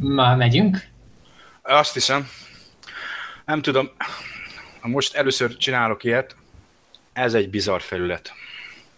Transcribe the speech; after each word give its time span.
Már 0.00 0.36
megyünk? 0.36 0.86
Azt 1.62 1.92
hiszem. 1.92 2.28
Nem 3.44 3.62
tudom, 3.62 3.90
most 4.82 5.14
először 5.14 5.56
csinálok 5.56 6.04
ilyet, 6.04 6.36
ez 7.12 7.34
egy 7.34 7.50
bizarr 7.50 7.80
felület. 7.80 8.32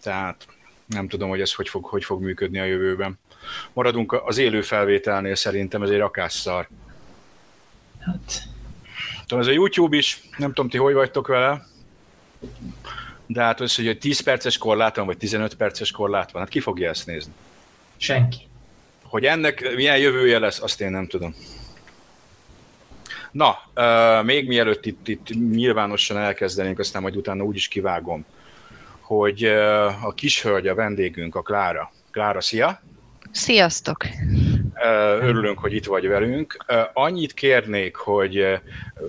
Tehát 0.01 0.47
nem 0.85 1.07
tudom, 1.07 1.29
hogy 1.29 1.41
ez 1.41 1.53
hogy 1.53 1.69
fog, 1.69 1.85
hogy 1.85 2.03
fog 2.03 2.21
működni 2.21 2.59
a 2.59 2.63
jövőben. 2.63 3.19
Maradunk 3.73 4.13
az 4.13 4.37
élő 4.37 4.61
felvételnél 4.61 5.35
szerintem, 5.35 5.83
ez 5.83 5.89
egy 5.89 5.97
rakásszar. 5.97 6.67
Hát... 7.99 8.43
Tudom, 9.21 9.39
ez 9.39 9.47
a 9.47 9.51
YouTube 9.51 9.97
is, 9.97 10.21
nem 10.37 10.53
tudom, 10.53 10.69
ti 10.69 10.77
hogy 10.77 10.93
vagytok 10.93 11.27
vele, 11.27 11.65
de 13.25 13.41
hát 13.41 13.61
az, 13.61 13.75
hogy 13.75 13.97
10 13.97 14.19
perces 14.19 14.57
korlát 14.57 14.95
van, 14.95 15.05
vagy 15.05 15.17
15 15.17 15.55
perces 15.55 15.91
korlát 15.91 16.31
van, 16.31 16.41
hát 16.41 16.51
ki 16.51 16.59
fogja 16.59 16.89
ezt 16.89 17.05
nézni? 17.05 17.33
Senki. 17.97 18.49
Hogy 19.11 19.25
ennek 19.25 19.75
milyen 19.75 19.97
jövője 19.97 20.39
lesz, 20.39 20.61
azt 20.61 20.81
én 20.81 20.91
nem 20.91 21.07
tudom. 21.07 21.35
Na, 23.31 23.57
még 24.23 24.47
mielőtt 24.47 24.85
itt, 24.85 25.07
itt 25.07 25.27
nyilvánosan 25.51 26.17
elkezdenénk, 26.17 26.79
aztán 26.79 27.01
majd 27.01 27.15
utána 27.15 27.43
úgy 27.43 27.55
is 27.55 27.67
kivágom, 27.67 28.25
hogy 28.99 29.43
a 30.03 30.13
kis 30.15 30.41
hölgy, 30.41 30.67
a 30.67 30.75
vendégünk, 30.75 31.35
a 31.35 31.41
Klára. 31.41 31.91
Klára, 32.11 32.41
szia! 32.41 32.81
Sziasztok! 33.31 34.05
Örülünk, 35.21 35.59
hogy 35.59 35.73
itt 35.73 35.85
vagy 35.85 36.07
velünk. 36.07 36.65
Annyit 36.93 37.33
kérnék, 37.33 37.95
hogy 37.95 38.59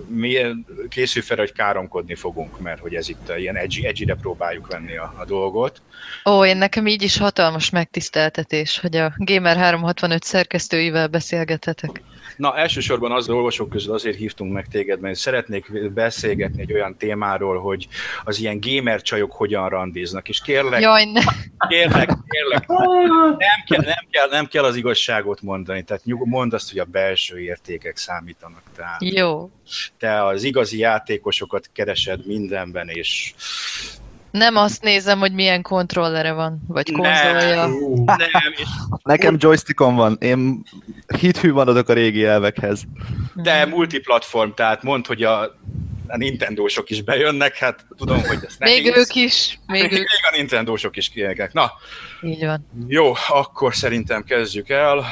milyen 0.07 0.65
készülj 0.89 1.25
fel, 1.25 1.37
hogy 1.37 1.53
káromkodni 1.53 2.15
fogunk, 2.15 2.59
mert 2.59 2.79
hogy 2.79 2.95
ez 2.95 3.09
itt 3.09 3.33
ilyen 3.37 3.55
edgy, 3.55 3.83
edgy 3.83 4.13
próbáljuk 4.21 4.67
venni 4.67 4.97
a, 4.97 5.13
a 5.17 5.25
dolgot. 5.25 5.81
Ó, 6.25 6.45
én 6.45 6.57
nekem 6.57 6.87
így 6.87 7.01
is 7.01 7.17
hatalmas 7.17 7.69
megtiszteltetés, 7.69 8.79
hogy 8.79 8.95
a 8.95 9.13
Gamer 9.17 9.57
365 9.57 10.23
szerkesztőivel 10.23 11.07
beszélgethetek. 11.07 12.01
Na, 12.35 12.57
elsősorban 12.57 13.11
az 13.11 13.29
olvasók 13.29 13.69
közül 13.69 13.93
azért 13.93 14.17
hívtunk 14.17 14.53
meg 14.53 14.67
téged, 14.67 14.99
mert 14.99 15.15
szeretnék 15.15 15.91
beszélgetni 15.91 16.61
egy 16.61 16.73
olyan 16.73 16.97
témáról, 16.97 17.59
hogy 17.59 17.87
az 18.23 18.39
ilyen 18.39 18.59
gamer 18.61 19.01
csajok 19.01 19.31
hogyan 19.31 19.69
randiznak, 19.69 20.29
és 20.29 20.41
kérlek, 20.41 20.81
Jaj, 20.81 21.05
ne. 21.05 21.21
kérlek, 21.67 22.09
kérlek, 22.27 22.67
nem 23.47 23.63
kell, 23.67 23.83
nem, 23.83 24.07
kell, 24.09 24.27
nem 24.29 24.45
kell 24.45 24.63
az 24.63 24.75
igazságot 24.75 25.41
mondani, 25.41 25.83
tehát 25.83 26.05
nyug, 26.05 26.27
mondd 26.27 26.53
azt, 26.53 26.69
hogy 26.69 26.79
a 26.79 26.85
belső 26.85 27.39
értékek 27.39 27.97
számítanak. 27.97 28.61
Tehát 28.75 29.03
Jó. 29.03 29.49
Te 29.97 30.25
az 30.25 30.43
igazi 30.43 30.77
játékosokat 30.77 31.69
keresed 31.73 32.25
mindenben, 32.25 32.89
és 32.89 33.33
nem 34.33 34.55
azt 34.55 34.81
nézem, 34.83 35.19
hogy 35.19 35.33
milyen 35.33 35.61
kontrollere 35.61 36.31
van, 36.31 36.61
vagy 36.67 36.91
konzolja. 36.91 37.65
Nem, 37.65 38.05
nem. 38.05 38.53
És... 38.55 38.67
Nekem 39.03 39.35
joystickon 39.39 39.95
van, 39.95 40.17
én 40.19 40.63
hithű 41.19 41.51
maradok 41.51 41.89
a 41.89 41.93
régi 41.93 42.25
elvekhez. 42.25 42.83
De 43.33 43.65
multiplatform, 43.65 44.49
tehát 44.51 44.83
mondd, 44.83 45.07
hogy 45.07 45.23
a, 45.23 45.41
a 46.07 46.17
Nintendo-sok 46.17 46.89
is 46.89 47.01
bejönnek, 47.01 47.57
hát 47.57 47.85
tudom, 47.97 48.17
hogy 48.17 48.39
ez 48.45 48.55
Még 48.59 48.83
nehéz. 48.83 48.97
ők 48.97 49.15
is. 49.15 49.59
Még, 49.67 49.81
még, 49.81 49.91
ők. 49.91 49.97
még 49.97 50.31
a 50.31 50.35
Nintendo-sok 50.35 50.97
is 50.97 51.09
kiegek. 51.09 51.53
Na, 51.53 51.71
így 52.21 52.45
van. 52.45 52.67
Jó, 52.87 53.13
akkor 53.27 53.75
szerintem 53.75 54.23
kezdjük 54.23 54.69
el. 54.69 55.05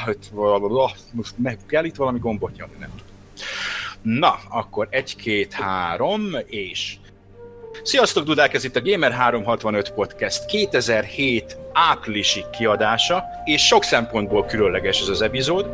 Most 1.12 1.34
meg 1.36 1.58
kell 1.68 1.84
itt 1.84 1.96
valami 1.96 2.18
gombot 2.18 2.56
nyomni, 2.56 2.76
nem 2.78 2.90
tudom. 2.90 3.10
Na, 4.20 4.38
akkor 4.48 4.88
egy, 4.90 5.16
két, 5.16 5.52
három, 5.52 6.30
és 6.46 6.96
Sziasztok, 7.82 8.24
Dudák! 8.24 8.54
Ez 8.54 8.64
itt 8.64 8.76
a 8.76 8.80
Gamer365 8.80 9.88
Podcast 9.94 10.44
2007 10.44 11.56
áprilisi 11.72 12.44
kiadása, 12.58 13.24
és 13.44 13.66
sok 13.66 13.84
szempontból 13.84 14.44
különleges 14.44 15.00
ez 15.00 15.08
az 15.08 15.22
epizód. 15.22 15.70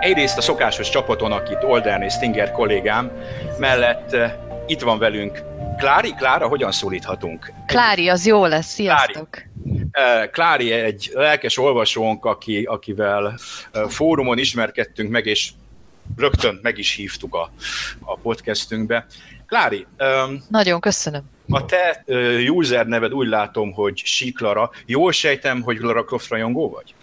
Egyrészt 0.00 0.38
a 0.38 0.40
szokásos 0.40 0.88
csapaton, 0.88 1.32
akit 1.32 1.62
Olden 1.62 2.02
és 2.02 2.12
Stinger 2.12 2.52
kollégám, 2.52 3.10
mellett 3.58 4.12
uh, 4.12 4.30
itt 4.66 4.80
van 4.80 4.98
velünk 4.98 5.42
Klári. 5.78 6.14
Klára, 6.14 6.48
hogyan 6.48 6.72
szólíthatunk? 6.72 7.52
Klári, 7.66 8.08
az 8.08 8.26
jó 8.26 8.46
lesz, 8.46 8.66
sziasztok! 8.66 9.30
Klári. 9.30 9.49
Klári 10.32 10.72
egy 10.72 11.10
lelkes 11.14 11.58
olvasónk, 11.58 12.24
aki, 12.24 12.62
akivel 12.62 13.38
fórumon 13.88 14.38
ismerkedtünk 14.38 15.10
meg, 15.10 15.26
és 15.26 15.50
rögtön 16.16 16.58
meg 16.62 16.78
is 16.78 16.94
hívtuk 16.94 17.34
a, 17.34 17.50
a 18.00 18.16
podcastünkbe. 18.16 19.06
Klári. 19.46 19.86
Nagyon 20.48 20.80
köszönöm. 20.80 21.22
A 21.48 21.64
te 21.64 22.04
user 22.48 22.86
neved 22.86 23.12
úgy 23.12 23.28
látom, 23.28 23.72
hogy 23.72 23.96
Siklara. 24.04 24.70
Jól 24.86 25.12
sejtem, 25.12 25.62
hogy 25.62 25.78
Lara 25.78 26.04
Croft 26.04 26.28
rajongó 26.28 26.70
vagy? 26.70 26.94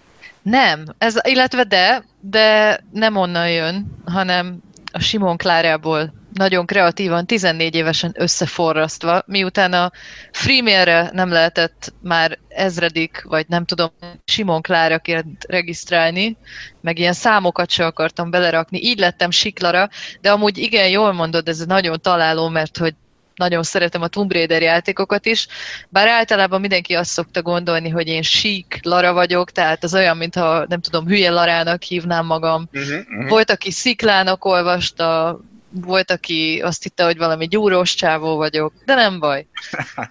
Nem, 0.41 0.85
ez, 0.97 1.15
illetve 1.23 1.63
de, 1.63 2.03
de 2.19 2.79
nem 2.91 3.15
onnan 3.15 3.51
jön, 3.51 4.01
hanem 4.05 4.61
a 4.91 4.99
Simon 4.99 5.37
Klárából 5.37 6.13
nagyon 6.37 6.65
kreatívan, 6.65 7.25
14 7.25 7.75
évesen 7.75 8.11
összeforrasztva, 8.17 9.23
miután 9.25 9.73
a 9.73 9.91
Freemailre 10.31 11.09
nem 11.13 11.29
lehetett 11.29 11.93
már 12.01 12.37
ezredik, 12.47 13.23
vagy 13.27 13.45
nem 13.47 13.65
tudom, 13.65 13.89
Simon 14.25 14.61
Kláraként 14.61 15.45
regisztrálni, 15.47 16.37
meg 16.81 16.99
ilyen 16.99 17.13
számokat 17.13 17.69
se 17.69 17.85
akartam 17.85 18.29
belerakni, 18.29 18.83
így 18.83 18.99
lettem 18.99 19.31
Siklara, 19.31 19.89
de 20.21 20.31
amúgy 20.31 20.57
igen, 20.57 20.89
jól 20.89 21.13
mondod, 21.13 21.47
ez 21.47 21.65
nagyon 21.65 22.01
találó, 22.01 22.47
mert 22.47 22.77
hogy 22.77 22.93
nagyon 23.35 23.63
szeretem 23.63 24.01
a 24.01 24.07
Tomb 24.07 24.31
Raider 24.31 24.61
játékokat 24.61 25.25
is, 25.25 25.47
bár 25.89 26.07
általában 26.07 26.59
mindenki 26.59 26.93
azt 26.93 27.09
szokta 27.09 27.41
gondolni, 27.41 27.89
hogy 27.89 28.07
én 28.07 28.21
sík 28.21 28.79
Lara 28.81 29.13
vagyok, 29.13 29.51
tehát 29.51 29.83
az 29.83 29.93
olyan, 29.93 30.17
mintha 30.17 30.65
nem 30.67 30.81
tudom, 30.81 31.07
hülye 31.07 31.31
Larának 31.31 31.83
hívnám 31.83 32.25
magam. 32.25 32.69
Uh-huh, 32.73 32.99
uh-huh. 32.99 33.29
Volt, 33.29 33.49
aki 33.49 33.71
Sziklának 33.71 34.45
olvasta, 34.45 35.39
volt, 35.85 36.11
aki 36.11 36.61
azt 36.63 36.83
hitte, 36.83 37.03
hogy 37.03 37.17
valami 37.17 37.47
gyúrós 37.47 37.95
csávó 37.95 38.35
vagyok, 38.35 38.73
de 38.85 38.95
nem 38.95 39.19
baj. 39.19 39.47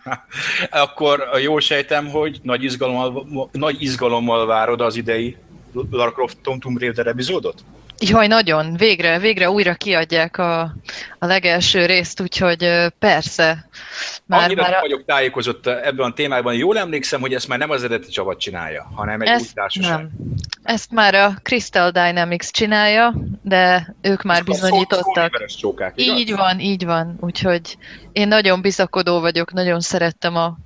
Akkor 0.71 1.29
jól 1.43 1.61
sejtem, 1.61 2.09
hogy 2.09 2.41
nagy 2.43 2.65
izgalommal, 2.65 3.49
nagy 3.53 3.83
izgalommal 3.83 4.47
várod 4.47 4.81
az 4.81 4.97
idei 4.97 5.37
Lara 5.91 6.13
Croft 6.13 6.39
Tomb 6.43 6.79
Raider 6.79 7.07
epizódot? 7.07 7.65
Jaj, 7.99 8.27
nagyon. 8.27 8.77
Végre, 8.77 9.19
végre 9.19 9.51
újra 9.51 9.75
kiadják 9.75 10.39
a, 10.39 10.61
a 11.19 11.27
legelső 11.27 11.87
részt, 11.87 12.21
úgyhogy 12.21 12.69
persze. 12.99 13.69
Már, 14.25 14.45
Annyira 14.45 14.63
már 14.63 14.75
a... 14.75 14.81
vagyok 14.81 15.05
tájékozott 15.05 15.67
ebben 15.67 16.11
a 16.11 16.13
témában. 16.13 16.55
Jól 16.55 16.79
emlékszem, 16.79 17.21
hogy 17.21 17.35
ezt 17.35 17.49
már 17.49 17.59
nem 17.59 17.71
az 17.71 17.85
eredeti 17.85 18.11
csapat 18.11 18.41
csinálja, 18.41 18.91
hanem 18.95 19.21
egy 19.21 19.29
ezt 19.29 19.45
új 19.45 19.51
társaság. 19.55 19.97
Nem. 19.97 20.11
Ezt 20.63 20.91
már 20.91 21.15
a 21.15 21.35
Crystal 21.43 21.91
Dynamics 21.91 22.51
csinálja, 22.51 23.15
de 23.43 23.95
ők 24.03 24.23
már 24.23 24.37
Ezt 24.37 24.47
bizonyítottak. 24.47 25.35
A 25.35 25.47
csókák, 25.59 25.93
így 25.97 26.35
van, 26.35 26.61
így 26.61 26.85
van. 26.85 27.17
Úgyhogy 27.21 27.77
én 28.13 28.29
nagyon 28.29 28.61
bizakodó 28.61 29.21
vagyok, 29.21 29.53
nagyon 29.53 29.81
szerettem 29.81 30.37
a 30.37 30.57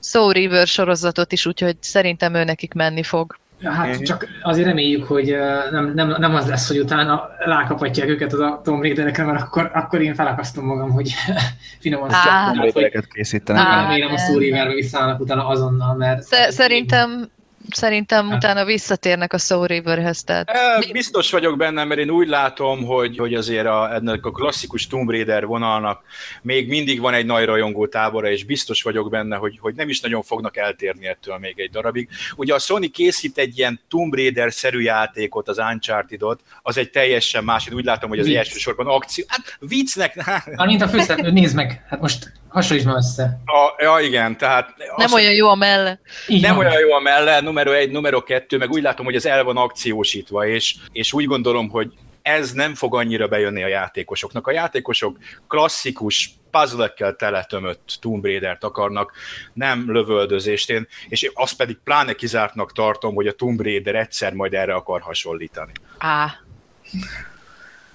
Soul 0.00 0.32
River 0.32 0.66
sorozatot 0.66 1.32
is, 1.32 1.46
úgyhogy 1.46 1.76
szerintem 1.80 2.34
ő 2.34 2.44
nekik 2.44 2.72
menni 2.72 3.02
fog. 3.02 3.36
Hát 3.62 3.88
uh-huh. 3.88 4.02
csak 4.02 4.26
azért 4.42 4.66
reméljük, 4.66 5.04
hogy 5.04 5.36
nem, 5.70 5.92
nem, 5.94 6.14
nem 6.18 6.34
az 6.34 6.48
lesz, 6.48 6.68
hogy 6.68 6.78
utána 6.78 7.28
rákaphatják 7.38 8.08
őket 8.08 8.32
az 8.32 8.40
a 8.40 8.60
Tomb 8.64 8.82
Raiderekre, 8.82 9.24
mert 9.24 9.42
akkor, 9.42 9.70
akkor 9.74 10.02
én 10.02 10.14
felakasztom 10.14 10.64
magam, 10.64 10.90
hogy 10.90 11.14
finoman 11.80 12.08
Tomb 12.08 12.60
Raidereket 12.60 13.06
készítenek. 13.06 13.88
Remélem 13.88 14.12
a 14.12 14.18
Soul 14.18 14.38
Riverbe 14.38 14.74
visszaállnak 14.74 15.20
utána 15.20 15.46
azonnal, 15.46 15.94
mert... 15.94 16.22
Szerintem 16.48 17.30
Szerintem 17.70 18.28
hát. 18.28 18.36
utána 18.36 18.64
visszatérnek 18.64 19.32
a 19.32 19.38
Soul 19.38 19.66
Riverhez. 19.66 20.22
Tehát... 20.22 20.50
Biztos 20.92 21.30
vagyok 21.30 21.56
benne, 21.56 21.84
mert 21.84 22.00
én 22.00 22.10
úgy 22.10 22.28
látom, 22.28 22.84
hogy, 22.84 23.16
hogy 23.16 23.34
azért 23.34 23.66
a, 23.66 23.94
ennek 23.94 24.26
a 24.26 24.30
klasszikus 24.30 24.86
Tomb 24.86 25.10
Raider 25.10 25.46
vonalnak 25.46 26.02
még 26.42 26.68
mindig 26.68 27.00
van 27.00 27.14
egy 27.14 27.26
nagy 27.26 27.44
rajongó 27.44 27.86
tábora, 27.86 28.30
és 28.30 28.44
biztos 28.44 28.82
vagyok 28.82 29.10
benne, 29.10 29.36
hogy, 29.36 29.58
hogy 29.60 29.74
nem 29.74 29.88
is 29.88 30.00
nagyon 30.00 30.22
fognak 30.22 30.56
eltérni 30.56 31.06
ettől 31.06 31.38
még 31.38 31.58
egy 31.58 31.70
darabig. 31.70 32.08
Ugye 32.36 32.54
a 32.54 32.58
Sony 32.58 32.90
készít 32.90 33.38
egy 33.38 33.58
ilyen 33.58 33.80
Tomb 33.88 34.14
Raider-szerű 34.14 34.80
játékot, 34.80 35.48
az 35.48 35.58
Uncharted-ot, 35.58 36.40
az 36.62 36.78
egy 36.78 36.90
teljesen 36.90 37.44
másik, 37.44 37.74
úgy 37.74 37.84
látom, 37.84 38.08
hogy 38.08 38.18
az 38.18 38.26
Vicc. 38.26 38.36
elsősorban 38.36 38.86
akció. 38.86 39.24
Hát 39.28 39.56
viccnek... 39.58 40.20
Hát, 40.20 40.66
mint 40.66 40.82
a 40.82 40.88
főszereplő, 40.88 41.30
nézd 41.30 41.54
meg, 41.54 41.84
hát 41.88 42.00
most 42.00 42.32
hasonlítsd 42.48 42.86
már 42.86 42.96
össze. 42.96 43.40
A, 43.44 43.82
ja, 43.82 43.98
igen, 44.00 44.36
tehát... 44.36 44.74
Nem 44.96 45.12
olyan 45.12 45.32
jó 45.32 45.48
a 45.48 45.54
melle. 45.54 46.00
nem 46.26 46.58
olyan 46.58 46.78
jó 46.78 46.92
a 46.92 47.00
melle, 47.00 47.40
numero 47.40 47.72
egy, 47.72 47.90
numero 47.90 48.22
kettő, 48.22 48.56
meg 48.56 48.70
úgy 48.70 48.82
látom, 48.82 49.04
hogy 49.04 49.14
ez 49.14 49.26
el 49.26 49.44
van 49.44 49.56
akciósítva, 49.56 50.46
és, 50.46 50.76
és 50.92 51.12
úgy 51.12 51.24
gondolom, 51.24 51.68
hogy 51.68 51.92
ez 52.22 52.52
nem 52.52 52.74
fog 52.74 52.94
annyira 52.94 53.28
bejönni 53.28 53.62
a 53.62 53.66
játékosoknak. 53.66 54.46
A 54.46 54.50
játékosok 54.50 55.18
klasszikus 55.48 56.30
puzzle 56.50 57.14
teletömött 57.16 57.98
Tomb 58.00 58.24
Raider-t 58.24 58.64
akarnak, 58.64 59.12
nem 59.52 59.92
lövöldözést 59.92 60.70
én, 60.70 60.86
és 61.08 61.30
azt 61.34 61.56
pedig 61.56 61.78
pláne 61.84 62.12
kizártnak 62.12 62.72
tartom, 62.72 63.14
hogy 63.14 63.26
a 63.26 63.32
Tomb 63.32 63.60
Raider 63.60 63.94
egyszer 63.94 64.32
majd 64.32 64.54
erre 64.54 64.74
akar 64.74 65.00
hasonlítani. 65.00 65.72
Á. 65.98 66.34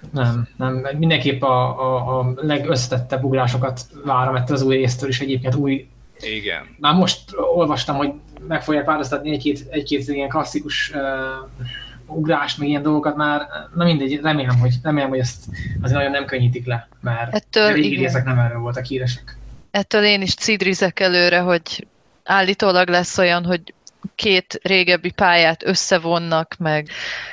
Nem, 0.09 0.48
nem. 0.57 0.88
Mindenképp 0.98 1.42
a, 1.42 1.80
a, 1.80 2.19
a 2.19 2.33
legösszetettebb 2.36 3.24
ugrásokat 3.24 3.81
várom 4.06 4.36
ettől 4.36 4.56
az 4.56 4.62
új 4.62 4.75
résztől, 4.75 5.09
és 5.09 5.19
egyébként 5.19 5.56
új 5.56 5.88
Igen. 6.19 6.75
Már 6.80 6.94
most 6.94 7.19
olvastam, 7.56 7.95
hogy 7.95 8.12
meg 8.48 8.63
fogják 8.63 8.86
változtatni 8.86 9.31
egy-két, 9.31 9.68
egy-két 9.69 10.07
ilyen 10.07 10.30
klasszikus 10.30 10.92
uh, 10.94 10.98
ugrást, 12.06 12.57
meg 12.57 12.68
ilyen 12.68 12.81
dolgokat 12.81 13.15
már, 13.15 13.48
na 13.75 13.83
mindegy, 13.83 14.19
remélem, 14.21 14.59
hogy, 14.59 14.74
remélem, 14.83 15.09
hogy 15.09 15.19
ezt 15.19 15.45
azért 15.81 15.98
nagyon 15.98 16.12
nem 16.12 16.25
könnyítik 16.25 16.65
le, 16.65 16.88
mert 17.01 17.36
Ettől, 17.36 17.65
a 17.65 17.71
régi 17.71 17.95
részek 17.95 18.25
nem 18.25 18.39
erről 18.39 18.59
voltak 18.59 18.86
híresek. 18.86 19.38
Ettől 19.71 20.04
én 20.04 20.21
is 20.21 20.33
cidrizek 20.33 21.00
előre, 21.00 21.39
hogy 21.39 21.88
állítólag 22.24 22.89
lesz 22.89 23.18
olyan, 23.18 23.45
hogy 23.45 23.74
két 24.15 24.59
régebbi 24.63 25.12
pályát 25.12 25.65
összevonnak, 25.65 26.56
meg 26.59 26.89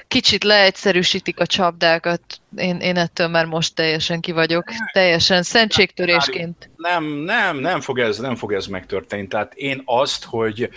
kicsit 0.08 0.44
leegyszerűsítik 0.44 1.40
a 1.40 1.46
csapdákat. 1.46 2.22
Én, 2.56 2.76
én 2.76 2.96
ettől 2.96 3.28
már 3.28 3.44
most 3.46 3.74
teljesen 3.74 4.20
ki 4.20 4.32
vagyok. 4.32 4.64
Teljesen 4.92 5.42
szentségtörésként. 5.42 6.70
Nem, 6.76 7.04
nem, 7.04 7.58
nem 7.58 7.80
fog 7.80 7.98
ez, 7.98 8.18
nem 8.18 8.36
fog 8.36 8.52
ez 8.52 8.66
megtörténni. 8.66 9.26
Tehát 9.26 9.54
én 9.54 9.82
azt, 9.84 10.24
hogy, 10.24 10.70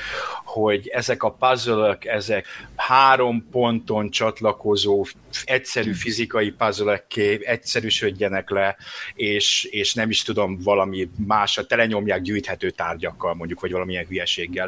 hogy 0.44 0.88
ezek 0.88 1.24
a 1.24 1.32
puzzle 1.32 1.98
ezek 2.00 2.46
három 2.76 3.48
ponton 3.52 4.10
csatlakozó, 4.10 5.06
egyszerű 5.44 5.94
fizikai 5.94 6.52
puzzle 6.52 7.06
egyszerűsödjenek 7.40 8.50
le, 8.50 8.76
és, 9.14 9.64
és 9.64 9.94
nem 9.94 10.10
is 10.10 10.22
tudom, 10.24 10.60
valami 10.64 11.10
másra 11.28 11.66
telenyomják 11.66 12.22
gyűjthető 12.22 12.70
tárgyakkal, 12.70 13.34
mondjuk, 13.34 13.60
vagy 13.60 13.72
valamilyen 13.72 14.06
hülyeséggel. 14.06 14.68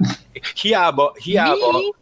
Hiába, 0.62 1.16
hiába 1.24 1.72
Mi? 1.72 1.94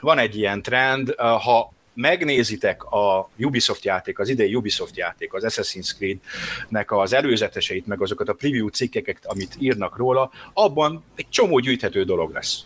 van 0.00 0.18
egy 0.18 0.36
ilyen 0.36 0.62
trend, 0.62 1.14
ha 1.16 1.72
megnézitek 1.94 2.84
a 2.84 3.30
Ubisoft 3.38 3.84
játék, 3.84 4.18
az 4.18 4.28
idei 4.28 4.54
Ubisoft 4.54 4.96
játék, 4.96 5.32
az 5.32 5.44
Assassin's 5.46 5.94
Creed-nek 5.96 6.92
az 6.92 7.12
előzeteseit, 7.12 7.86
meg 7.86 8.02
azokat 8.02 8.28
a 8.28 8.32
preview 8.32 8.68
cikkeket, 8.68 9.18
amit 9.22 9.54
írnak 9.58 9.96
róla, 9.96 10.30
abban 10.52 11.04
egy 11.14 11.26
csomó 11.28 11.58
gyűjthető 11.58 12.04
dolog 12.04 12.32
lesz. 12.32 12.58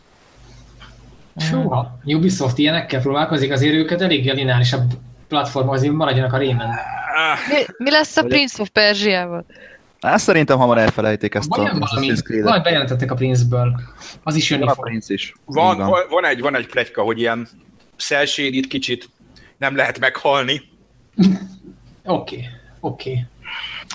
Soha. 1.37 1.99
Ubisoft 2.05 2.59
ilyenekkel 2.59 3.01
próbálkozik, 3.01 3.53
azért 3.53 3.75
őket 3.75 4.01
eléggé 4.01 4.31
lineárisabb 4.31 4.91
platform, 5.29 5.69
azért 5.69 5.93
maradjanak 5.93 6.33
a 6.33 6.37
rémen. 6.37 6.69
Mi, 7.49 7.65
mi 7.77 7.91
lesz 7.91 8.17
a 8.17 8.23
Prince 8.23 8.63
of 8.63 8.69
Persia-val? 8.69 9.47
Ezt 10.01 10.25
szerintem 10.25 10.59
hamar 10.59 10.79
elfelejték 10.79 11.35
ezt 11.35 11.51
a 11.51 11.57
Vajon 11.57 11.79
valami, 11.79 12.09
Assassin's 12.09 12.23
Creed-et. 12.23 12.45
valamit 12.45 12.65
bejelentettek 12.65 13.11
a 13.11 13.15
Prince-ből. 13.15 13.81
Az 14.23 14.35
is 14.35 14.51
jönni 14.51 14.65
Van 14.65 14.75
a. 14.79 14.81
Prince 14.81 15.15
is. 15.15 15.35
Van, 15.45 15.77
van. 15.77 15.89
van, 15.89 16.01
van, 16.11 16.25
egy, 16.27 16.41
van 16.41 16.57
egy 16.57 16.67
pletyka, 16.67 17.03
hogy 17.03 17.19
ilyen 17.19 17.49
itt 18.37 18.67
kicsit 18.67 19.09
nem 19.57 19.77
lehet 19.77 19.99
meghalni. 19.99 20.63
Oké, 22.07 22.49
oké. 22.81 23.27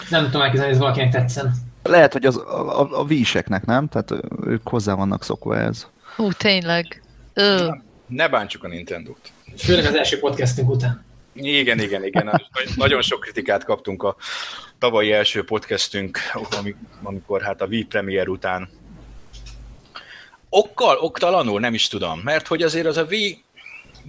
Nem 0.09 0.25
tudom 0.25 0.41
elképzelni, 0.41 0.71
hogy 0.73 0.75
ez 0.75 0.79
valakinek 0.79 1.11
tetszen. 1.11 1.53
Lehet, 1.83 2.13
hogy 2.13 2.25
az, 2.25 2.37
a, 2.37 2.79
a, 2.81 2.99
a 2.99 3.05
víseknek, 3.05 3.65
nem? 3.65 3.87
Tehát 3.87 4.11
ők 4.45 4.67
hozzá 4.67 4.93
vannak 4.93 5.23
szokva 5.23 5.57
ez. 5.57 5.87
Hú, 6.15 6.31
tényleg. 6.31 7.01
Ö, 7.33 7.71
Ne 8.07 8.27
bántsuk 8.27 8.63
a 8.63 8.67
Nintendo-t. 8.67 9.31
Főleg 9.57 9.85
az 9.85 9.93
első 9.95 10.19
podcastünk 10.19 10.69
után. 10.69 11.03
Igen, 11.33 11.79
igen, 11.79 12.05
igen. 12.05 12.25
Nagy- 12.25 12.47
Nagyon 12.75 13.01
sok 13.01 13.19
kritikát 13.19 13.63
kaptunk 13.63 14.03
a 14.03 14.15
tavalyi 14.79 15.11
első 15.11 15.43
podcastünk, 15.43 16.19
ami- 16.59 16.75
amikor 17.03 17.41
hát 17.41 17.61
a 17.61 17.65
Wii 17.65 17.83
Premier 17.85 18.27
után 18.27 18.69
okkal, 20.49 20.97
oktalanul, 20.97 21.59
nem 21.59 21.73
is 21.73 21.87
tudom, 21.87 22.19
mert 22.23 22.47
hogy 22.47 22.61
azért 22.61 22.85
az 22.85 22.97
a 22.97 23.03
Wii 23.03 23.43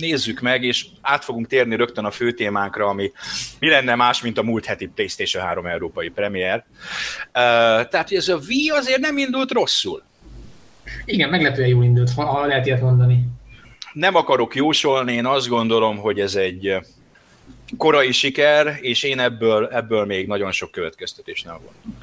nézzük 0.00 0.40
meg, 0.40 0.64
és 0.64 0.86
át 1.00 1.24
fogunk 1.24 1.46
térni 1.46 1.76
rögtön 1.76 2.04
a 2.04 2.10
fő 2.10 2.32
témánkra, 2.32 2.86
ami 2.86 3.12
mi 3.58 3.68
lenne 3.68 3.94
más, 3.94 4.22
mint 4.22 4.38
a 4.38 4.42
múlt 4.42 4.64
heti 4.64 4.86
PlayStation 4.86 5.44
3 5.44 5.66
európai 5.66 6.08
premier. 6.08 6.64
Tehát, 7.32 8.08
hogy 8.08 8.16
ez 8.16 8.28
a 8.28 8.38
Wii 8.48 8.68
azért 8.68 9.00
nem 9.00 9.18
indult 9.18 9.50
rosszul. 9.50 10.02
Igen, 11.04 11.28
meglepően 11.28 11.68
jól 11.68 11.84
indult, 11.84 12.10
ha, 12.12 12.46
lehet 12.46 12.66
ilyet 12.66 12.80
mondani. 12.80 13.24
Nem 13.92 14.14
akarok 14.14 14.54
jósolni, 14.54 15.12
én 15.12 15.26
azt 15.26 15.48
gondolom, 15.48 15.96
hogy 15.96 16.20
ez 16.20 16.34
egy 16.34 16.76
korai 17.76 18.12
siker, 18.12 18.78
és 18.80 19.02
én 19.02 19.18
ebből, 19.18 19.66
ebből 19.66 20.04
még 20.04 20.26
nagyon 20.26 20.52
sok 20.52 20.70
következtetés 20.70 21.42
nem 21.42 21.58
von. 21.62 21.94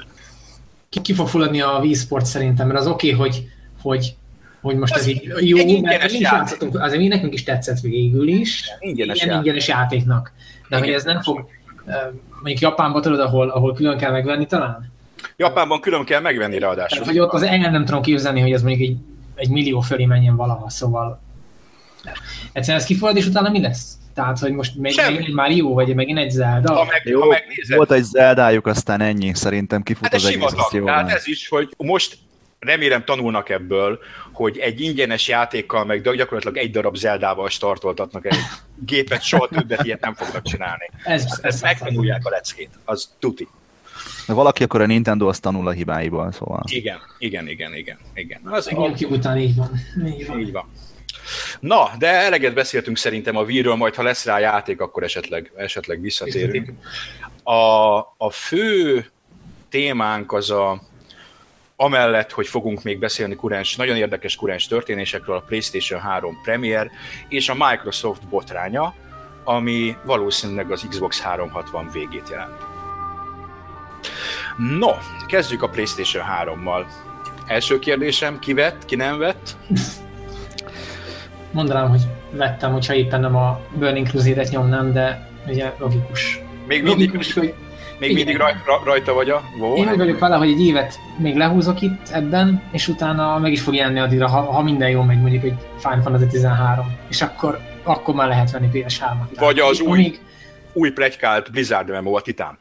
Ki, 0.88 1.00
ki 1.00 1.14
fog 1.14 1.28
fulladni 1.28 1.60
a 1.60 1.78
Wii 1.82 1.94
Sport 1.94 2.26
szerintem, 2.26 2.66
mert 2.66 2.78
az 2.78 2.86
oké, 2.86 3.12
okay, 3.12 3.28
hogy, 3.28 3.48
hogy, 3.82 4.16
hogy 4.60 4.76
most 4.76 4.94
Az 4.94 5.00
ez 5.00 5.06
így 5.06 5.30
egy 5.36 5.48
jó, 5.48 5.56
ingyenes 5.56 5.82
mert 6.12 6.18
játék. 6.18 6.80
azért 6.80 7.00
mi 7.00 7.06
nekünk 7.08 7.34
is 7.34 7.42
tetszett 7.42 7.80
végül 7.80 8.28
is, 8.28 8.64
Ingyenes 8.78 9.16
ilyen 9.16 9.28
játék. 9.28 9.44
ingyenes 9.46 9.68
játéknak. 9.68 10.32
De 10.68 10.78
hogy 10.78 10.88
ez 10.90 11.04
nem 11.04 11.22
fog, 11.22 11.46
mondjuk 12.30 12.58
Japánban 12.58 13.02
tudod, 13.02 13.20
ahol, 13.20 13.48
ahol 13.48 13.74
külön 13.74 13.98
kell 13.98 14.10
megvenni 14.10 14.46
talán? 14.46 14.92
Japánban 15.36 15.80
külön 15.80 16.04
kell 16.04 16.20
megvenni 16.20 16.58
ráadásul. 16.58 16.98
Tehát, 16.98 17.06
hogy 17.06 17.18
ott 17.18 17.32
az 17.32 17.42
el 17.42 17.70
nem 17.70 17.84
tudom 17.84 18.02
képzelni, 18.02 18.40
hogy 18.40 18.52
ez 18.52 18.62
mondjuk 18.62 18.88
egy, 18.88 18.96
egy 19.34 19.48
millió 19.48 19.80
fölé 19.80 20.04
menjen 20.04 20.36
valaha, 20.36 20.70
szóval 20.70 21.20
egyszerűen 22.52 22.80
ez 22.82 22.86
kifogad, 22.88 23.16
és 23.16 23.26
utána 23.26 23.50
mi 23.50 23.60
lesz? 23.60 23.92
Tehát, 24.14 24.38
hogy 24.38 24.52
most 24.52 24.76
még, 24.76 24.92
Semmi. 24.92 25.08
megint 25.08 25.28
egy 25.28 25.34
Mario, 25.34 25.72
vagy 25.72 25.94
megint 25.94 26.18
egy 26.18 26.30
Zelda? 26.30 26.72
Ha, 26.74 26.84
meg, 26.84 27.02
Jó, 27.04 27.20
ha 27.20 27.26
megnézed, 27.26 27.76
volt 27.76 27.92
egy 27.92 28.02
Zeldájuk, 28.02 28.66
aztán 28.66 29.00
ennyi, 29.00 29.34
szerintem 29.34 29.82
kifut 29.82 30.04
hát 30.04 30.14
az 30.14 30.24
egész, 30.24 30.38
sivatag. 30.38 30.84
Tehát 30.84 31.10
ez 31.10 31.26
is, 31.26 31.48
hogy 31.48 31.68
most 31.76 32.18
remélem 32.58 33.04
tanulnak 33.04 33.48
ebből, 33.48 33.98
hogy 34.32 34.58
egy 34.58 34.80
ingyenes 34.80 35.28
játékkal, 35.28 35.84
meg 35.84 36.02
gyakorlatilag 36.02 36.56
egy 36.56 36.70
darab 36.70 36.96
Zeldával 36.96 37.48
startoltatnak 37.48 38.26
egy 38.26 38.38
gépet, 38.84 39.22
soha 39.22 39.48
többet 39.48 39.84
ilyet 39.84 40.00
nem 40.00 40.14
fognak 40.14 40.42
csinálni. 40.42 40.90
Ez, 41.04 41.22
Ezt, 41.24 41.44
ezt 41.44 41.62
megtanulják 41.62 42.26
a 42.26 42.30
leckét, 42.30 42.70
az 42.84 43.10
tuti. 43.18 43.48
De 44.26 44.32
valaki 44.32 44.62
akkor 44.62 44.80
a 44.80 44.86
Nintendo 44.86 45.28
azt 45.28 45.42
tanul 45.42 45.68
a 45.68 45.70
hibáiból, 45.70 46.32
szóval. 46.32 46.62
Igen, 46.66 46.98
igen, 47.18 47.48
igen, 47.48 47.74
igen. 47.74 47.98
igen. 48.14 48.40
Az, 48.44 48.66
A 48.66 48.74
GameCube 48.74 49.14
után 49.14 49.38
így 49.38 49.56
van. 49.56 49.70
Így 50.06 50.26
van. 50.26 50.40
Így 50.40 50.52
van. 50.52 50.70
Na, 51.60 51.90
de 51.98 52.06
eleget 52.06 52.54
beszéltünk 52.54 52.96
szerintem 52.96 53.36
a 53.36 53.42
Wii-ről, 53.42 53.74
majd 53.74 53.94
ha 53.94 54.02
lesz 54.02 54.24
rá 54.24 54.38
játék, 54.38 54.80
akkor 54.80 55.02
esetleg, 55.02 55.52
esetleg 55.56 56.00
visszatérünk. 56.00 56.72
A, 57.42 57.98
a 58.16 58.30
fő 58.30 59.06
témánk 59.68 60.32
az 60.32 60.50
a, 60.50 60.82
amellett, 61.80 62.30
hogy 62.30 62.46
fogunk 62.46 62.82
még 62.82 62.98
beszélni 62.98 63.34
kurens, 63.34 63.76
nagyon 63.76 63.96
érdekes 63.96 64.36
kurens 64.36 64.66
történésekről, 64.66 65.36
a 65.36 65.40
PlayStation 65.46 66.00
3 66.00 66.40
Premier 66.42 66.90
és 67.28 67.48
a 67.48 67.54
Microsoft 67.54 68.28
botránya, 68.28 68.94
ami 69.44 69.96
valószínűleg 70.04 70.70
az 70.70 70.86
Xbox 70.88 71.20
360 71.20 71.90
végét 71.92 72.28
jelent. 72.30 72.66
No, 74.78 74.90
kezdjük 75.26 75.62
a 75.62 75.68
PlayStation 75.68 76.24
3-mal. 76.42 76.84
Első 77.46 77.78
kérdésem, 77.78 78.38
ki 78.38 78.52
vett, 78.52 78.84
ki 78.84 78.96
nem 78.96 79.18
vett? 79.18 79.56
Mondanám, 81.52 81.88
hogy 81.88 82.02
vettem, 82.30 82.72
hogyha 82.72 82.94
éppen 82.94 83.20
nem 83.20 83.36
a 83.36 83.60
Burning 83.74 84.08
Crusade-et 84.08 84.50
nyomnám, 84.50 84.92
de 84.92 85.28
ugye 85.46 85.72
logikus. 85.78 86.40
Még 86.66 86.82
mindig, 86.82 87.06
Logikus, 87.06 87.32
hogy 87.32 87.54
még 87.98 88.10
igen. 88.10 88.24
mindig 88.24 88.40
raj, 88.42 88.52
ra- 88.66 88.84
rajta 88.84 89.14
vagy 89.14 89.30
a 89.30 89.42
WoW? 89.58 89.76
én 89.76 89.88
úgy 89.88 89.96
vagyok 89.96 90.18
vele, 90.18 90.36
hogy 90.36 90.48
egy 90.50 90.60
évet 90.60 90.98
még 91.16 91.36
lehúzok 91.36 91.80
itt 91.80 92.08
ebben, 92.12 92.62
és 92.72 92.88
utána 92.88 93.38
meg 93.38 93.52
is 93.52 93.60
fog 93.60 93.74
jelenni 93.74 93.98
addigra, 93.98 94.28
ha, 94.28 94.40
ha 94.40 94.62
minden 94.62 94.90
jól 94.90 95.04
megy, 95.04 95.20
mondjuk 95.20 95.44
egy 95.44 95.54
Final 95.78 96.00
Fantasy 96.00 96.26
13, 96.26 96.96
és 97.08 97.22
akkor, 97.22 97.58
akkor 97.82 98.14
már 98.14 98.28
lehet 98.28 98.50
venni 98.50 98.68
PS3-at. 98.72 99.38
Vagy 99.38 99.58
az 99.58 99.80
új- 99.80 99.90
Amíg, 99.90 100.20
Új 100.72 100.90
pletykált 100.90 101.50
Blizzard 101.50 102.00
MMO 102.02 102.16
a 102.16 102.20
Titán. 102.20 102.58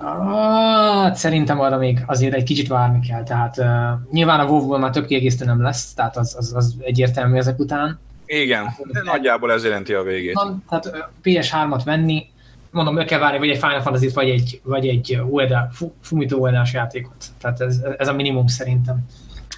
Ah, 0.00 1.14
szerintem 1.14 1.60
arra 1.60 1.76
még 1.76 1.98
azért 2.06 2.34
egy 2.34 2.42
kicsit 2.42 2.68
várni 2.68 3.06
kell, 3.08 3.22
tehát 3.22 3.58
uh, 3.58 3.66
nyilván 4.10 4.40
a 4.40 4.44
WoW-ból 4.44 4.78
már 4.78 4.90
több 4.90 5.06
kiegészítő 5.06 5.44
nem 5.44 5.62
lesz, 5.62 5.94
tehát 5.94 6.16
az, 6.16 6.34
az, 6.38 6.52
az 6.56 6.74
egyértelmű 6.80 7.36
ezek 7.36 7.58
után. 7.58 7.98
Igen, 8.26 8.66
de 8.92 9.00
nagyjából 9.04 9.52
ez 9.52 9.64
jelenti 9.64 9.92
a 9.92 10.02
végét. 10.02 10.34
Na, 10.34 10.56
tehát 10.68 10.86
ö, 10.86 10.98
PS3-at 11.24 11.80
venni, 11.84 12.26
mondom, 12.70 12.94
meg 12.94 13.04
kell 13.06 13.18
várni, 13.18 13.38
vagy 13.38 13.50
egy 13.50 13.58
Final 13.58 13.80
Fantasy-t, 13.80 14.12
vagy 14.14 14.28
egy, 14.30 14.60
vagy 14.64 14.88
egy 14.88 15.18
Ueda, 15.28 15.68
Fu- 15.72 15.94
Fumito 16.02 16.36
Uedás 16.36 16.72
játékot. 16.72 17.24
Tehát 17.40 17.60
ez, 17.60 17.80
ez 17.98 18.08
a 18.08 18.12
minimum 18.12 18.46
szerintem. 18.46 18.98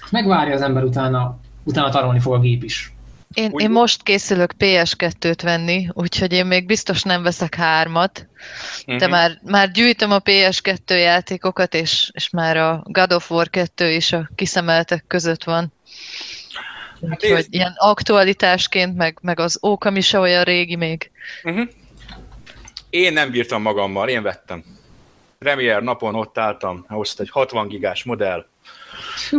Megvárja 0.09 0.53
az 0.53 0.61
ember 0.61 0.83
utána, 0.83 1.39
utána 1.63 1.89
tarolni 1.89 2.19
fog 2.19 2.33
a 2.33 2.39
gép 2.39 2.63
is. 2.63 2.93
Én, 3.33 3.49
Úgy- 3.51 3.61
én 3.61 3.69
most 3.71 4.03
készülök 4.03 4.53
PS2-t 4.59 5.39
venni, 5.43 5.87
úgyhogy 5.93 6.33
én 6.33 6.45
még 6.45 6.65
biztos 6.65 7.03
nem 7.03 7.23
veszek 7.23 7.55
hármat, 7.55 8.27
de 8.85 8.93
Mhm. 8.95 9.09
már, 9.09 9.39
már 9.43 9.71
gyűjtöm 9.71 10.11
a 10.11 10.19
PS2 10.19 10.97
játékokat, 10.99 11.73
és, 11.73 12.11
és 12.13 12.29
már 12.29 12.57
a 12.57 12.83
God 12.85 13.13
of 13.13 13.31
War 13.31 13.49
2 13.49 13.89
is 13.91 14.11
a 14.13 14.29
kiszemeltek 14.35 15.03
között 15.07 15.43
van. 15.43 15.73
Hát 17.09 17.23
Úgyhogy 17.23 17.45
ilyen 17.49 17.73
aktualitásként, 17.77 18.95
meg, 18.95 19.17
meg 19.21 19.39
az 19.39 19.59
Ókami 19.65 20.01
se 20.01 20.19
olyan 20.19 20.43
régi 20.43 20.75
még. 20.75 21.11
Mhm. 21.43 21.61
Én 22.91 23.13
nem 23.13 23.31
bírtam 23.31 23.61
magammal, 23.61 24.09
én 24.09 24.21
vettem. 24.21 24.63
Premier 25.39 25.81
napon 25.81 26.15
ott 26.15 26.37
álltam, 26.37 26.85
hozt 26.87 27.19
egy 27.19 27.29
60 27.29 27.67
gigás 27.67 28.03
modell. 28.03 28.45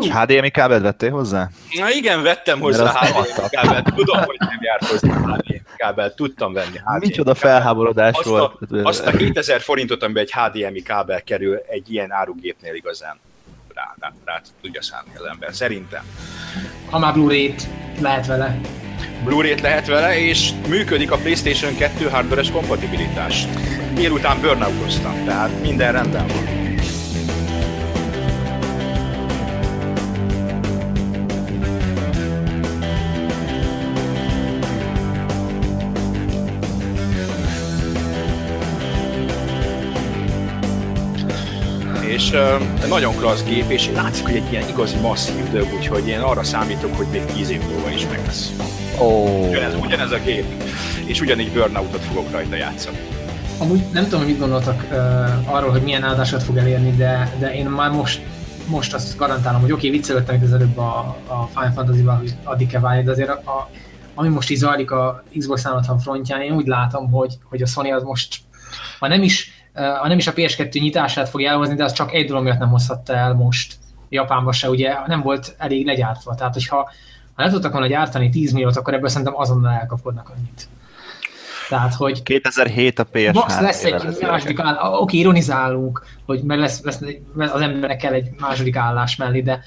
És 0.01 0.11
HDMI 0.11 0.51
kábelt 0.51 0.83
vettél 0.83 1.11
hozzá? 1.11 1.49
Na 1.79 1.91
igen, 1.91 2.23
vettem 2.23 2.61
hozzá 2.61 2.91
HDMI 2.91 3.49
kábelt. 3.49 3.95
Tudom, 3.95 4.23
hogy 4.23 4.37
nem 4.39 4.59
járt 4.61 4.85
hozzá 4.87 5.15
HDMI 5.15 5.63
kábelt, 5.77 6.17
tudtam 6.17 6.53
venni 6.53 6.77
HDMI 6.77 6.99
Micsoda 6.99 7.35
felháborodás 7.35 8.17
Azt 8.17 8.29
volt. 8.29 8.55
a, 8.71 8.77
azt 8.77 9.07
a 9.07 9.11
2000 9.11 9.61
forintot, 9.61 10.03
amiben 10.03 10.23
egy 10.23 10.33
HDMI 10.33 10.83
kábel 10.83 11.23
kerül 11.23 11.57
egy 11.57 11.93
ilyen 11.93 12.13
árugépnél 12.13 12.75
igazán 12.75 13.21
rá, 13.75 13.95
rá, 14.01 14.13
rá 14.25 14.41
tudja 14.61 14.83
szállni 14.83 15.11
az 15.15 15.25
ember, 15.25 15.55
szerintem. 15.55 16.03
Ha 16.91 16.99
már 16.99 17.13
Blu-ray-t 17.13 17.69
lehet 18.01 18.27
vele. 18.27 18.61
Blu-ray-t 19.25 19.61
lehet 19.61 19.87
vele, 19.87 20.19
és 20.19 20.51
működik 20.69 21.11
a 21.11 21.17
PlayStation 21.17 21.77
2 21.77 22.09
hardware 22.09 22.43
kompatibilitás. 22.53 23.47
Délután 23.95 24.41
burnoutoztam, 24.41 25.25
tehát 25.25 25.51
minden 25.63 25.93
rendben 25.93 26.27
van. 26.27 26.72
És 42.33 42.39
uh, 42.39 42.89
nagyon 42.89 43.17
klassz 43.17 43.45
gép, 43.45 43.71
és 43.71 43.91
látszik, 43.95 44.25
hogy 44.25 44.35
egy 44.35 44.53
ilyen 44.53 44.69
igazi 44.69 44.97
masszív 44.97 45.51
dög, 45.51 45.75
úgyhogy 45.75 46.09
én 46.09 46.21
arra 46.21 46.43
számítok, 46.43 46.97
hogy 46.97 47.07
még 47.07 47.25
10 47.25 47.51
év 47.51 47.61
múlva 47.61 47.91
is 47.91 48.07
meg 48.07 48.21
lesz. 48.27 48.53
Oh. 48.99 49.49
Ugyanez, 49.49 49.75
ugyanez 49.75 50.11
a 50.11 50.19
gép, 50.19 50.45
és 51.05 51.21
ugyanígy 51.21 51.53
Burnoutot 51.53 52.01
fogok 52.01 52.31
rajta 52.31 52.57
játszani. 52.57 52.99
Amúgy 53.59 53.83
nem 53.93 54.05
tudom, 54.05 54.19
hogy 54.19 54.29
mit 54.29 54.39
gondoltak 54.39 54.85
uh, 54.91 55.55
arról, 55.55 55.71
hogy 55.71 55.83
milyen 55.83 56.03
áldásat 56.03 56.43
fog 56.43 56.57
elérni, 56.57 56.91
de, 56.91 57.37
de 57.39 57.55
én 57.55 57.67
már 57.67 57.91
most 57.91 58.21
most 58.67 58.95
azt 58.95 59.17
garantálom, 59.17 59.61
hogy 59.61 59.73
oké, 59.73 59.87
okay, 59.87 59.99
viccelődtem 59.99 60.35
itt 60.35 60.43
az 60.43 60.53
előbb 60.53 60.79
a, 60.79 61.17
a 61.27 61.49
Final 61.55 61.71
Fantasy-val, 61.71 62.17
hogy 62.17 62.35
addig-e 62.45 62.81
válni, 62.81 63.03
de 63.03 63.11
azért 63.11 63.29
a, 63.29 63.33
a, 63.33 63.71
ami 64.15 64.29
most 64.29 64.51
így 64.51 64.57
zajlik 64.59 64.91
a 64.91 65.23
Xbox 65.39 65.63
360 65.63 65.99
frontján, 65.99 66.41
én 66.41 66.53
úgy 66.53 66.67
látom, 66.67 67.11
hogy, 67.11 67.35
hogy 67.45 67.63
a 67.63 67.67
Sony 67.67 67.93
az 67.93 68.03
most, 68.03 68.41
ha 68.99 69.09
nem 69.09 69.23
is 69.23 69.62
ha 69.75 70.09
nem 70.09 70.19
is 70.19 70.27
a 70.27 70.33
PS2 70.33 70.81
nyitását 70.81 71.29
fogja 71.29 71.51
elhozni, 71.51 71.75
de 71.75 71.85
az 71.85 71.93
csak 71.93 72.13
egy 72.13 72.27
dolog 72.27 72.43
miatt 72.43 72.59
nem 72.59 72.71
hozhatta 72.71 73.15
el 73.15 73.35
most 73.35 73.75
Japánba 74.09 74.53
se, 74.53 74.71
ugye 74.71 74.95
nem 75.07 75.21
volt 75.21 75.55
elég 75.59 75.87
legyártva. 75.87 76.35
Tehát, 76.35 76.53
hogyha 76.53 76.91
ha 77.35 77.43
le 77.43 77.51
tudtak 77.51 77.73
volna 77.73 77.87
gyártani 77.87 78.29
10 78.29 78.53
milliót, 78.53 78.77
akkor 78.77 78.95
ebből 78.95 79.09
szerintem 79.09 79.37
azonnal 79.37 79.73
elkapodnak 79.73 80.33
annyit. 80.37 80.69
Tehát, 81.69 81.95
hogy 81.95 82.23
2007 82.23 82.99
a 82.99 83.07
PS3. 83.13 83.35
Max 83.35 83.61
lesz 83.61 83.85
egy 83.85 84.19
második 84.21 84.59
állás, 84.59 84.79
oké, 85.01 85.19
ironizálunk, 85.19 86.05
hogy 86.27 86.43
meg 86.43 86.59
lesz, 86.59 86.83
lesz, 86.83 87.01
az 87.37 87.61
embernek 87.61 87.97
kell 87.97 88.13
egy 88.13 88.29
második 88.39 88.77
állás 88.77 89.17
mellé, 89.17 89.41
de 89.41 89.61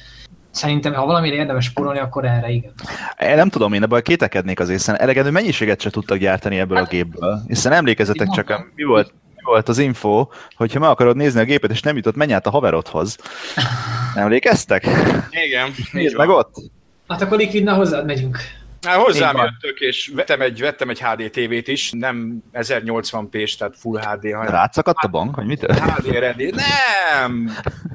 Szerintem, 0.51 0.93
ha 0.93 1.05
valamire 1.05 1.35
érdemes 1.35 1.65
spórolni, 1.65 1.99
akkor 1.99 2.25
erre 2.25 2.49
igen. 2.49 2.73
Én 3.19 3.35
nem 3.35 3.49
tudom, 3.49 3.73
én 3.73 3.83
ebből 3.83 4.01
kétekednék 4.01 4.59
az 4.59 4.69
hiszen 4.69 4.99
elegendő 4.99 5.31
mennyiséget 5.31 5.81
se 5.81 5.89
tudtak 5.89 6.17
gyártani 6.17 6.59
ebből 6.59 6.77
hát, 6.77 6.85
a 6.85 6.89
gépből. 6.89 7.41
Hiszen 7.47 7.71
emlékezetek 7.71 8.27
csak, 8.29 8.71
mi 8.75 8.83
volt, 8.83 9.13
volt 9.45 9.69
az 9.69 9.77
info, 9.77 10.27
hogyha 10.55 10.79
meg 10.79 10.89
akarod 10.89 11.15
nézni 11.15 11.39
a 11.39 11.43
gépet, 11.43 11.71
és 11.71 11.81
nem 11.81 11.95
jutott, 11.95 12.15
menj 12.15 12.33
át 12.33 12.45
a 12.45 12.49
haverodhoz. 12.49 13.17
Emlékeztek? 14.15 14.87
Igen. 15.45 15.71
Nézd 15.91 16.17
meg 16.17 16.29
ott. 16.29 16.55
Hát 17.07 17.21
akkor 17.21 17.37
Liquidna 17.37 17.73
hozzád 17.73 18.05
megyünk. 18.05 18.37
Hát 18.85 18.95
hozzám 18.95 19.37
jöttök, 19.37 19.79
és 19.79 20.11
vettem 20.15 20.41
egy, 20.41 20.59
vettem 20.59 20.89
egy 20.89 21.01
HD 21.01 21.29
TV-t 21.29 21.67
is, 21.67 21.91
nem 21.91 22.43
1080p-s, 22.53 23.55
tehát 23.55 23.75
Full 23.77 23.99
HD, 23.99 24.33
hanem... 24.33 24.51
Rátszakadt 24.51 25.03
a 25.03 25.07
bank, 25.07 25.35
vagy 25.35 25.45
mit? 25.45 25.71
HD 25.71 26.05
ready. 26.05 26.53
Nem! 26.55 27.49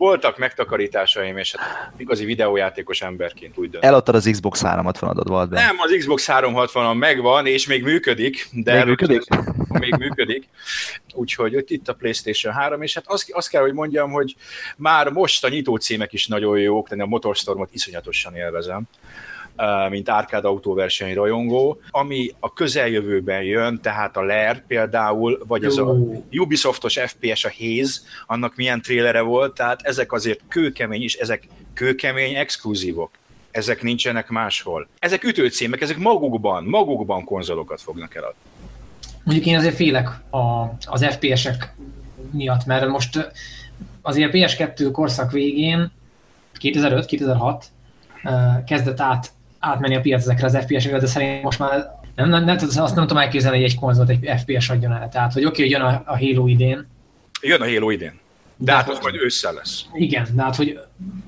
voltak 0.00 0.38
megtakarításaim, 0.38 1.36
és 1.36 1.54
hát 1.56 1.92
igazi 1.96 2.24
videójátékos 2.24 3.02
emberként 3.02 3.58
úgy 3.58 3.70
dönt. 3.70 3.84
Eladtad 3.84 4.14
az 4.14 4.28
Xbox 4.30 4.62
360-ad, 4.64 5.24
volt 5.24 5.50
Nem, 5.50 5.76
az 5.78 5.94
Xbox 5.98 6.26
360-on 6.30 6.98
megvan, 6.98 7.46
és 7.46 7.66
még 7.66 7.82
működik. 7.82 8.48
De 8.52 8.74
még 8.74 8.84
működik? 8.84 9.22
Még 9.80 9.94
működik. 9.98 10.48
Úgyhogy 11.14 11.64
itt 11.66 11.88
a 11.88 11.94
PlayStation 11.94 12.52
3, 12.52 12.82
és 12.82 12.94
hát 12.94 13.04
azt, 13.06 13.30
azt 13.32 13.48
kell, 13.48 13.62
hogy 13.62 13.72
mondjam, 13.72 14.10
hogy 14.10 14.36
már 14.76 15.08
most 15.08 15.44
a 15.44 15.48
nyitó 15.48 15.76
címek 15.76 16.12
is 16.12 16.26
nagyon 16.26 16.58
jók, 16.58 16.88
de 16.88 17.02
a 17.02 17.06
Motorstormot 17.06 17.68
iszonyatosan 17.72 18.36
élvezem 18.36 18.82
mint 19.90 20.08
árkád 20.08 20.44
autóverseny 20.44 21.14
rajongó, 21.14 21.80
ami 21.90 22.30
a 22.40 22.52
közeljövőben 22.52 23.42
jön, 23.42 23.80
tehát 23.80 24.16
a 24.16 24.22
LER 24.22 24.66
például, 24.66 25.42
vagy 25.46 25.64
az 25.64 25.78
a 25.78 25.96
Ubisoftos 26.32 26.98
FPS, 26.98 27.44
a 27.44 27.50
Haze, 27.58 28.00
annak 28.26 28.56
milyen 28.56 28.82
trélere 28.82 29.20
volt, 29.20 29.54
tehát 29.54 29.80
ezek 29.82 30.12
azért 30.12 30.40
kőkemény, 30.48 31.02
és 31.02 31.14
ezek 31.14 31.48
kőkemény 31.74 32.34
exkluzívok. 32.34 33.10
Ezek 33.50 33.82
nincsenek 33.82 34.28
máshol. 34.28 34.88
Ezek 34.98 35.24
ütőcímek, 35.24 35.80
ezek 35.80 35.96
magukban, 35.98 36.64
magukban 36.64 37.24
konzolokat 37.24 37.80
fognak 37.80 38.14
eladni. 38.14 38.38
Mondjuk 39.22 39.46
én 39.46 39.56
azért 39.56 39.74
félek 39.74 40.08
a, 40.30 40.64
az 40.86 41.04
FPS-ek 41.04 41.74
miatt, 42.30 42.64
mert 42.64 42.88
most 42.88 43.30
azért 44.02 44.34
a 44.34 44.36
PS2 44.36 44.88
korszak 44.92 45.30
végén, 45.30 45.90
2005-2006 46.60 47.62
kezdett 48.66 49.00
át 49.00 49.30
átmenni 49.60 49.96
a 49.96 50.00
piac 50.00 50.22
ezekre 50.22 50.46
az 50.46 50.56
FPS-ekre, 50.56 50.98
de 50.98 51.06
szerintem 51.06 51.40
most 51.42 51.58
már 51.58 51.98
nem, 52.14 52.28
nem, 52.28 52.44
nem, 52.44 52.56
azt 52.76 52.94
nem 52.94 53.06
tudom 53.06 53.22
elképzelni, 53.22 53.56
hogy 53.56 53.66
egy 53.66 53.78
konzolt 53.78 54.08
egy 54.08 54.30
FPS 54.40 54.68
adjon 54.68 54.92
el. 54.92 55.08
Tehát, 55.08 55.32
hogy 55.32 55.44
oké, 55.44 55.64
okay, 55.64 55.70
jön 55.70 55.80
a, 55.80 56.02
a 56.06 56.18
Halo 56.18 56.46
idén. 56.46 56.86
Jön 57.42 57.60
a 57.60 57.64
Halo 57.64 57.90
idén. 57.90 58.18
De, 58.56 58.64
de 58.64 58.72
hát 58.72 58.88
az 58.88 58.98
majd 59.02 59.14
ősszel 59.14 59.52
lesz. 59.52 59.84
Igen, 59.92 60.26
de 60.32 60.42
hát, 60.42 60.56
hogy 60.56 60.78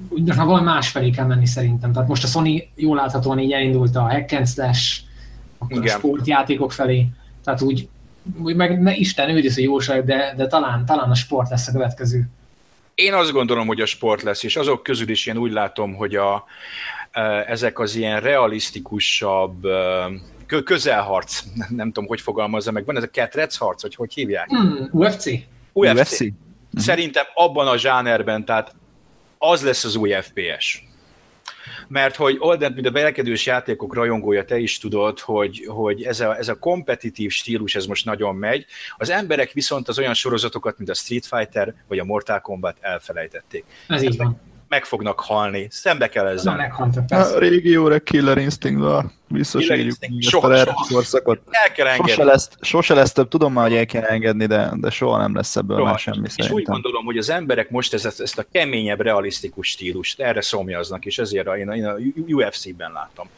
most 0.08 0.36
már 0.36 0.46
valami 0.46 0.64
más 0.64 0.88
felé 0.88 1.10
kell 1.10 1.26
menni 1.26 1.46
szerintem. 1.46 1.92
Tehát 1.92 2.08
most 2.08 2.24
a 2.24 2.26
Sony 2.26 2.68
jól 2.74 2.96
láthatóan 2.96 3.38
így 3.38 3.52
elindult 3.52 3.96
a 3.96 4.00
hack 4.00 4.32
and 4.32 4.48
slash, 4.48 5.00
akkor 5.58 5.82
Igen. 5.82 5.94
a 5.94 5.98
sportjátékok 5.98 6.72
felé. 6.72 7.06
Tehát 7.44 7.60
úgy, 7.60 7.88
úgy 8.38 8.56
meg 8.56 8.82
ne, 8.82 8.94
Isten 8.94 9.30
őriz, 9.30 9.54
hogy 9.54 9.64
jóság, 9.64 10.04
de, 10.04 10.34
de 10.36 10.46
talán, 10.46 10.86
talán 10.86 11.10
a 11.10 11.14
sport 11.14 11.50
lesz 11.50 11.68
a 11.68 11.72
következő. 11.72 12.28
Én 12.94 13.14
azt 13.14 13.32
gondolom, 13.32 13.66
hogy 13.66 13.80
a 13.80 13.86
sport 13.86 14.22
lesz, 14.22 14.42
és 14.42 14.56
azok 14.56 14.82
közül 14.82 15.08
is 15.08 15.26
én 15.26 15.36
úgy 15.36 15.52
látom, 15.52 15.94
hogy 15.94 16.14
a, 16.14 16.44
ezek 17.46 17.78
az 17.78 17.94
ilyen 17.94 18.20
realisztikusabb 18.20 19.66
közelharc, 20.64 21.42
nem 21.68 21.86
tudom, 21.86 22.08
hogy 22.08 22.20
fogalmazza 22.20 22.70
meg, 22.72 22.84
van 22.84 22.96
ez 22.96 23.02
a 23.02 23.10
ketrec 23.10 23.56
harc, 23.56 23.82
hogy 23.82 23.94
hogy 23.94 24.14
hívják? 24.14 24.48
Mm, 24.54 24.84
UFC. 24.90 25.26
UFC. 25.72 26.00
UFC. 26.00 26.20
Mhm. 26.20 26.30
Szerintem 26.74 27.24
abban 27.34 27.68
a 27.68 27.76
zsánerben, 27.76 28.44
tehát 28.44 28.74
az 29.38 29.62
lesz 29.62 29.84
az 29.84 29.96
új 29.96 30.12
FPS. 30.20 30.90
Mert 31.88 32.16
hogy 32.16 32.36
Olden, 32.38 32.72
mint 32.72 32.86
a 32.86 32.90
belekedős 32.90 33.46
játékok 33.46 33.94
rajongója, 33.94 34.44
te 34.44 34.58
is 34.58 34.78
tudod, 34.78 35.20
hogy, 35.20 35.64
hogy 35.68 36.02
ez, 36.02 36.20
a, 36.20 36.36
ez 36.36 36.48
a 36.48 36.58
kompetitív 36.58 37.30
stílus, 37.30 37.74
ez 37.74 37.86
most 37.86 38.04
nagyon 38.04 38.36
megy. 38.36 38.66
Az 38.96 39.10
emberek 39.10 39.52
viszont 39.52 39.88
az 39.88 39.98
olyan 39.98 40.14
sorozatokat, 40.14 40.78
mint 40.78 40.90
a 40.90 40.94
Street 40.94 41.26
Fighter 41.26 41.74
vagy 41.88 41.98
a 41.98 42.04
Mortal 42.04 42.40
Kombat 42.40 42.76
elfelejtették. 42.80 43.64
Ez 43.88 44.02
így 44.02 44.16
van 44.16 44.40
meg 44.72 44.84
fognak 44.84 45.20
halni. 45.20 45.66
Szembe 45.70 46.08
kell 46.08 46.26
ezzel. 46.26 46.56
Meghaltak, 46.56 47.10
A 47.10 47.38
régi 47.38 47.70
jó 47.70 47.98
Killer 47.98 48.38
instinct 48.38 49.12
visszasírjuk 49.32 49.96
ezt 50.02 50.66
a 50.66 50.86
korszakot. 50.88 51.40
El 51.50 51.72
kell 51.72 51.86
engedni. 51.86 52.10
Sose 52.10 52.24
lesz, 52.24 52.50
sose 52.60 52.94
lesz 52.94 53.12
több, 53.12 53.28
tudom 53.28 53.52
már, 53.52 53.68
hogy 53.68 53.76
el 53.76 53.86
kell 53.86 54.02
engedni, 54.02 54.46
de, 54.46 54.70
de 54.74 54.90
soha 54.90 55.18
nem 55.18 55.34
lesz 55.34 55.56
ebből 55.56 55.76
soha. 55.76 55.88
már 55.88 55.98
semmi 55.98 56.20
És 56.24 56.32
szerintem. 56.32 56.56
úgy 56.56 56.64
gondolom, 56.64 57.04
hogy 57.04 57.16
az 57.16 57.30
emberek 57.30 57.70
most 57.70 57.94
ezt, 57.94 58.20
ezt 58.20 58.38
a 58.38 58.44
keményebb, 58.52 59.00
realisztikus 59.00 59.68
stílust 59.68 60.20
erre 60.20 60.40
szomjaznak, 60.40 61.04
és 61.04 61.18
ezért 61.18 61.56
én, 61.56 61.70
én 61.70 61.86
a 61.86 61.94
UFC-ben 62.28 62.92
látom. 62.92 63.28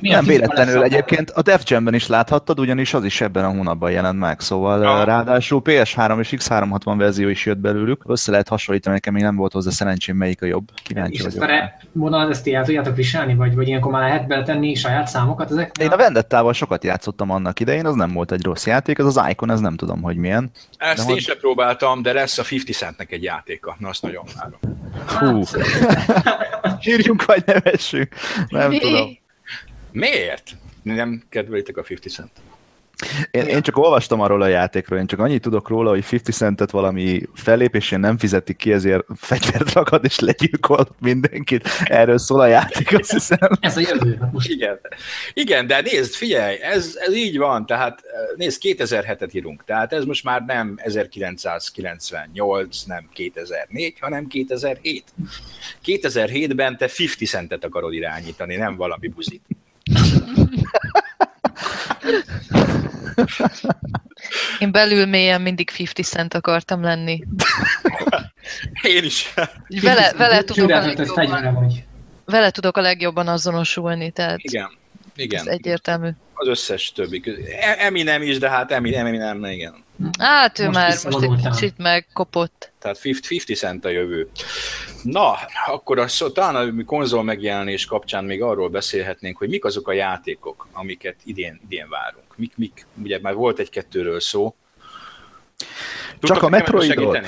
Nem 0.00 0.24
véletlenül 0.24 0.82
egyébként 0.82 1.30
a 1.30 1.42
Def 1.42 1.62
Jam-ben 1.66 1.94
is 1.94 2.06
láthattad, 2.06 2.60
ugyanis 2.60 2.94
az 2.94 3.04
is 3.04 3.20
ebben 3.20 3.44
a 3.44 3.48
hónapban 3.48 3.90
jelent 3.90 4.18
meg, 4.18 4.40
szóval 4.40 4.82
ah. 4.82 5.04
ráadásul 5.04 5.62
PS3 5.64 6.18
és 6.18 6.34
X360 6.36 6.94
verzió 6.96 7.28
is 7.28 7.46
jött 7.46 7.58
belőlük. 7.58 8.02
Össze 8.06 8.30
lehet 8.30 8.48
hasonlítani, 8.48 8.94
nekem 8.94 9.12
még 9.12 9.22
nem 9.22 9.36
volt 9.36 9.52
hozzá 9.52 9.70
szerencsém, 9.70 10.16
melyik 10.16 10.33
a 10.42 10.46
jobb. 10.46 10.70
Kíváncsi 10.82 11.12
és 11.12 11.22
vagyok. 11.22 11.42
És 11.42 11.48
ezt 11.50 11.92
a 11.92 12.28
ezt 12.28 12.48
el 12.48 12.64
tudjátok 12.64 12.96
viselni, 12.96 13.34
vagy, 13.34 13.54
vagy 13.54 13.68
ilyenkor 13.68 13.92
már 13.92 14.08
lehet 14.08 14.26
beletenni 14.26 14.74
saját 14.74 15.06
számokat 15.06 15.50
ezek? 15.50 15.76
Én 15.80 15.90
a 15.90 15.96
Vendettával 15.96 16.52
sokat 16.52 16.84
játszottam 16.84 17.30
annak 17.30 17.60
idején, 17.60 17.86
az 17.86 17.94
nem 17.94 18.12
volt 18.12 18.32
egy 18.32 18.44
rossz 18.44 18.66
játék, 18.66 18.98
az 18.98 19.16
az 19.16 19.30
Icon, 19.30 19.50
ez 19.50 19.60
nem 19.60 19.76
tudom, 19.76 20.02
hogy 20.02 20.16
milyen. 20.16 20.50
Ezt 20.78 21.06
de 21.06 21.12
én 21.12 21.18
sem 21.18 21.36
próbáltam, 21.38 22.02
de 22.02 22.12
lesz 22.12 22.38
a 22.38 22.42
50 22.42 22.60
Centnek 22.74 23.12
egy 23.12 23.22
játéka. 23.22 23.76
Na, 23.78 23.88
azt 23.88 24.02
nagyon 24.02 24.24
várom. 24.36 24.58
Hú. 25.06 25.42
Sírjunk 26.80 27.24
vagy 27.24 27.42
nevessünk. 27.46 28.08
Nem 28.48 28.68
Mi? 28.68 28.78
tudom. 28.78 29.18
Miért? 29.92 30.50
Nem 30.82 31.22
kedvelitek 31.28 31.76
a 31.76 31.82
50 31.88 32.12
Cent? 32.12 32.30
Én, 33.30 33.46
én 33.46 33.62
csak 33.62 33.78
olvastam 33.78 34.20
arról 34.20 34.42
a 34.42 34.46
játékról, 34.46 34.98
én 34.98 35.06
csak 35.06 35.18
annyit 35.18 35.42
tudok 35.42 35.68
róla, 35.68 35.90
hogy 35.90 36.04
50 36.12 36.34
centet 36.34 36.70
valami 36.70 37.20
fellépésén 37.34 38.00
nem 38.00 38.18
fizetik 38.18 38.56
ki, 38.56 38.72
ezért 38.72 39.04
fegyvert 39.16 39.72
ragad 39.72 40.04
és 40.04 40.18
legyilkol 40.18 40.88
mindenkit. 41.00 41.68
Erről 41.84 42.18
szól 42.18 42.40
a 42.40 42.46
játék, 42.46 42.98
azt 42.98 43.12
hiszem. 43.12 43.48
Ez 43.60 43.76
a 43.76 43.80
jövő. 43.80 44.18
Hát 44.20 44.32
most. 44.32 44.50
Igen. 44.50 44.80
Igen, 45.32 45.66
de 45.66 45.80
nézd, 45.80 46.14
figyelj, 46.14 46.56
ez, 46.62 46.98
ez 47.06 47.14
így 47.14 47.38
van, 47.38 47.66
tehát 47.66 48.02
nézd, 48.36 48.60
2007-et 48.64 49.32
írunk, 49.32 49.64
tehát 49.64 49.92
ez 49.92 50.04
most 50.04 50.24
már 50.24 50.44
nem 50.44 50.74
1998, 50.76 52.82
nem 52.82 53.08
2004, 53.12 53.94
hanem 54.00 54.26
2007. 54.26 55.04
2007-ben 55.84 56.76
te 56.76 56.84
50 56.84 57.08
centet 57.28 57.64
akarod 57.64 57.92
irányítani, 57.92 58.56
nem 58.56 58.76
valami 58.76 59.08
buzit. 59.08 59.42
Én 64.58 64.72
belül 64.72 65.06
mélyen 65.06 65.40
mindig 65.40 65.70
50 65.80 66.04
cent 66.04 66.34
akartam 66.34 66.82
lenni. 66.82 67.22
Én 68.82 69.04
is. 69.04 69.34
Vele, 69.82 70.12
vele 70.16 70.42
tudok 70.42 70.70
a 70.70 70.94
vagy. 71.14 71.84
vele 72.24 72.50
tudok 72.50 72.76
a 72.76 72.80
legjobban 72.80 73.28
azonosulni, 73.28 74.10
tehát 74.10 74.38
Igen. 74.42 74.70
Igen. 75.16 75.40
ez 75.40 75.46
egyértelmű. 75.46 76.08
Az 76.34 76.48
összes 76.48 76.92
többi. 76.92 77.20
közül. 77.20 77.44
E- 77.46 77.76
Eminem 77.78 78.22
is, 78.22 78.38
de 78.38 78.50
hát 78.50 78.72
Eminem, 78.72 79.06
Eminem, 79.06 79.44
igen. 79.44 79.84
Hát 80.18 80.58
ő 80.58 80.64
Most 80.64 80.76
már 80.76 80.98
most 81.04 81.22
egy 81.22 81.50
kicsit 81.50 81.78
megkopott. 81.78 82.72
Tehát 82.84 82.98
50, 83.04 83.38
50 83.38 83.56
cent 83.56 83.84
a 83.84 83.88
jövő. 83.88 84.28
Na, 85.02 85.34
akkor 85.66 85.98
a, 85.98 86.06
talán 86.32 86.54
a 86.78 86.84
konzol 86.84 87.22
megjelenés 87.22 87.86
kapcsán 87.86 88.24
még 88.24 88.42
arról 88.42 88.68
beszélhetnénk, 88.68 89.38
hogy 89.38 89.48
mik 89.48 89.64
azok 89.64 89.88
a 89.88 89.92
játékok, 89.92 90.66
amiket 90.72 91.16
idén, 91.24 91.60
idén 91.64 91.88
várunk. 91.88 92.36
Mik, 92.36 92.52
mik, 92.56 92.86
ugye 93.02 93.18
már 93.22 93.34
volt 93.34 93.58
egy-kettőről 93.58 94.20
szó. 94.20 94.54
Csak 96.20 96.42
a 96.42 96.48
Metroidot. 96.48 97.18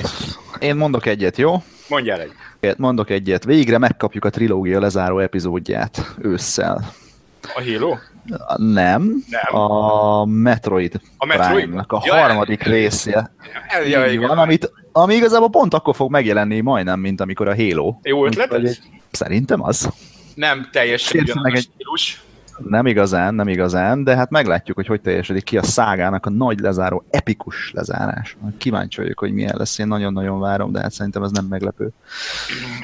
Én 0.59 0.77
mondok 0.77 1.07
egyet, 1.07 1.37
jó? 1.37 1.63
Mondjál 1.89 2.21
egy. 2.21 2.77
Mondok 2.77 3.11
egyet. 3.11 3.45
Végre 3.45 3.79
megkapjuk 3.79 4.25
a 4.25 4.31
trilógia 4.31 4.81
lezáró 4.81 5.19
epizódját 5.19 6.15
ősszel. 6.19 6.93
A 7.55 7.63
Halo? 7.63 7.97
Nem, 8.57 9.25
Nem. 9.31 9.61
a 9.61 10.25
Metroid, 10.25 11.01
A 11.17 11.27
Metroid? 11.27 11.55
Prime-nak 11.55 11.93
a 11.93 12.03
Ja, 12.05 12.15
harmadik 12.15 12.63
el- 12.63 12.73
része. 12.73 13.31
Ja, 13.89 14.07
Így 14.07 14.13
igen. 14.13 14.29
van, 14.29 14.39
amit, 14.39 14.73
ami 14.93 15.15
igazából 15.15 15.51
pont 15.51 15.75
akkor 15.75 15.95
fog 15.95 16.11
megjelenni 16.11 16.61
majdnem, 16.61 17.01
mint 17.01 17.21
amikor 17.21 17.49
a 17.49 17.55
Halo. 17.57 17.95
Jó 18.03 18.27
ötlet 18.27 18.53
ez? 18.53 18.79
Szerintem 19.11 19.63
az. 19.63 19.89
Nem 20.35 20.69
teljesen 20.73 21.21
ugyanaz 21.23 21.53
egy- 21.55 21.69
stílus. 21.75 22.23
Nem 22.65 22.87
igazán, 22.87 23.35
nem 23.35 23.49
igazán, 23.49 24.05
de 24.05 24.17
hát 24.17 24.31
meglátjuk, 24.31 24.77
hogy 24.77 24.87
hogy 24.87 25.01
teljesedik 25.01 25.45
ki 25.45 25.59
a 25.59 25.63
szágának 25.63 26.27
a 26.27 26.31
nagy 26.31 26.59
lezáró, 26.59 27.05
epikus 27.11 27.71
lezárás. 27.75 28.37
Kíváncsi 28.59 29.01
vagyok, 29.01 29.19
hogy 29.19 29.33
milyen 29.33 29.55
lesz, 29.59 29.79
én 29.79 29.87
nagyon-nagyon 29.87 30.41
várom, 30.41 30.73
de 30.73 30.81
hát 30.81 30.93
szerintem 30.93 31.23
ez 31.23 31.31
nem 31.31 31.45
meglepő. 31.45 31.91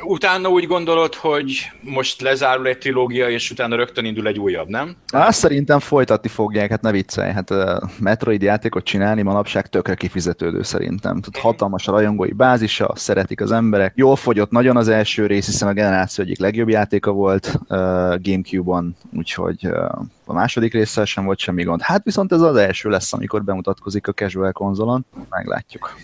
Utána 0.04 0.48
úgy 0.48 0.66
gondolod, 0.66 1.14
hogy 1.14 1.70
most 1.80 2.20
lezárul 2.20 2.66
egy 2.66 2.78
trilógia, 2.78 3.30
és 3.30 3.50
utána 3.50 3.76
rögtön 3.76 4.04
indul 4.04 4.26
egy 4.26 4.38
újabb, 4.38 4.68
nem? 4.68 4.96
Azt 5.06 5.38
szerintem 5.38 5.78
folytatni 5.78 6.28
fogják, 6.28 6.70
hát 6.70 6.82
ne 6.82 6.90
viccelj, 6.90 7.32
hát 7.32 7.50
uh, 7.50 7.58
Metroid 7.98 8.42
játékot 8.42 8.84
csinálni 8.84 9.22
manapság 9.22 9.66
tökre 9.66 9.94
kifizetődő 9.94 10.62
szerintem. 10.62 11.20
Tud, 11.20 11.36
hatalmas 11.36 11.88
a 11.88 11.92
rajongói 11.92 12.32
bázisa, 12.32 12.92
szeretik 12.94 13.40
az 13.40 13.52
emberek. 13.52 13.92
Jól 13.96 14.16
fogyott 14.16 14.50
nagyon 14.50 14.76
az 14.76 14.88
első 14.88 15.26
rész, 15.26 15.46
hiszen 15.46 15.68
a 15.68 15.72
generáció 15.72 16.24
egyik 16.24 16.38
legjobb 16.38 16.68
játéka 16.68 17.10
volt 17.10 17.46
uh, 17.46 17.78
Gamecube-on, 18.22 18.96
úgyhogy 19.16 19.61
uh, 19.64 19.84
a 20.24 20.32
második 20.32 20.72
résszel 20.72 21.04
sem 21.04 21.24
volt 21.24 21.38
semmi 21.38 21.62
gond. 21.62 21.80
Hát 21.82 22.04
viszont 22.04 22.32
ez 22.32 22.40
az 22.40 22.56
első 22.56 22.88
lesz, 22.88 23.12
amikor 23.12 23.44
bemutatkozik 23.44 24.06
a 24.06 24.12
casual 24.12 24.52
konzolon. 24.52 25.04
Meglátjuk. 25.28 25.96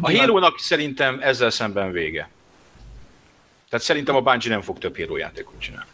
A 0.00 0.16
Halo-nak 0.16 0.58
szerintem 0.58 1.18
ezzel 1.22 1.50
szemben 1.50 1.92
vége. 1.92 2.28
Tehát 3.68 3.84
szerintem 3.84 4.16
a 4.16 4.20
Bungie 4.20 4.50
nem 4.50 4.60
fog 4.60 4.78
több 4.78 4.96
Halo 4.96 5.16
játékot 5.16 5.58
csinálni. 5.58 5.88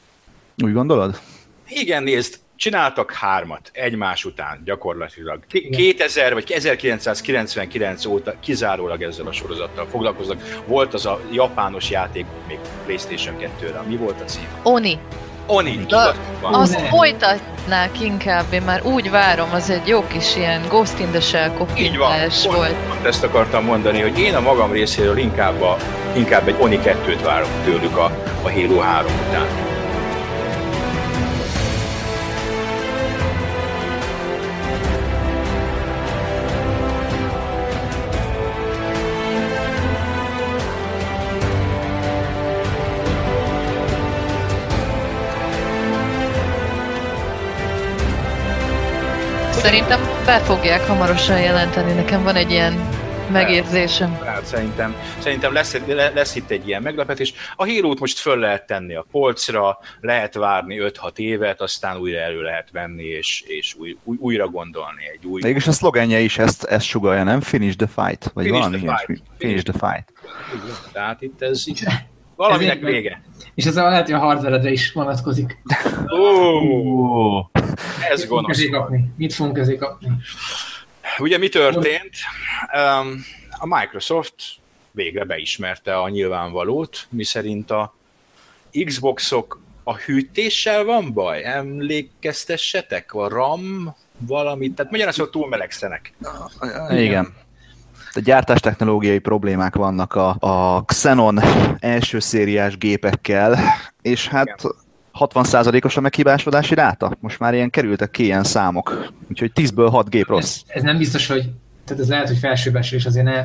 Úgy 0.62 0.72
gondolod? 0.72 1.20
Igen, 1.68 2.02
nézd, 2.02 2.38
csináltak 2.56 3.12
hármat 3.12 3.70
egymás 3.72 4.24
után 4.24 4.62
gyakorlatilag. 4.64 5.40
K- 5.40 5.68
2000 5.70 6.32
vagy 6.32 6.50
1999 6.50 8.04
óta 8.04 8.34
kizárólag 8.40 9.02
ezzel 9.02 9.26
a 9.26 9.32
sorozattal 9.32 9.86
foglalkoznak. 9.86 10.62
Volt 10.66 10.94
az 10.94 11.06
a 11.06 11.20
japános 11.32 11.90
játék 11.90 12.26
még 12.48 12.58
PlayStation 12.84 13.36
2-re. 13.38 13.80
Mi 13.80 13.96
volt 13.96 14.20
a 14.20 14.24
cím? 14.24 14.48
Oni, 14.62 14.98
Oni, 15.52 15.76
tudatban. 15.78 16.54
azt 16.54 16.80
ne. 16.80 16.88
folytatnák 16.88 18.00
inkább, 18.00 18.44
én 18.52 18.62
már 18.62 18.82
úgy 18.82 19.10
várom, 19.10 19.48
az 19.52 19.70
egy 19.70 19.86
jó 19.86 20.06
kis 20.06 20.36
ilyen 20.36 20.62
Ghost 20.68 20.98
in 20.98 21.10
the 21.10 21.20
Shell 21.20 21.50
Így 21.76 21.96
van, 21.96 22.12
pont, 22.42 22.56
volt. 22.56 22.74
pont 22.88 23.06
ezt 23.06 23.24
akartam 23.24 23.64
mondani, 23.64 24.00
hogy 24.00 24.18
én 24.18 24.34
a 24.34 24.40
magam 24.40 24.72
részéről 24.72 25.18
inkább, 25.18 25.62
a, 25.62 25.76
inkább 26.12 26.48
egy 26.48 26.56
Oni 26.58 26.78
2-t 26.84 27.20
várok 27.24 27.48
tőlük 27.64 27.96
a, 27.96 28.10
a 28.42 28.50
Halo 28.50 28.78
3 28.78 29.12
után. 29.28 29.69
Szerintem 49.62 50.00
be 50.24 50.38
fogják 50.38 50.86
hamarosan 50.86 51.40
jelenteni, 51.40 51.92
nekem 51.92 52.22
van 52.22 52.34
egy 52.34 52.50
ilyen 52.50 52.88
megérzésem. 53.32 54.18
Hát 54.24 54.44
szerintem, 54.44 54.94
szerintem 55.18 55.52
lesz, 55.52 55.78
le- 55.86 56.10
lesz 56.14 56.34
itt 56.34 56.50
egy 56.50 56.68
ilyen 56.68 56.82
meglepetés. 56.82 57.32
A 57.56 57.64
hírót 57.64 58.00
most 58.00 58.18
föl 58.18 58.38
lehet 58.38 58.66
tenni 58.66 58.94
a 58.94 59.06
polcra, 59.10 59.78
lehet 60.00 60.34
várni 60.34 60.78
5-6 60.80 61.18
évet, 61.18 61.60
aztán 61.60 61.96
újra 61.96 62.18
elő 62.18 62.42
lehet 62.42 62.68
venni, 62.72 63.04
és, 63.04 63.42
és 63.46 63.74
új, 63.78 63.96
új, 64.04 64.16
újra 64.20 64.48
gondolni 64.48 65.02
egy 65.12 65.26
új... 65.26 65.40
Mégis 65.42 65.66
a 65.66 65.72
szlogenje 65.72 66.18
is 66.18 66.38
ezt, 66.38 66.64
ezt 66.64 66.86
sugalja, 66.86 67.22
nem? 67.22 67.40
Finish 67.40 67.76
the 67.76 67.86
fight, 67.86 68.30
vagy 68.34 68.44
Finish 68.44 68.62
valami 68.62 68.78
the 68.78 68.96
fight. 68.96 69.22
Finish 69.38 69.62
the 69.62 69.72
fight. 69.72 70.12
Tehát 70.92 71.22
itt 71.22 71.42
ez 71.42 71.68
így, 71.68 71.84
valaminek 72.36 72.80
vége. 72.80 73.22
És 73.54 73.64
ez 73.64 73.76
a 73.76 73.88
lehet, 73.88 74.04
hogy 74.04 74.14
a 74.14 74.18
hardware 74.18 74.70
is 74.70 74.92
vonatkozik. 74.92 75.62
Ó, 76.18 77.50
ez 78.10 78.18
Mit 78.18 78.28
fogunk 78.28 78.42
gonosz. 78.42 78.58
ezé 78.58 78.68
kapni? 78.68 79.10
Mit 79.16 79.34
fogunk 79.34 79.58
ezé 79.58 79.76
kapni? 79.76 80.08
Ugye 81.18 81.38
mi 81.38 81.48
történt? 81.48 82.14
A 83.50 83.66
Microsoft 83.66 84.34
végre 84.90 85.24
beismerte 85.24 85.98
a 85.98 86.08
nyilvánvalót, 86.08 87.06
miszerint 87.08 87.70
a 87.70 87.94
Xboxok 88.84 89.60
a 89.84 89.96
hűtéssel 89.96 90.84
van 90.84 91.12
baj? 91.12 91.44
Emlékeztessetek? 91.44 93.14
A 93.14 93.28
RAM 93.28 93.96
valamit? 94.18 94.74
Tehát 94.74 94.90
magyarán 94.90 95.12
szóval 95.12 95.32
túl 95.32 95.48
melegszenek. 95.48 96.12
Igen. 96.90 97.34
A 98.14 98.20
gyártás 98.20 98.60
technológiai 98.60 99.18
problémák 99.18 99.74
vannak 99.74 100.14
a, 100.14 100.36
a 100.40 100.84
Xenon 100.84 101.40
első 101.78 102.18
szériás 102.18 102.78
gépekkel, 102.78 103.58
és 104.02 104.28
hát 104.28 104.62
60%-os 105.20 105.96
a 105.96 106.00
meghibásodási 106.00 106.74
ráta. 106.74 107.16
Most 107.20 107.38
már 107.38 107.54
ilyen 107.54 107.70
kerültek 107.70 108.10
ki 108.10 108.24
ilyen 108.24 108.44
számok. 108.44 109.12
Úgyhogy 109.30 109.50
10-ből 109.54 109.88
6 109.90 110.08
gép 110.08 110.26
rossz. 110.26 110.60
Ez, 110.66 110.76
ez 110.76 110.82
nem 110.82 110.98
biztos, 110.98 111.26
hogy 111.26 111.50
tehát 111.84 112.02
ez 112.02 112.08
lehet, 112.08 112.26
hogy 112.28 112.38
felsőbeslés, 112.38 113.04
azért 113.04 113.24
ne, 113.24 113.44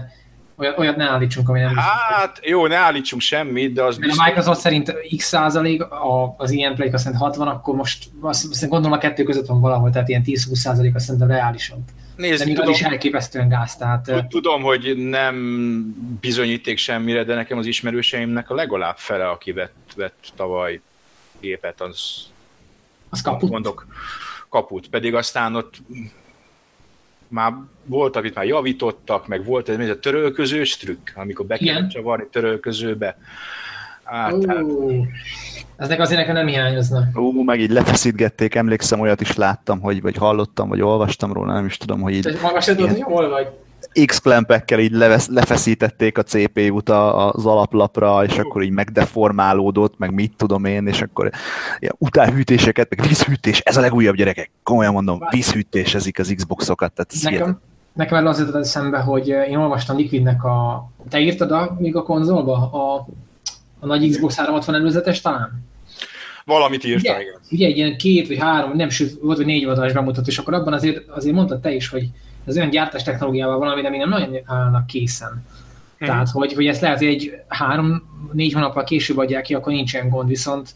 olyat, 0.58 0.78
olyat 0.78 0.96
ne 0.96 1.04
állítsunk, 1.04 1.50
ami 1.50 1.60
nem 1.60 1.68
biztos. 1.68 1.92
Hát 1.92 2.40
jó, 2.44 2.68
ne 2.68 2.76
állítsunk 2.76 3.22
semmit, 3.22 3.74
de 3.74 3.84
az 3.84 3.98
Mert 3.98 4.18
a 4.18 4.24
Microsoft 4.26 4.60
szerint 4.60 4.94
x 5.18 5.28
százalék, 5.28 5.84
a, 5.84 6.36
az 6.38 6.52
ilyen 6.52 6.76
play 6.76 6.90
szerint 6.94 7.22
60, 7.22 7.48
akkor 7.48 7.76
most 7.76 8.06
azt, 8.22 8.46
azt 8.50 8.70
gondolom 8.70 8.98
a 8.98 8.98
kettő 8.98 9.24
között 9.24 9.46
van 9.46 9.62
valahol, 9.62 9.90
tehát 9.90 10.10
ilyen 10.10 10.24
10-20 10.26 10.54
százalék 10.54 10.96
azt 10.96 11.06
szerintem 11.06 11.30
reálisabb. 11.30 11.82
Nézd, 12.16 12.44
De 12.44 12.54
tudom, 12.54 12.72
is 12.72 12.82
elképesztően 12.82 13.50
gáz, 13.50 13.76
tehát 13.76 14.04
Tud- 14.04 14.28
Tudom, 14.28 14.62
hogy 14.62 14.96
nem 14.98 15.36
bizonyíték 16.22 16.78
semmire, 16.78 17.24
de 17.24 17.36
nekem 17.36 17.58
az 17.58 17.66
ismerőseimnek 17.66 18.50
a 18.50 18.56
legalább 18.56 18.98
fele, 18.98 19.30
aki 19.30 19.52
vett, 19.52 19.74
vett 19.96 20.32
tavaly 20.36 20.82
gépet, 21.46 21.82
az 21.82 22.28
az 23.10 23.22
kaput. 23.22 23.50
mondok 23.50 23.86
kaput. 24.50 24.88
Pedig 24.88 25.16
aztán 25.16 25.56
ott 25.56 25.82
már 27.28 27.54
voltak, 27.86 28.26
itt 28.26 28.36
már 28.36 28.46
javítottak, 28.46 29.28
meg 29.28 29.46
volt 29.46 29.70
ez 29.70 29.90
a 29.90 30.00
törölközős 30.00 30.78
trükk, 30.78 31.10
amikor 31.16 31.46
be 31.46 31.58
kellett 31.58 31.90
csavarni 31.90 32.28
törölközőbe. 32.32 33.18
Hát, 34.04 34.34
Ó, 34.34 34.48
hát, 34.48 34.64
ez 35.76 35.88
nekem 35.88 36.02
azért 36.04 36.20
nekem 36.20 36.36
nem 36.36 36.48
hiányozna. 36.48 37.10
Ú, 37.14 37.44
meg 37.44 37.60
így 37.60 37.70
lefeszítgették, 37.70 38.56
emlékszem, 38.56 39.00
olyat 39.00 39.22
is 39.22 39.36
láttam, 39.36 39.80
hogy 39.80 40.02
vagy 40.02 40.16
hallottam, 40.16 40.70
vagy 40.70 40.82
olvastam 40.82 41.34
róla, 41.34 41.54
nem 41.54 41.66
is 41.66 41.78
tudom, 41.78 42.02
hogy 42.02 42.14
így 42.14 42.22
Te 42.22 42.42
maga 42.42 42.62
se 42.62 42.76
tudod, 42.76 42.92
hogy 42.92 43.02
hol 43.02 43.30
vagy. 43.30 43.48
X-klempekkel 44.06 44.80
így 44.80 44.92
levesz, 44.92 45.28
lefeszítették 45.28 46.18
a 46.18 46.24
CPU-t 46.24 46.90
az 46.90 47.46
alaplapra, 47.46 48.24
és 48.24 48.38
akkor 48.38 48.62
így 48.64 48.72
megdeformálódott, 48.72 49.98
meg 49.98 50.14
mit 50.14 50.34
tudom 50.38 50.66
én, 50.66 50.88
és 50.88 51.02
akkor 51.02 51.30
ilyen 51.80 51.96
utánhűtéseket, 51.98 52.96
meg 52.96 53.08
vízhűtés, 53.08 53.60
ez 53.60 53.78
a 53.78 53.82
legújabb 53.82 54.16
gyerekek, 54.16 54.52
komolyan 54.64 54.94
mondom, 54.94 55.20
vízhűtés 55.30 55.96
ezik 55.96 56.20
az 56.20 56.34
Xboxokat, 56.36 56.94
tehát 56.94 57.12
ez. 57.14 57.22
Nekem, 57.22 57.62
nekem 57.94 58.18
erről 58.18 58.30
az 58.30 58.40
jutott 58.40 58.56
eszembe, 58.56 58.98
hogy 58.98 59.32
eh, 59.32 59.50
én 59.50 59.58
olvastam 59.58 59.98
Liquidnek 59.98 60.44
a... 60.44 60.88
Te 61.10 61.20
írtad 61.20 61.52
a, 61.52 61.76
még 61.80 61.96
a 61.96 62.04
konzolba? 62.04 62.72
A, 62.72 63.08
a 63.80 63.86
nagy 63.86 64.10
Xbox 64.10 64.36
360 64.36 64.76
előzetes 64.76 65.22
talán? 65.22 65.64
valamit 66.46 66.84
írta, 66.84 67.12
Ugye, 67.12 67.22
igen. 67.22 67.40
ugye 67.52 67.68
egy 67.68 67.78
ilyen 67.78 67.98
két 67.98 68.28
vagy 68.28 68.38
három, 68.38 68.76
nem 68.76 68.90
sőt, 68.90 69.20
volt 69.22 69.38
vagy 69.38 69.46
négy 69.46 69.66
oldalas 69.66 69.94
bemutató, 69.94 70.28
és 70.28 70.38
akkor 70.38 70.54
abban 70.54 70.74
azért, 70.74 71.10
azért 71.10 71.36
mondtad 71.36 71.62
te 71.62 71.74
is, 71.74 71.88
hogy 71.90 72.10
ez 72.46 72.58
olyan 72.58 72.70
gyártás 72.70 73.04
technológiával 73.04 73.58
valami, 73.58 73.90
még 73.90 74.00
nem 74.00 74.10
nagyon 74.10 74.36
állnak 74.46 74.88
készen. 74.88 75.46
Mhm. 75.98 76.10
Tehát, 76.10 76.30
hogy, 76.30 76.54
hogy 76.54 76.68
ezt 76.68 76.82
lehet, 76.82 76.98
hogy 76.98 77.08
egy 77.08 77.42
három-négy 77.48 78.54
hónappal 78.54 78.84
később 78.84 79.18
adják 79.18 79.44
ki, 79.44 79.54
akkor 79.54 79.74
nincsen 79.74 80.10
gond, 80.10 80.28
viszont 80.28 80.70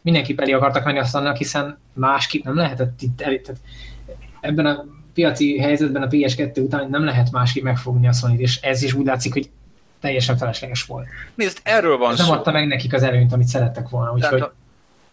mindenki 0.00 0.34
elé 0.36 0.52
akartak 0.52 0.84
menni 0.84 0.98
azt 0.98 1.14
annak, 1.14 1.36
hiszen 1.36 1.78
másképp 1.92 2.44
nem 2.44 2.56
lehetett 2.56 3.02
itt 3.02 3.20
elé, 3.20 3.38
tehát 3.38 3.60
ebben 4.40 4.66
a 4.66 4.84
piaci 5.14 5.58
helyzetben 5.58 6.02
a 6.02 6.06
PS2 6.06 6.62
után 6.62 6.90
nem 6.90 7.04
lehet 7.04 7.30
másképp 7.30 7.62
megfogni 7.62 8.08
a 8.08 8.12
sony 8.12 8.40
és 8.40 8.60
ez 8.60 8.82
is 8.82 8.92
úgy 8.92 9.06
látszik, 9.06 9.32
hogy 9.32 9.50
teljesen 10.00 10.36
felesleges 10.36 10.84
volt. 10.84 11.06
Nézd, 11.34 11.60
erről 11.62 11.96
van 11.98 12.12
Ez 12.12 12.18
szó. 12.18 12.24
nem 12.24 12.38
adta 12.38 12.52
meg 12.52 12.66
nekik 12.66 12.94
az 12.94 13.02
előnyt, 13.02 13.32
amit 13.32 13.46
szerettek 13.46 13.88
volna. 13.88 14.12
Úgyhogy... 14.12 14.40
A 14.40 14.52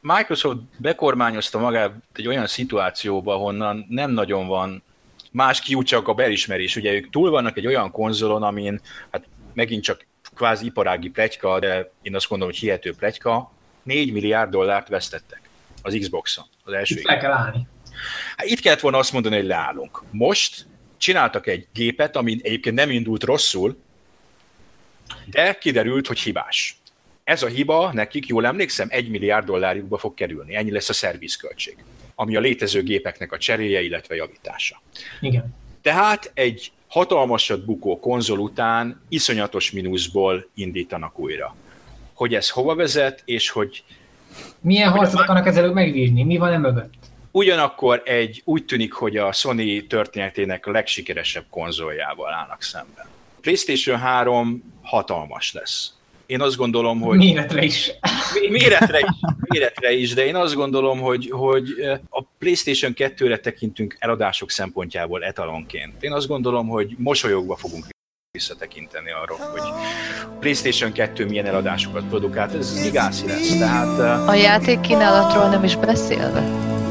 Microsoft 0.02 0.58
bekormányozta 0.78 1.60
magát 1.60 1.92
egy 2.14 2.28
olyan 2.28 2.48
szituációba, 2.48 3.36
honnan 3.36 3.86
nem 3.90 4.12
nagyon 4.12 4.48
van 4.48 4.84
más 5.32 5.62
kiút 5.62 5.86
csak 5.86 6.08
a 6.08 6.14
belismerés. 6.14 6.76
Ugye 6.76 6.92
ők 6.92 7.10
túl 7.10 7.30
vannak 7.30 7.58
egy 7.58 7.68
olyan 7.68 7.92
konzolon, 7.92 8.44
amin 8.44 8.82
hát 9.12 9.26
megint 9.54 9.84
csak 9.84 10.06
kvázi 10.36 10.66
iparági 10.66 11.10
pletyka, 11.10 11.60
de 11.60 11.92
én 12.02 12.16
azt 12.16 12.28
gondolom, 12.28 12.54
hogy 12.54 12.64
hihető 12.64 12.94
pletyka, 12.94 13.52
4 13.84 14.12
milliárd 14.12 14.52
dollárt 14.52 14.88
vesztettek 14.88 15.42
az 15.82 15.98
Xbox-on 16.00 16.46
az 16.64 16.74
első 16.74 16.96
Itt 16.96 17.06
fel 17.06 17.20
kell 17.20 17.32
állni. 17.32 17.68
Hát 18.38 18.48
itt 18.48 18.60
kellett 18.60 18.80
volna 18.80 18.98
azt 18.98 19.14
mondani, 19.14 19.36
hogy 19.36 19.46
leállunk. 19.46 20.02
Most 20.12 20.66
csináltak 20.98 21.48
egy 21.48 21.68
gépet, 21.74 22.16
ami 22.16 22.40
egyébként 22.44 22.76
nem 22.76 22.90
indult 22.90 23.24
rosszul, 23.24 23.78
de 25.26 25.54
kiderült, 25.54 26.08
hogy 26.08 26.20
hibás. 26.20 26.76
Ez 27.24 27.44
a 27.44 27.48
hiba 27.48 27.94
nekik, 27.94 28.28
jól 28.28 28.46
emlékszem, 28.46 28.88
egy 28.92 29.10
milliárd 29.10 29.46
dollárjukba 29.46 29.98
fog 29.98 30.14
kerülni. 30.14 30.56
Ennyi 30.56 30.72
lesz 30.72 30.90
a 30.90 30.94
szervizköltség, 30.94 31.78
ami 32.22 32.36
a 32.36 32.40
létező 32.40 32.84
gépeknek 32.84 33.32
a 33.32 33.38
cseréje, 33.38 33.82
illetve 33.82 34.16
javítása. 34.16 34.82
Igen. 35.20 35.56
Tehát 35.82 36.32
egy 36.34 36.72
hatalmasat 36.88 37.66
bukó 37.66 38.00
konzol 38.00 38.40
után 38.40 39.02
iszonyatos 39.10 39.72
mínuszból 39.72 40.50
indítanak 40.54 41.20
újra. 41.20 41.56
Hogy 42.14 42.34
ez 42.34 42.50
hova 42.50 42.76
vezet, 42.76 43.22
és 43.26 43.50
hogy 43.50 43.84
Milyen 44.60 44.90
harcot 44.90 45.20
akarnak 45.20 45.48
ezzel 45.48 45.72
megvívni? 45.72 46.24
Mi 46.24 46.38
van 46.38 46.54
e 46.54 46.58
mögött? 46.58 46.94
ugyanakkor 47.32 48.02
egy 48.06 48.42
úgy 48.46 48.66
tűnik, 48.66 48.94
hogy 48.94 49.18
a 49.18 49.32
Sony 49.32 49.88
történetének 49.88 50.66
a 50.66 50.72
legsikeresebb 50.72 51.46
konzoljával 51.50 52.34
állnak 52.34 52.62
szemben. 52.62 53.06
PlayStation 53.42 54.00
3 54.00 54.64
hatalmas 54.82 55.54
lesz. 55.54 55.94
Én 56.32 56.42
azt 56.42 56.56
gondolom, 56.56 57.02
hogy... 57.02 57.18
Méretre 57.18 57.64
is. 57.64 57.92
Méretre 58.50 59.00
is, 59.00 59.16
méretre 59.48 59.92
is, 59.92 60.14
de 60.14 60.26
én 60.26 60.36
azt 60.36 60.54
gondolom, 60.54 61.00
hogy, 61.00 61.30
hogy 61.32 61.70
a 62.10 62.24
PlayStation 62.40 62.94
2-re 62.96 63.38
tekintünk 63.38 63.96
eladások 64.00 64.52
szempontjából 64.52 65.24
etalonként. 65.24 66.04
Én 66.04 66.12
azt 66.12 66.28
gondolom, 66.28 66.68
hogy 66.68 66.96
mosolyogva 66.98 67.56
fogunk 67.56 67.86
visszatekinteni 68.32 69.12
arra, 69.12 69.36
hogy 69.36 69.62
PlayStation 70.40 70.92
2 70.92 71.26
milyen 71.26 71.46
eladásokat 71.46 72.04
produkált, 72.04 72.54
ez 72.54 72.82
gigászi 72.82 73.28
lesz. 73.28 73.58
Tehát, 73.58 74.28
A 74.28 74.34
játék 74.34 74.80
kínálatról 74.80 75.50
nem 75.50 75.64
is 75.64 75.76
beszélve. 75.76 76.40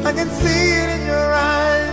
I 0.00 0.12
can 0.14 0.29
see 0.29 0.83
it 0.83 1.00
in 1.00 1.07
your 1.07 1.33
eyes. 1.33 1.90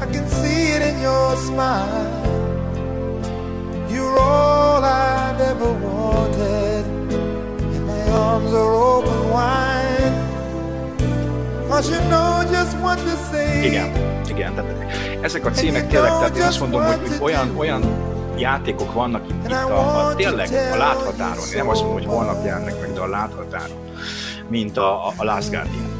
I 0.00 0.12
can 0.12 0.28
see 0.28 0.76
it 0.76 0.94
in 0.94 1.00
your 1.00 1.36
smile. 1.36 2.17
All 4.18 4.82
I've 4.84 5.40
ever 5.40 5.72
wanted. 5.86 6.84
And 7.74 7.86
my 7.86 8.02
arms 8.10 8.52
are 8.52 8.74
open 8.74 9.20
wide. 9.30 10.14
Cause 11.68 11.90
you 11.90 12.00
know 12.08 12.44
just 12.50 12.76
what 12.78 12.98
to 12.98 13.16
say. 13.30 13.66
igen, 13.66 13.92
igen, 14.28 14.54
tehát 14.54 14.92
ezek 15.20 15.46
a 15.46 15.50
címek 15.50 15.88
tényleg, 15.88 16.10
tehát 16.10 16.36
én 16.36 16.42
azt 16.42 16.60
mondom, 16.60 16.82
hogy 16.82 17.16
olyan, 17.20 17.54
olyan 17.56 17.82
játékok 18.36 18.92
vannak 18.92 19.22
itt, 19.28 19.44
itt 19.44 19.52
a, 19.52 20.08
a, 20.08 20.14
tényleg 20.14 20.48
a 20.72 20.76
láthatáron, 20.76 21.44
én 21.50 21.56
nem 21.56 21.68
azt 21.68 21.82
mondom, 21.82 21.98
hogy 21.98 22.08
holnap 22.14 22.44
jelennek 22.44 22.80
meg, 22.80 22.92
de 22.92 23.00
a 23.00 23.06
láthatáron, 23.06 23.76
mint 24.48 24.76
a, 24.76 25.06
a, 25.06 25.12
a 25.16 25.24
Last 25.24 25.50
Guardian. 25.50 25.96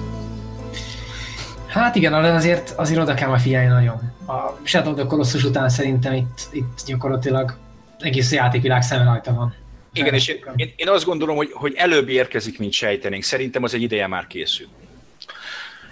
Hát 1.66 1.96
igen, 1.96 2.14
azért, 2.14 2.72
azért 2.76 3.00
oda 3.00 3.14
kell 3.14 3.28
majd 3.28 3.40
figyelni 3.40 3.68
nagyon. 3.68 4.12
A 4.26 4.56
Shadow 4.62 4.90
of 4.90 4.98
the 4.98 5.06
Colossus 5.06 5.44
után 5.44 5.68
szerintem 5.68 6.12
itt, 6.12 6.48
itt 6.50 6.82
gyakorlatilag 6.86 7.54
egész 7.98 8.32
játékvilág 8.32 8.82
szeme 8.82 9.04
rajta 9.04 9.34
van. 9.34 9.54
Igen, 9.92 10.14
és 10.14 10.28
én, 10.28 10.36
én, 10.56 10.72
én 10.76 10.88
azt 10.88 11.04
gondolom, 11.04 11.36
hogy, 11.36 11.50
hogy 11.52 11.74
előbb 11.76 12.08
érkezik, 12.08 12.58
mint 12.58 12.72
sejtenénk. 12.72 13.22
Szerintem 13.22 13.62
az 13.62 13.74
egy 13.74 13.82
ideje 13.82 14.06
már 14.06 14.26
készül. 14.26 14.66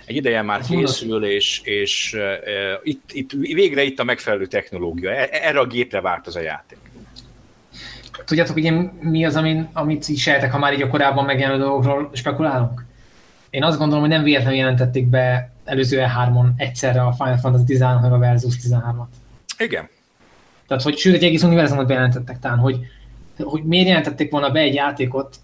Egy 0.05 0.17
ideje 0.17 0.43
már 0.43 0.61
Az 0.61 0.69
mondat- 0.69 0.91
készül, 0.91 1.25
és, 1.25 1.61
és 1.65 2.13
uh, 2.15 2.21
itt, 2.83 3.11
itt, 3.13 3.31
végre 3.33 3.83
itt 3.83 3.99
a 3.99 4.05
megfelelő 4.05 4.47
technológia. 4.47 5.11
E- 5.11 5.29
Erre 5.33 5.59
a 5.59 5.67
gépre 5.67 6.01
várt 6.01 6.27
az 6.27 6.37
a 6.37 6.41
játék. 6.41 6.79
Tudjátok, 8.25 8.55
hogy 8.55 8.65
én 8.65 8.93
mi 9.01 9.25
az, 9.25 9.37
amin, 9.37 9.69
amit 9.73 10.09
így 10.09 10.19
sejtek, 10.19 10.53
ha 10.53 10.59
már 10.59 10.73
így 10.73 10.83
a 10.83 10.89
korábban 10.89 11.25
megjelenő 11.25 11.59
dolgokról 11.59 12.11
spekulálunk? 12.15 12.85
Én 13.51 13.65
azt 13.65 13.79
gondolom, 13.79 14.01
hogy 14.03 14.13
nem 14.13 14.23
véletlenül 14.23 14.59
jelentették 14.59 15.07
be 15.07 15.53
előző 15.65 16.05
E3-on 16.07 16.47
egyszerre 16.57 17.03
a 17.03 17.13
Final 17.13 17.37
Fantasy 17.37 17.65
13 17.65 18.01
meg 18.01 18.13
a 18.13 18.19
Versus 18.19 18.55
13-at. 18.69 19.07
Igen. 19.59 19.89
Tehát, 20.67 20.83
hogy 20.83 20.97
sőt, 20.97 21.15
egy 21.15 21.25
egész 21.25 21.43
univerzumot 21.43 21.87
bejelentettek 21.87 22.39
talán, 22.39 22.59
hogy, 22.59 22.79
hogy 23.39 23.63
miért 23.63 23.87
jelentették 23.87 24.31
volna 24.31 24.51
be 24.51 24.61
egy 24.61 24.75
játékot, 24.75 25.37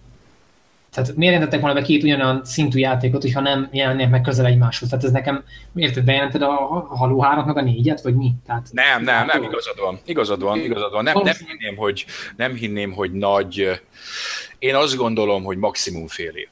tehát 0.92 1.16
miért 1.16 1.32
jelentettek 1.32 1.60
volna 1.60 1.80
be 1.80 1.86
két 1.86 2.02
ugyanolyan 2.02 2.44
szintű 2.44 2.78
játékot, 2.78 3.22
hogyha 3.22 3.40
nem 3.40 3.68
jelennék 3.72 4.08
meg 4.08 4.20
közel 4.20 4.46
egymáshoz. 4.46 4.88
Tehát 4.88 5.04
ez 5.04 5.10
nekem, 5.10 5.44
érted, 5.74 6.04
bejelented 6.04 6.42
a, 6.42 6.70
a 6.70 6.96
Halo 6.96 7.18
3 7.18 7.44
meg 7.44 7.56
a 7.56 7.62
4-et, 7.62 8.00
vagy 8.02 8.14
mi? 8.14 8.32
Tehát, 8.46 8.68
Nem, 8.72 9.02
nem, 9.02 9.26
nem, 9.26 9.42
igazad 9.42 9.80
van. 9.80 9.98
Igazad 10.04 10.42
van, 10.42 10.58
igazad 10.58 10.92
van. 10.92 11.02
Nem, 11.02 11.20
nem, 11.22 11.34
hinném, 11.46 11.76
hogy, 11.76 12.04
nem 12.36 12.54
hinném, 12.54 12.92
hogy 12.92 13.12
nagy... 13.12 13.80
Én 14.58 14.74
azt 14.74 14.96
gondolom, 14.96 15.44
hogy 15.44 15.56
maximum 15.56 16.06
fél 16.06 16.32
év. 16.34 16.48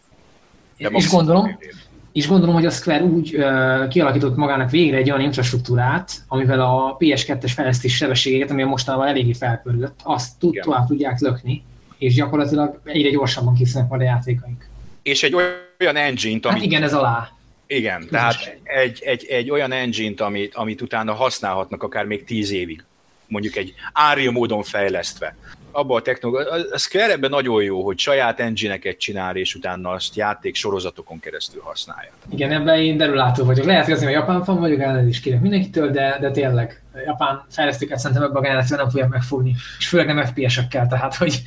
De 0.78 0.86
és 0.86 0.90
maximum 0.90 1.16
gondolom, 1.16 1.44
fél 1.44 1.68
év. 1.68 1.74
És 2.12 2.28
gondolom, 2.28 2.54
hogy 2.54 2.66
a 2.66 2.70
Square 2.70 3.02
úgy 3.02 3.34
uh, 3.34 3.88
kialakított 3.88 4.36
magának 4.36 4.70
végre 4.70 4.96
egy 4.96 5.10
olyan 5.10 5.22
infrastruktúrát, 5.22 6.12
amivel 6.28 6.60
a 6.60 6.96
PS2-es 7.00 7.52
fejlesztés 7.54 7.96
sebességeket, 7.96 8.50
ami 8.50 8.62
mostanában 8.62 9.06
eléggé 9.06 9.32
felpörgött, 9.32 10.00
azt 10.02 10.38
tud, 10.38 10.52
Igen. 10.52 10.64
tovább 10.64 10.86
tudják 10.86 11.20
lökni, 11.20 11.62
és 11.98 12.14
gyakorlatilag 12.14 12.80
egyre 12.84 13.10
gyorsabban 13.10 13.54
készülnek 13.54 13.90
majd 13.90 14.02
a 14.02 14.04
játékaink. 14.04 14.68
És 15.02 15.22
egy 15.22 15.34
olyan 15.80 15.96
engine-t, 15.96 16.44
Hát 16.44 16.52
amit 16.52 16.64
igen, 16.64 16.82
ez 16.82 16.94
alá. 16.94 17.28
Igen, 17.66 18.06
tehát 18.10 18.58
egy, 18.62 19.02
egy, 19.04 19.26
egy 19.28 19.50
olyan 19.50 19.72
engine-t, 19.72 20.20
amit, 20.20 20.54
amit 20.54 20.80
utána 20.80 21.12
használhatnak 21.12 21.82
akár 21.82 22.04
még 22.04 22.24
tíz 22.24 22.50
évig, 22.50 22.84
mondjuk 23.26 23.56
egy 23.56 23.74
ária 23.92 24.30
módon 24.30 24.62
fejlesztve. 24.62 25.36
Abba 25.72 25.94
a 25.94 26.02
technológia, 26.02 26.50
a 26.72 26.78
Square 26.78 27.12
ebben 27.12 27.30
nagyon 27.30 27.62
jó, 27.62 27.84
hogy 27.84 27.98
saját 27.98 28.40
engine-eket 28.40 28.98
csinál, 28.98 29.36
és 29.36 29.54
utána 29.54 29.90
azt 29.90 30.16
játék 30.16 30.54
sorozatokon 30.54 31.20
keresztül 31.20 31.60
használja. 31.64 32.10
Igen, 32.30 32.52
ebben 32.52 32.80
én 32.80 32.96
derülátó 32.96 33.44
vagyok. 33.44 33.64
Lehet, 33.64 33.84
hogy 33.84 33.92
azért, 33.92 34.12
mert 34.12 34.26
japán 34.26 34.44
fan 34.44 34.60
vagyok, 34.60 34.80
elnézést 34.80 35.22
kérek 35.22 35.40
mindenkitől, 35.40 35.90
de, 35.90 36.16
de 36.20 36.30
tényleg, 36.30 36.82
japán 37.04 37.44
fejlesztőket 37.50 37.98
szerintem 37.98 38.22
ebben 38.22 38.36
a 38.36 38.40
generáció 38.40 38.76
nem 38.76 38.88
fogják 38.88 39.08
megfogni. 39.08 39.54
És 39.78 39.88
főleg 39.88 40.06
nem 40.06 40.24
FPS-ekkel, 40.24 40.86
tehát, 40.86 41.14
hogy 41.14 41.42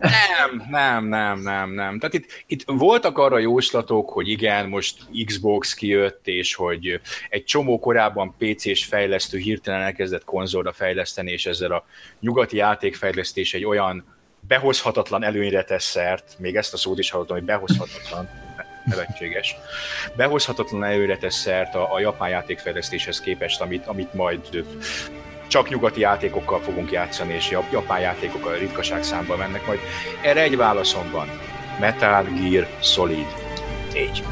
Nem, 0.00 0.66
nem, 0.70 1.04
nem, 1.04 1.40
nem, 1.40 1.70
nem. 1.70 1.98
Tehát 1.98 2.14
itt, 2.14 2.44
itt 2.46 2.62
voltak 2.66 3.18
arra 3.18 3.38
jóslatok, 3.38 4.10
hogy 4.10 4.28
igen, 4.28 4.68
most 4.68 4.98
Xbox 5.24 5.74
kijött, 5.74 6.26
és 6.26 6.54
hogy 6.54 7.00
egy 7.28 7.44
csomó 7.44 7.78
korábban 7.78 8.34
PC-s 8.38 8.84
fejlesztő 8.84 9.38
hirtelen 9.38 9.82
elkezdett 9.82 10.24
konzolra 10.24 10.72
fejleszteni, 10.72 11.32
és 11.32 11.46
ezzel 11.46 11.72
a 11.72 11.84
nyugati 12.20 12.56
játékfejlesztés 12.56 13.54
egy 13.54 13.64
olyan 13.64 14.04
behozhatatlan 14.40 15.24
előnyre 15.24 15.64
tesz 15.64 15.84
szert, 15.84 16.36
még 16.38 16.56
ezt 16.56 16.72
a 16.72 16.76
szót 16.76 16.98
is 16.98 17.10
hallottam, 17.10 17.36
hogy 17.36 17.46
behozhatatlan, 17.46 18.45
nevetséges, 18.86 19.56
behozhatatlan 20.14 20.84
előnyre 20.84 21.16
tesz 21.16 21.36
szert 21.36 21.74
a, 21.74 21.94
a 21.94 22.00
japán 22.00 22.28
játékfejlesztéshez 22.28 23.20
képest, 23.20 23.60
amit, 23.60 23.86
amit 23.86 24.14
majd 24.14 24.64
csak 25.46 25.68
nyugati 25.68 26.00
játékokkal 26.00 26.60
fogunk 26.60 26.90
játszani, 26.90 27.34
és 27.34 27.50
jap- 27.50 27.72
japán 27.72 28.00
játékok 28.00 28.46
a 28.46 28.54
ritkaság 28.54 29.02
számba 29.02 29.36
mennek 29.36 29.66
majd. 29.66 29.78
Erre 30.22 30.42
egy 30.42 30.56
válaszom 30.56 31.10
van. 31.10 31.28
Metal 31.80 32.22
Gear 32.22 32.66
Solid 32.80 33.26
4. 33.92 34.22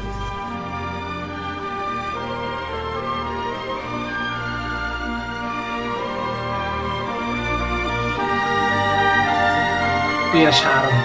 PS3. 10.33 11.04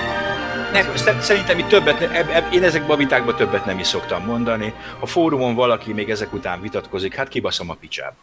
Nem, 0.73 0.97
sze- 0.97 1.21
szerintem 1.23 1.59
itt 1.59 1.67
többet, 1.69 2.01
eb, 2.01 2.29
eb, 2.29 2.53
én 2.53 2.63
ezekben 2.63 2.91
a 2.91 2.97
vitákban 2.97 3.37
többet 3.37 3.65
nem 3.65 3.79
is 3.79 3.87
szoktam 3.87 4.25
mondani. 4.25 4.73
A 5.01 5.07
fórumon 5.07 5.55
valaki 5.55 5.93
még 5.93 6.11
ezek 6.11 6.33
után 6.33 6.61
vitatkozik, 6.61 7.15
hát 7.15 7.29
kibaszom 7.29 7.71
a 7.71 7.75
picsába. 7.75 8.17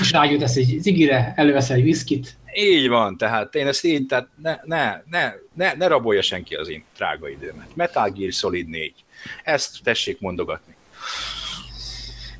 És 0.00 0.10
rágyújtasz 0.12 0.56
egy 0.56 0.76
zigire, 0.80 1.32
előveszel 1.36 1.76
egy 1.76 1.82
viszkit. 1.82 2.36
Így 2.54 2.88
van, 2.88 3.16
tehát 3.16 3.54
én 3.54 3.66
ezt 3.66 3.84
így, 3.84 4.06
tehát 4.06 4.28
ne, 4.42 4.56
ne, 4.64 5.02
ne, 5.10 5.32
ne, 5.54 5.72
ne 5.72 5.86
rabolja 5.86 6.22
senki 6.22 6.54
az 6.54 6.68
én 6.68 6.84
drága 6.96 7.28
időmet. 7.28 7.66
Metal 7.74 8.10
Gear 8.10 8.32
Solid 8.32 8.68
4. 8.68 8.92
Ezt 9.44 9.78
tessék 9.82 10.20
mondogatni. 10.20 10.74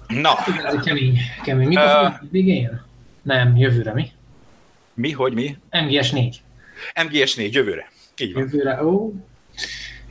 Na, 0.08 0.38
Igen, 0.48 0.66
ez 0.66 0.84
kemény, 0.84 1.18
kemény. 1.44 1.68
Mikor 1.68 1.84
uh, 1.84 2.30
végén? 2.30 2.82
Nem, 3.22 3.56
jövőre 3.56 3.92
mi? 3.92 4.10
mi, 4.94 5.10
hogy 5.10 5.32
mi? 5.32 5.56
MGS 5.70 6.10
4. 6.10 6.42
MGS 7.04 7.34
4 7.34 7.54
jövőre. 7.54 7.90
Így 8.16 8.32
van. 8.32 8.42
Jövőre, 8.42 8.84
ó. 8.84 9.12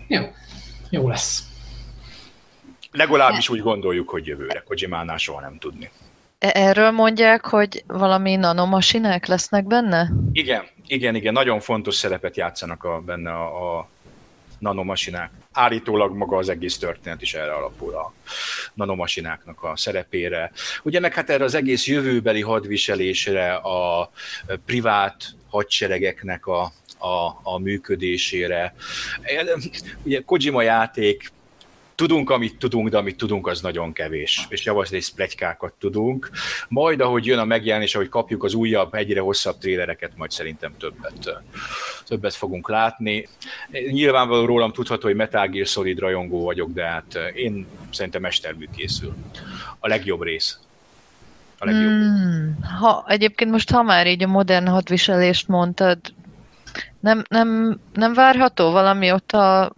Jó. 0.08 0.22
Jó 0.90 1.08
lesz. 1.10 1.44
Legalábbis 2.92 3.50
úgy 3.50 3.62
gondoljuk, 3.62 4.10
hogy 4.10 4.26
jövőre. 4.26 4.64
Kojimánál 4.66 5.18
soha 5.18 5.42
nem 5.42 5.58
tudni. 5.60 5.90
E- 6.40 6.52
Erről 6.54 6.92
mondják, 6.92 7.46
hogy 7.46 7.84
valami 7.88 8.36
nanomasinák 8.36 9.26
lesznek 9.26 9.68
benne? 9.68 10.12
Igen, 10.32 10.64
igen, 10.88 11.16
igen, 11.16 11.34
nagyon 11.34 11.60
fontos 11.60 11.96
szerepet 11.96 12.38
játszanak 12.38 12.84
a, 12.84 13.02
benne 13.06 13.32
a, 13.32 13.78
a 13.78 13.90
nanomasinák. 14.60 15.32
Állítólag 15.52 16.16
maga 16.16 16.38
az 16.38 16.50
egész 16.50 16.78
történet 16.78 17.22
is 17.22 17.34
erre 17.34 17.54
alapul 17.54 17.94
a 17.96 18.14
nanomasináknak 18.74 19.64
a 19.64 19.78
szerepére. 19.78 20.52
Ugye 20.84 21.00
meg 21.00 21.14
hát 21.14 21.30
erre 21.30 21.44
az 21.44 21.56
egész 21.56 21.88
jövőbeli 21.88 22.42
hadviselésre, 22.42 23.54
a 23.54 24.12
privát 24.66 25.36
hadseregeknek 25.50 26.48
a, 26.48 26.72
a, 27.02 27.40
a 27.44 27.58
működésére. 27.60 28.74
Ugye 30.04 30.22
Kojima 30.22 30.62
játék 30.62 31.32
tudunk, 32.02 32.30
amit 32.30 32.58
tudunk, 32.58 32.90
de 32.90 32.98
amit 32.98 33.18
tudunk, 33.18 33.48
az 33.48 33.62
nagyon 33.62 33.94
kevés. 33.94 34.46
És 34.50 34.66
javarészt 34.66 35.16
plegykákat 35.16 35.74
tudunk. 35.80 36.30
Majd, 36.68 37.02
ahogy 37.02 37.26
jön 37.26 37.40
a 37.40 37.46
megjelenés, 37.46 37.96
ahogy 37.96 38.10
kapjuk 38.10 38.44
az 38.44 38.54
újabb, 38.54 38.94
egyre 38.94 39.20
hosszabb 39.20 39.58
trélereket, 39.58 40.12
majd 40.16 40.32
szerintem 40.32 40.78
többet, 40.78 41.42
többet 42.08 42.34
fogunk 42.34 42.70
látni. 42.70 43.28
Nyilvánvaló 43.92 44.46
rólam 44.46 44.72
tudható, 44.72 45.08
hogy 45.08 45.16
Metal 45.16 45.48
Gear 45.48 45.66
Solid 45.66 46.00
rajongó 46.00 46.44
vagyok, 46.44 46.74
de 46.74 46.84
hát 46.84 47.18
én 47.34 47.68
szerintem 47.92 48.22
mestermű 48.22 48.66
készül. 48.76 49.14
A 49.80 49.88
legjobb 49.88 50.24
rész. 50.24 50.60
A 51.60 51.66
legjobb. 51.66 51.90
Hmm, 51.90 52.58
ha, 52.80 53.06
egyébként 53.08 53.52
most, 53.52 53.72
ha 53.72 53.84
már 53.84 54.08
így 54.08 54.24
a 54.24 54.28
modern 54.28 54.68
hadviselést 54.68 55.48
mondtad, 55.48 56.00
nem, 57.00 57.24
nem, 57.30 57.80
nem 57.94 58.14
várható 58.14 58.72
valami 58.72 59.12
ott 59.12 59.32
a 59.32 59.74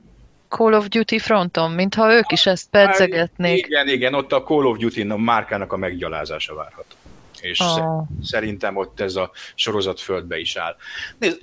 Call 0.47 0.73
of 0.73 0.87
Duty 0.87 1.19
fronton, 1.19 1.71
mintha 1.71 2.13
ők 2.13 2.31
is 2.31 2.45
ezt 2.45 2.69
pedzegetnék. 2.69 3.65
Igen, 3.65 3.87
igen, 3.87 4.13
ott 4.13 4.31
a 4.31 4.43
Call 4.43 4.65
of 4.65 4.77
Duty 4.77 5.03
márkának 5.03 5.73
a 5.73 5.77
meggyalázása 5.77 6.55
várható. 6.55 6.95
És 7.41 7.59
oh. 7.59 8.03
szerintem 8.21 8.75
ott 8.75 8.99
ez 8.99 9.15
a 9.15 9.31
sorozat 9.55 9.99
földbe 9.99 10.39
is 10.39 10.55
áll. 10.55 10.75
Nézd, 11.17 11.41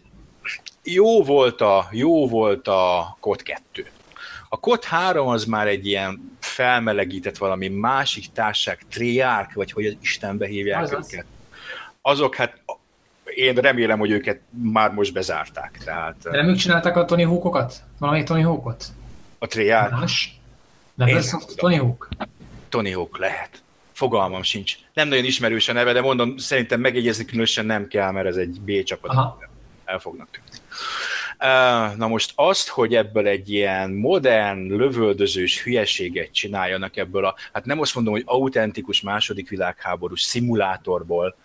jó 0.82 1.22
volt 1.22 1.60
a, 1.60 1.88
jó 1.90 2.28
volt 2.28 2.68
a 2.68 3.16
COD 3.20 3.42
2. 3.42 3.86
A 4.48 4.60
COD 4.60 4.84
3 4.84 5.28
az 5.28 5.44
már 5.44 5.66
egy 5.68 5.86
ilyen 5.86 6.36
felmelegített 6.40 7.36
valami 7.36 7.68
másik 7.68 8.32
társág, 8.32 8.78
triárk, 8.90 9.52
vagy 9.52 9.72
hogy 9.72 9.96
Istenbe 10.00 10.46
hívják 10.46 10.82
Azaz. 10.82 11.12
őket. 11.12 11.26
Azok 12.02 12.34
hát 12.34 12.60
én 13.34 13.54
remélem, 13.54 13.98
hogy 13.98 14.10
őket 14.10 14.40
már 14.50 14.92
most 14.92 15.12
bezárták. 15.12 15.78
Tehát, 15.84 16.16
De 16.22 16.30
nem 16.30 16.48
ők 16.48 16.56
csinálták 16.56 16.96
a 16.96 17.04
Tony 17.04 17.24
Hawkokat? 17.24 17.74
Valami 17.98 18.22
Tony 18.22 18.44
Hawkot? 18.44 18.84
A 19.38 19.46
Treyarch? 19.46 19.92
Más? 19.92 20.40
Neversoft 20.94 21.56
Tony 21.56 21.78
Hawk? 21.78 22.08
Tony 22.68 22.94
Hawk 22.94 23.18
lehet. 23.18 23.62
Fogalmam 23.92 24.42
sincs. 24.42 24.74
Nem 24.94 25.08
nagyon 25.08 25.24
ismerős 25.24 25.68
a 25.68 25.72
neve, 25.72 25.92
de 25.92 26.00
mondom, 26.00 26.36
szerintem 26.36 26.80
megjegyezni 26.80 27.24
különösen 27.24 27.66
nem 27.66 27.88
kell, 27.88 28.10
mert 28.10 28.26
ez 28.26 28.36
egy 28.36 28.60
B 28.60 28.82
csapat. 28.82 29.10
Aha. 29.10 29.38
El 29.84 29.98
fognak 29.98 30.28
tűnni. 30.30 30.48
Na 31.96 32.08
most 32.08 32.32
azt, 32.34 32.68
hogy 32.68 32.94
ebből 32.94 33.26
egy 33.26 33.50
ilyen 33.50 33.90
modern, 33.90 34.76
lövöldözős 34.76 35.62
hülyeséget 35.62 36.32
csináljanak 36.32 36.96
ebből 36.96 37.24
a, 37.24 37.34
hát 37.52 37.64
nem 37.64 37.80
azt 37.80 37.94
mondom, 37.94 38.12
hogy 38.12 38.22
autentikus 38.26 39.00
második 39.00 39.48
világháborús 39.48 40.20
szimulátorból. 40.20 41.36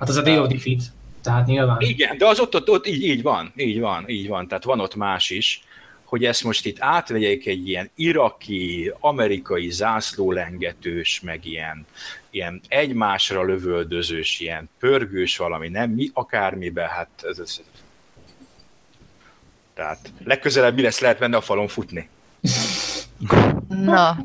Hát 0.00 0.08
az 0.08 0.16
a 0.16 0.22
Day 0.22 0.38
of 0.38 0.48
Defeat, 0.48 0.82
tehát 1.22 1.46
nyilván. 1.46 1.76
Igen, 1.80 2.18
de 2.18 2.26
az 2.26 2.40
ott, 2.40 2.54
ott, 2.54 2.70
ott 2.70 2.86
így, 2.86 3.02
így 3.02 3.22
van, 3.22 3.52
így 3.56 3.80
van, 3.80 4.08
így 4.08 4.28
van, 4.28 4.48
tehát 4.48 4.64
van 4.64 4.80
ott 4.80 4.94
más 4.94 5.30
is 5.30 5.64
hogy 6.10 6.24
ezt 6.24 6.44
most 6.44 6.66
itt 6.66 6.76
átvegyék 6.80 7.46
egy 7.46 7.68
ilyen 7.68 7.90
iraki, 7.94 8.92
amerikai 9.00 9.70
zászlólengetős, 9.70 11.20
meg 11.20 11.46
ilyen, 11.46 11.86
ilyen 12.30 12.60
egymásra 12.68 13.44
lövöldözős, 13.44 14.40
ilyen 14.40 14.68
pörgős 14.78 15.36
valami, 15.36 15.68
nem 15.68 15.90
mi, 15.90 16.10
akármibe, 16.12 16.88
hát 16.88 17.08
ez, 17.22 17.38
ez, 17.38 17.60
tehát 19.74 20.12
legközelebb 20.24 20.74
mi 20.74 20.82
lesz, 20.82 21.00
lehet 21.00 21.18
benne 21.18 21.36
a 21.36 21.40
falon 21.40 21.68
futni. 21.68 22.08
Na, 23.68 24.16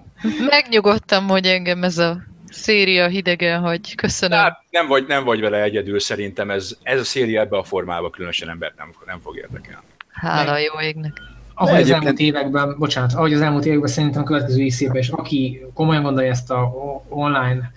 megnyugodtam, 0.49 1.27
hogy 1.27 1.45
engem 1.45 1.83
ez 1.83 1.97
a 1.97 2.23
széria 2.55 3.07
hidegen, 3.07 3.61
hogy 3.61 3.95
köszönöm. 3.95 4.39
Hát 4.39 4.63
nem 4.69 4.87
vagy, 4.87 5.05
nem 5.07 5.23
vagy 5.23 5.39
vele 5.39 5.61
egyedül, 5.61 5.99
szerintem 5.99 6.51
ez, 6.51 6.75
ez 6.83 6.99
a 6.99 7.03
széria 7.03 7.41
ebbe 7.41 7.57
a 7.57 7.63
formában 7.63 8.11
különösen 8.11 8.49
embert 8.49 8.77
nem, 8.77 8.93
nem 9.05 9.19
fog 9.19 9.37
érdekelni. 9.37 9.85
Hála 10.11 10.57
jó 10.57 10.81
égnek 10.81 11.21
ahogy 11.55 11.81
az 11.81 11.89
elmúlt 11.89 12.19
években, 12.19 12.75
bocsánat, 12.77 13.13
ahogy 13.13 13.33
az 13.33 13.41
elmúlt 13.41 13.65
években 13.65 13.89
szerintem 13.89 14.21
a 14.21 14.25
következő 14.25 14.61
évben 14.61 14.95
és 14.95 15.09
aki 15.09 15.65
komolyan 15.73 16.03
gondolja 16.03 16.31
ezt 16.31 16.51
a 16.51 16.71
online 17.09 17.71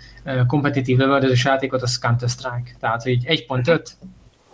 kompetitív 0.46 0.98
lövöldözős 0.98 1.44
játékot, 1.44 1.82
az 1.82 1.98
Counter-Strike. 1.98 2.70
Tehát, 2.80 3.02
hogy 3.02 3.24
1.5, 3.24 3.86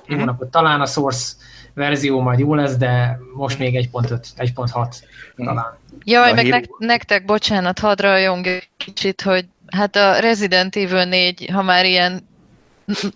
jó 0.06 0.16
mm-hmm. 0.16 0.24
napot, 0.24 0.50
talán 0.50 0.80
a 0.80 0.86
Source 0.86 1.32
verzió 1.74 2.20
majd 2.20 2.38
jó 2.38 2.54
lesz, 2.54 2.76
de 2.76 3.18
most 3.34 3.58
még 3.58 3.88
1.5, 3.92 4.26
1.6 4.36 4.94
talán. 5.36 5.78
Jaj, 6.04 6.32
meg 6.32 6.44
hír... 6.44 6.68
nektek, 6.78 7.24
bocsánat, 7.24 7.78
hadd 7.78 8.00
rajong 8.00 8.46
kicsit, 8.76 9.22
hogy 9.22 9.44
hát 9.74 9.96
a 9.96 10.18
Resident 10.18 10.76
Evil 10.76 11.04
4, 11.04 11.48
ha 11.52 11.62
már 11.62 11.84
ilyen 11.84 12.32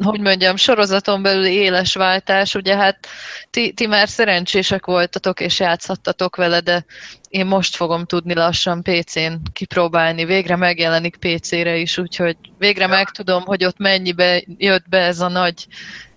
hogy 0.05 0.21
mondjam, 0.21 0.57
sorozaton 0.57 1.23
belül 1.23 1.47
éles 1.47 1.95
váltás, 1.95 2.55
ugye 2.55 2.77
hát 2.77 3.07
ti, 3.51 3.73
ti 3.73 3.87
már 3.87 4.09
szerencsések 4.09 4.87
voltatok 4.87 5.41
és 5.41 5.61
játszhattatok 5.61 6.37
vele, 6.37 6.61
de 6.61 6.85
én 7.29 7.47
most 7.47 7.77
fogom 7.77 8.05
tudni 8.05 8.35
lassan 8.35 8.83
PC-n 8.83 9.33
kipróbálni. 9.53 10.25
Végre 10.25 10.57
megjelenik 10.57 11.17
PC-re 11.17 11.77
is, 11.77 11.99
úgyhogy 11.99 12.37
végre 12.59 12.83
ja. 12.83 12.89
megtudom, 12.89 13.43
hogy 13.45 13.65
ott 13.65 13.79
mennyibe 13.79 14.43
jött 14.57 14.89
be 14.89 14.99
ez 14.99 15.21
a 15.21 15.29
nagy 15.29 15.67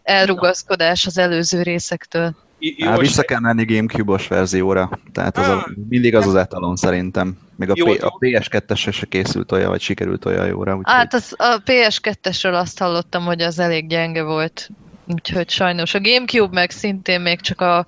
elrugaszkodás 0.04 1.06
az 1.06 1.18
előző 1.18 1.62
részektől. 1.62 2.36
Há, 2.80 2.98
vissza 2.98 3.22
kell 3.22 3.40
menni 3.40 3.66
Gamecube-os 3.66 4.28
verzióra, 4.28 5.00
tehát 5.14 5.38
az 5.38 5.48
a, 5.48 5.68
mindig 5.90 6.16
az 6.16 6.28
az 6.28 6.36
etalon 6.36 6.76
szerintem. 6.76 7.38
Még 7.56 7.70
a, 7.70 7.74
P, 7.74 8.04
a 8.04 8.18
PS2-es 8.20 8.92
se 8.94 9.06
készült 9.06 9.52
olyan, 9.52 9.70
vagy 9.70 9.82
sikerült 9.82 10.26
olyan 10.26 10.48
jóra. 10.48 10.76
Úgyhogy... 10.76 10.94
Hát 10.94 11.14
az, 11.14 11.36
a 11.38 11.62
PS2-esről 11.66 12.60
azt 12.60 12.80
hallottam, 12.80 13.24
hogy 13.24 13.42
az 13.42 13.60
elég 13.60 13.88
gyenge 13.88 14.24
volt. 14.24 14.70
Úgyhogy 15.08 15.50
sajnos 15.50 15.94
a 15.94 16.02
Gamecube 16.02 16.54
meg 16.54 16.72
szintén 16.72 17.22
még 17.22 17.42
csak 17.42 17.62
a 17.62 17.86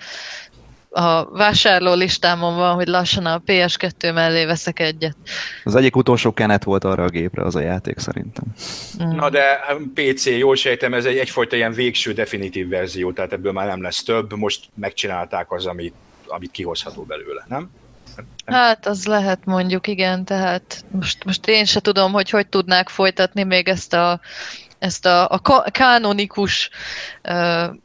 a 0.93 1.25
vásárló 1.25 1.93
listámon 1.93 2.55
van, 2.55 2.73
hogy 2.73 2.87
lassan 2.87 3.25
a 3.25 3.41
PS2 3.45 4.13
mellé 4.13 4.45
veszek 4.45 4.79
egyet. 4.79 5.15
Az 5.63 5.75
egyik 5.75 5.95
utolsó 5.95 6.33
kenet 6.33 6.63
volt 6.63 6.83
arra 6.83 7.03
a 7.03 7.09
gépre 7.09 7.43
az 7.43 7.55
a 7.55 7.59
játék 7.59 7.99
szerintem. 7.99 8.43
Mm. 9.03 9.15
Na 9.15 9.29
de 9.29 9.59
PC, 9.93 10.25
jól 10.25 10.55
sejtem, 10.55 10.93
ez 10.93 11.05
egy 11.05 11.17
egyfajta 11.17 11.55
ilyen 11.55 11.73
végső 11.73 12.13
definitív 12.13 12.69
verzió, 12.69 13.11
tehát 13.11 13.33
ebből 13.33 13.51
már 13.51 13.67
nem 13.67 13.81
lesz 13.81 14.03
több, 14.03 14.37
most 14.37 14.65
megcsinálták 14.73 15.51
az, 15.51 15.65
amit, 15.65 15.93
amit 16.27 16.51
kihozható 16.51 17.03
belőle, 17.03 17.45
nem? 17.47 17.69
Hát 18.45 18.87
az 18.87 19.05
lehet 19.05 19.45
mondjuk, 19.45 19.87
igen, 19.87 20.25
tehát 20.25 20.85
most, 20.91 21.23
most 21.23 21.47
én 21.47 21.65
se 21.65 21.79
tudom, 21.79 22.11
hogy 22.11 22.29
hogy 22.29 22.47
tudnák 22.47 22.89
folytatni 22.89 23.43
még 23.43 23.67
ezt 23.67 23.93
a 23.93 24.19
ezt 24.83 25.05
a, 25.05 25.29
a 25.29 25.41
kanonikus 25.71 26.69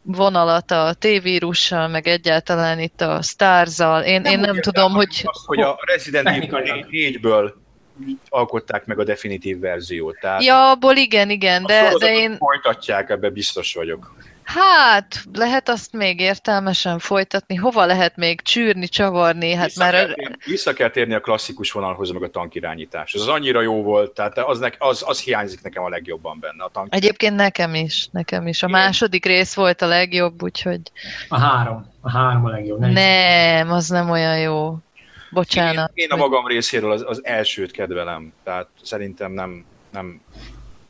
vonalat 0.02 0.70
a 0.70 0.94
T-vírussal, 0.98 1.88
meg 1.88 2.06
egyáltalán 2.06 2.78
itt 2.80 3.00
a 3.00 3.22
Starzal. 3.22 4.02
Én 4.02 4.20
nem, 4.20 4.32
én 4.32 4.38
nem 4.38 4.60
tudom, 4.60 4.92
hogy... 4.92 5.22
Azt, 5.24 5.46
hogy 5.46 5.60
a 5.60 5.78
Resident 5.86 6.28
Evil 6.28 6.48
4-ből 6.90 7.52
alkották 8.28 8.86
meg 8.86 8.98
a 8.98 9.04
definitív 9.04 9.58
verziót. 9.58 10.18
Tehát 10.20 10.42
ja, 10.42 10.70
abból 10.70 10.96
igen, 10.96 11.30
igen, 11.30 11.64
de, 11.64 11.92
de 11.98 12.14
én... 12.14 12.36
Folytatják, 12.36 13.10
ebbe 13.10 13.30
biztos 13.30 13.74
vagyok. 13.74 14.14
Hát, 14.54 15.22
lehet 15.32 15.68
azt 15.68 15.92
még 15.92 16.20
értelmesen 16.20 16.98
folytatni. 16.98 17.54
Hova 17.54 17.84
lehet 17.84 18.16
még 18.16 18.40
csűrni, 18.40 18.88
csavarni? 18.88 19.52
Hát 19.52 19.66
vissza, 19.66 19.82
már... 19.84 19.92
kell 19.92 20.14
térni, 20.14 20.36
vissza 20.44 20.72
kell 20.72 20.90
térni 20.90 21.14
a 21.14 21.20
klasszikus 21.20 21.72
vonalhoz, 21.72 22.10
meg 22.10 22.22
a 22.22 22.30
tankirányítás. 22.30 23.14
Ez 23.14 23.20
az 23.20 23.28
annyira 23.28 23.60
jó 23.60 23.82
volt, 23.82 24.14
tehát 24.14 24.38
az, 24.38 24.58
ne, 24.58 24.68
az, 24.78 25.04
az 25.06 25.20
hiányzik 25.20 25.62
nekem 25.62 25.82
a 25.82 25.88
legjobban 25.88 26.38
benne. 26.40 26.64
A 26.64 26.68
tank... 26.72 26.94
Egyébként 26.94 27.36
nekem 27.36 27.74
is, 27.74 28.08
nekem 28.12 28.46
is. 28.46 28.62
A 28.62 28.68
második 28.68 29.24
rész 29.24 29.54
volt 29.54 29.82
a 29.82 29.86
legjobb, 29.86 30.42
úgyhogy... 30.42 30.80
A 31.28 31.38
három. 31.38 31.92
A 32.00 32.10
három 32.10 32.44
a 32.44 32.50
legjobb. 32.50 32.78
Nem, 32.78 32.92
nem 32.92 33.70
az 33.70 33.88
nem 33.88 34.10
olyan 34.10 34.38
jó. 34.38 34.76
Bocsánat. 35.30 35.90
Én, 35.94 36.04
én 36.04 36.10
a 36.10 36.16
magam 36.16 36.46
részéről 36.46 36.92
az, 36.92 37.04
az 37.06 37.24
elsőt 37.24 37.70
kedvelem, 37.70 38.32
tehát 38.44 38.68
szerintem 38.82 39.32
nem... 39.32 39.64
nem 39.92 40.20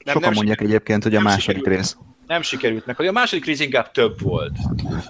nem, 0.05 0.17
Sokan 0.17 0.29
nem 0.29 0.33
mondják 0.33 0.61
egyébként, 0.61 1.03
hogy 1.03 1.15
a 1.15 1.21
második 1.21 1.67
rész 1.67 1.97
nem 2.29 2.43
sikerült 2.43 2.87
meg. 2.87 3.01
A 3.01 3.13
második 3.13 3.45
rész 3.45 3.61
inkább 3.61 3.91
több 3.91 4.21
volt. 4.23 4.57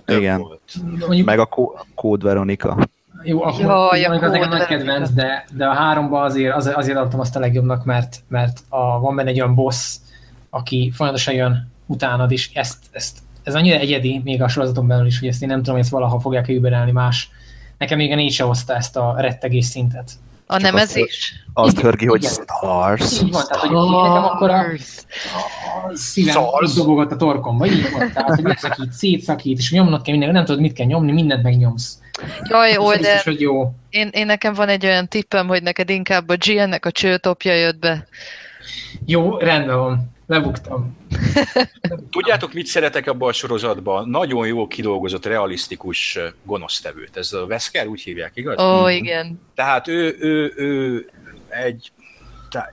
Több 0.05 0.19
Igen. 0.19 0.41
Volt. 0.41 1.25
Meg 1.25 1.39
a 1.39 1.49
Code 1.95 2.27
Veronica. 2.27 2.89
Jó, 3.23 3.43
a 3.43 3.55
Jaj, 3.59 4.05
a 4.05 4.11
az 4.11 4.31
nekem 4.31 4.49
nagy 4.49 4.67
kedvenc, 4.67 5.11
de, 5.11 5.45
de 5.53 5.67
a 5.67 5.73
háromba 5.73 6.23
azért, 6.23 6.55
azért, 6.55 6.77
azért 6.77 6.97
adtam 6.97 7.21
azt 7.21 7.37
a 7.37 7.41
legjobbnak, 7.41 7.85
mert, 7.85 8.17
mert 8.29 8.61
a, 8.69 9.01
van 9.01 9.17
benne 9.17 9.29
egy 9.29 9.41
olyan 9.41 9.55
boss, 9.55 9.97
aki 10.51 10.91
folyamatosan 10.95 11.35
jön 11.35 11.71
utánad, 11.87 12.31
és 12.31 12.51
ezt, 12.55 12.79
ezt, 12.91 13.19
ez 13.43 13.55
annyira 13.55 13.77
egyedi, 13.77 14.21
még 14.25 14.43
a 14.43 14.49
sorozaton 14.49 14.87
belül 14.87 15.07
is, 15.07 15.19
hogy 15.19 15.29
ezt 15.29 15.43
én 15.43 15.49
nem 15.49 15.59
tudom, 15.59 15.75
hogy 15.75 15.83
ezt 15.83 15.93
valaha 15.93 16.21
fogják-e 16.21 16.53
überelni 16.53 16.91
más. 16.91 17.31
Nekem 17.79 17.99
még 17.99 18.13
a 18.13 18.15
négy 18.15 18.33
se 18.33 18.45
hozta 18.45 18.75
ezt 18.75 18.97
a 18.97 19.15
rettegés 19.19 19.65
szintet. 19.65 20.11
A 20.51 20.59
Csak 20.59 20.61
nemezés? 20.61 21.35
Azt 21.53 21.73
Igen, 21.73 21.85
hörgi, 21.85 22.07
hogy 22.07 22.23
igen. 22.23 22.33
Stars. 22.33 23.23
Így 23.23 23.31
van, 23.33 23.43
tehát 23.49 23.63
hogy 23.63 23.71
én 23.71 23.91
nekem 23.91 24.25
akkor 24.25 24.51
a, 24.51 24.63
Stars. 24.63 25.05
a 25.91 25.97
szívem 25.97 26.35
Stars. 26.35 26.75
dobogott 26.75 27.13
a 27.13 27.17
torkomba, 27.17 27.67
így 27.67 27.89
tehát 28.15 28.35
hogy 28.35 28.45
leszakít, 28.45 28.93
szétszakít, 28.93 29.59
és 29.59 29.71
nyomnod 29.73 30.03
kell 30.03 30.17
minden, 30.17 30.33
nem 30.33 30.45
tudod, 30.45 30.61
mit 30.61 30.73
kell 30.73 30.87
nyomni, 30.87 31.13
mindent 31.13 31.43
megnyomsz. 31.43 31.99
Jaj, 32.43 32.77
ó, 32.77 32.89
biztos, 32.89 33.01
de 33.07 33.21
hogy 33.25 33.41
jó. 33.41 33.73
én, 33.91 34.09
én 34.13 34.27
nekem 34.27 34.55
van 34.55 34.69
egy 34.69 34.85
olyan 34.85 35.09
tippem, 35.09 35.47
hogy 35.49 35.63
neked 35.63 35.91
inkább 35.91 36.29
a 36.29 36.37
GN-nek 36.47 36.87
a 36.87 36.91
csőtopja 36.91 37.53
jött 37.53 37.79
be. 37.79 38.07
Jó, 39.07 39.37
rendben 39.39 39.79
van. 39.79 40.17
Lebuktam. 40.29 40.97
Tudjátok, 42.11 42.53
mit 42.53 42.67
szeretek 42.67 43.07
abban 43.07 43.29
a 43.29 43.33
sorozatban? 43.33 44.09
Nagyon 44.09 44.47
jó 44.47 44.67
kidolgozott, 44.67 45.27
realisztikus 45.27 46.17
ö, 46.17 46.27
gonosztevőt. 46.43 47.17
Ez 47.17 47.33
a 47.33 47.43
Wesker, 47.45 47.87
úgy 47.87 48.01
hívják, 48.01 48.33
igaz? 48.35 48.61
Ó, 48.61 48.81
Mhm. 48.81 48.89
igen. 48.89 49.41
Tehát 49.55 49.89
ő, 49.89 50.17
ő, 50.21 50.53
ő 50.57 51.07
egy... 51.49 51.93
Tehát, 52.51 52.73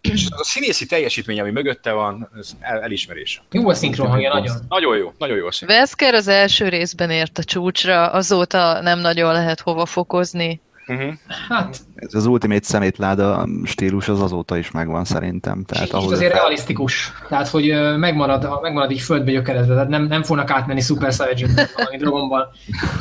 és 0.00 0.26
az 0.30 0.40
a 0.40 0.44
színészi 0.44 0.86
teljesítmény, 0.86 1.40
ami 1.40 1.50
mögötte 1.50 1.92
van, 1.92 2.30
ez 2.38 2.50
el, 2.60 2.80
elismerés. 2.82 3.42
Jó 3.50 3.68
a 3.68 3.74
szinkron 3.74 4.08
hangja, 4.08 4.32
nagyon. 4.32 4.56
Nagyon 4.68 4.96
jó, 4.96 5.12
nagyon 5.18 5.36
jó 5.36 5.46
a 5.46 5.52
szín. 5.52 5.68
Wesker 5.68 6.14
az 6.14 6.28
első 6.28 6.68
részben 6.68 7.10
ért 7.10 7.38
a 7.38 7.44
csúcsra, 7.44 8.10
azóta 8.10 8.80
nem 8.82 8.98
nagyon 8.98 9.32
lehet 9.32 9.60
hova 9.60 9.86
fokozni. 9.86 10.60
Uh-huh. 10.86 11.12
Hát, 11.48 11.80
Ez 11.94 12.14
az 12.14 12.26
Ultimate 12.26 12.64
szemétláda 12.64 13.48
stílus 13.64 14.08
az 14.08 14.20
azóta 14.20 14.56
is 14.56 14.70
megvan 14.70 15.04
szerintem. 15.04 15.64
Tehát 15.64 15.90
ahhoz 15.90 16.12
azért 16.12 16.30
fel- 16.30 16.40
realisztikus. 16.40 17.12
Tehát, 17.28 17.48
hogy 17.48 17.74
megmarad, 17.96 18.48
megmarad 18.62 18.90
így 18.90 19.00
földbe 19.00 19.30
gyökerezve, 19.30 19.74
tehát 19.74 19.88
nem, 19.88 20.04
nem 20.06 20.22
fognak 20.22 20.50
átmenni 20.50 20.80
Super 20.80 21.12
Saiyajin 21.12 21.48
valami 21.76 21.96
Dragon 21.96 22.28
Ball 22.28 22.48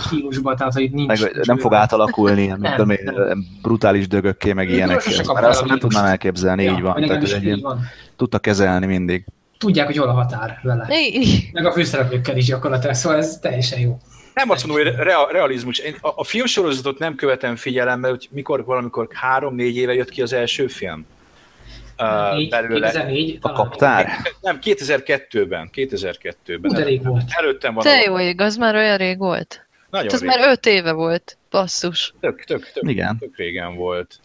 stílusba, 0.06 0.56
tehát, 0.56 0.74
hogy 0.74 0.91
nincs. 0.91 1.08
meg 1.08 1.32
nincs 1.34 1.48
nem 1.48 1.58
fog 1.58 1.74
átalakulni 1.74 2.46
Nem, 2.46 2.72
tudom 2.72 2.89
én, 2.89 3.12
nem. 3.28 3.46
brutális 3.62 4.08
dögökké, 4.08 4.54
meg 4.54 4.69
Ő 4.69 4.74
ilyenek. 4.74 5.04
Már 5.34 5.43
azt 5.43 5.65
nem 5.65 5.80
tudnám 5.80 6.06
elképzelni, 6.06 6.63
így 6.63 6.82
van. 6.82 7.06
Tehát 7.06 7.43
így 7.43 7.62
van. 7.62 7.80
tudta 8.15 8.39
kezelni 8.39 8.86
mindig. 8.86 9.26
Tudják, 9.58 9.86
hogy 9.86 9.98
hol 9.98 10.08
a 10.08 10.13
határ 10.13 10.60
vele. 10.63 10.88
Meg 11.52 11.65
a 11.65 11.72
főszereplőkkel 11.72 12.38
is 12.38 12.46
gyakorlatilag, 12.46 12.96
szóval 12.96 13.17
ez 13.17 13.38
teljesen 13.41 13.80
jó. 13.80 13.98
Nem 14.34 14.50
azt 14.50 14.67
mondom, 14.67 14.86
hogy 14.86 14.96
rea- 14.96 15.32
realizmus. 15.32 15.78
Én 15.78 15.96
a, 16.02 16.12
a 16.15 16.24
filmsorozatot 16.24 16.98
nem 17.00 17.15
követem 17.15 17.56
figyelemmel, 17.56 18.10
hogy 18.10 18.28
mikor 18.32 18.65
valamikor 18.65 19.08
három-négy 19.13 19.76
éve 19.78 19.93
jött 19.93 20.10
ki 20.10 20.22
az 20.22 20.34
első 20.34 20.67
film. 20.67 21.06
Uh, 21.98 22.36
Négy- 22.36 22.50
belőle. 22.50 22.86
2004, 22.91 23.38
A 23.41 23.52
kaptár? 23.52 24.10
Nem, 24.41 24.60
2002-ben. 24.63 25.69
2002-ben. 25.74 26.72
Ú, 26.72 26.74
de 26.74 26.84
rég 26.84 27.04
volt. 27.06 27.24
Előttem 27.28 27.74
van. 27.74 27.84
Te 27.84 28.02
jó 28.02 28.19
ég, 28.19 28.41
az 28.41 28.56
már 28.56 28.76
olyan 28.76 28.98
rég 28.98 29.17
volt. 29.17 29.65
Nagyon 29.89 30.13
Ez 30.13 30.19
rég. 30.19 30.30
már 30.30 30.39
öt 30.50 30.65
éve 30.65 30.91
volt. 30.91 31.38
Basszus. 31.50 32.13
Tök, 32.19 32.43
tök, 32.43 32.72
tök, 32.74 32.89
Igen. 32.89 33.17
tök 33.17 33.38
régen 33.38 33.76
volt. 33.76 34.19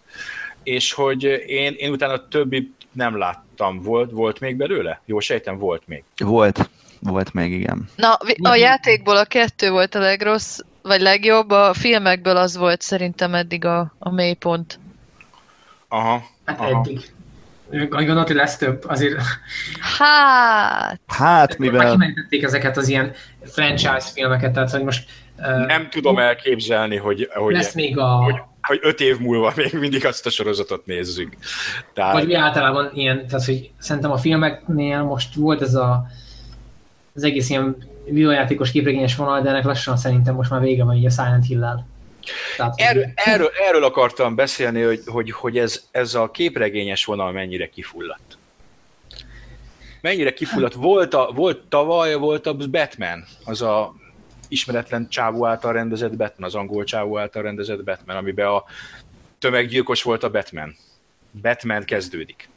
És 0.63 0.93
hogy 0.93 1.23
én, 1.47 1.75
én 1.77 1.91
utána 1.91 2.13
a 2.13 2.29
többi 2.29 2.73
nem 2.93 3.19
láttam. 3.19 3.83
Volt, 3.83 4.11
volt 4.11 4.41
még 4.41 4.57
belőle? 4.57 5.01
Jó, 5.05 5.21
sejtem, 5.21 5.59
volt 5.59 5.83
még. 5.87 6.03
Volt. 6.17 6.71
Volt 7.01 7.35
még, 7.35 7.53
igen. 7.53 7.89
Na, 7.97 8.13
a 8.43 8.55
játékból 8.55 9.17
a 9.17 9.25
kettő 9.25 9.71
volt 9.71 9.95
a 9.95 9.99
legrossz, 9.99 10.59
vagy 10.83 11.01
legjobb, 11.01 11.51
a 11.51 11.75
filmekből 11.75 12.37
az 12.37 12.57
volt 12.57 12.81
szerintem 12.81 13.35
eddig 13.35 13.65
a, 13.65 13.95
a 13.99 14.11
mélypont. 14.11 14.79
Aha. 15.89 16.25
Hát 16.45 16.61
aha. 16.61 16.79
eddig. 16.79 17.01
Gondolod, 17.89 18.27
hogy 18.27 18.37
lesz 18.37 18.57
több, 18.57 18.85
azért 18.87 19.21
Hát, 19.99 21.01
Hát, 21.07 21.59
mivel 21.59 21.91
kimentették 21.91 22.43
ezeket 22.43 22.77
az 22.77 22.89
ilyen 22.89 23.13
franchise 23.45 24.11
filmeket, 24.15 24.53
tehát 24.53 24.71
hogy 24.71 24.83
most 24.83 25.11
uh, 25.39 25.67
Nem 25.67 25.91
tudom 25.91 26.19
elképzelni, 26.19 26.97
hogy, 26.97 27.29
hogy, 27.35 27.55
lesz 27.55 27.75
még 27.75 27.99
a, 27.99 28.07
hogy, 28.07 28.35
hogy 28.63 28.79
öt 28.83 29.01
év 29.01 29.19
múlva 29.19 29.53
még 29.57 29.73
mindig 29.73 30.07
azt 30.07 30.27
a 30.27 30.31
sorozatot 30.31 30.87
nézzük. 30.87 31.37
Tehát, 31.95 32.13
vagy 32.13 32.25
úgy 32.25 32.35
általában 32.35 32.91
ilyen, 32.95 33.27
tehát 33.27 33.45
hogy 33.45 33.71
szerintem 33.79 34.11
a 34.11 34.17
filmeknél 34.17 35.03
most 35.03 35.35
volt 35.35 35.63
ez 35.63 35.75
a 35.75 36.07
az 37.19 37.25
egész 37.25 37.51
ilyen 37.51 37.77
videójátékos 38.05 38.71
képregényes 38.71 39.17
vonal, 39.17 39.41
de 39.41 39.49
ennek 39.49 39.65
lassan 39.65 39.97
szerintem 39.97 40.35
most 40.35 40.51
már 40.51 40.61
vége 40.61 40.85
van 40.85 40.95
így 40.97 41.07
a 41.07 41.11
Silent 41.11 41.47
Hill-lel. 41.47 41.87
Tehát, 42.57 42.73
hogy- 42.75 42.85
Erről, 42.85 43.05
erről, 43.15 43.51
erről 43.69 43.85
akartam 43.85 44.35
beszélni, 44.35 44.83
hogy, 44.83 45.01
hogy, 45.07 45.31
hogy 45.31 45.59
ez, 45.59 45.85
ez 45.91 46.15
a 46.15 46.31
képregényes 46.31 47.05
vonal 47.05 47.33
mennyire 47.33 47.69
kifulladt. 47.69 48.39
Mennyire 50.01 50.33
kifulladt. 50.33 50.75
Volt, 50.75 51.15
a, 51.15 51.31
volt 51.35 51.59
tavaly, 51.69 52.15
volt 52.15 52.47
a 52.47 52.55
Batman, 52.55 53.25
az 53.45 53.63
a 53.63 53.95
ismeretlen 54.49 55.09
csávó 55.09 55.47
által 55.47 55.73
rendezett 55.73 56.17
Batman, 56.17 56.49
az 56.49 56.55
angol 56.55 56.85
csávó 56.85 57.19
által 57.19 57.43
rendezett 57.43 57.85
Batman, 57.85 58.17
amiben 58.17 58.47
a 58.47 58.65
tömeggyilkos 59.39 60.03
volt 60.03 60.23
a 60.23 60.31
Batman. 60.31 60.77
Batman 61.43 61.85
kezdődik. 61.85 62.49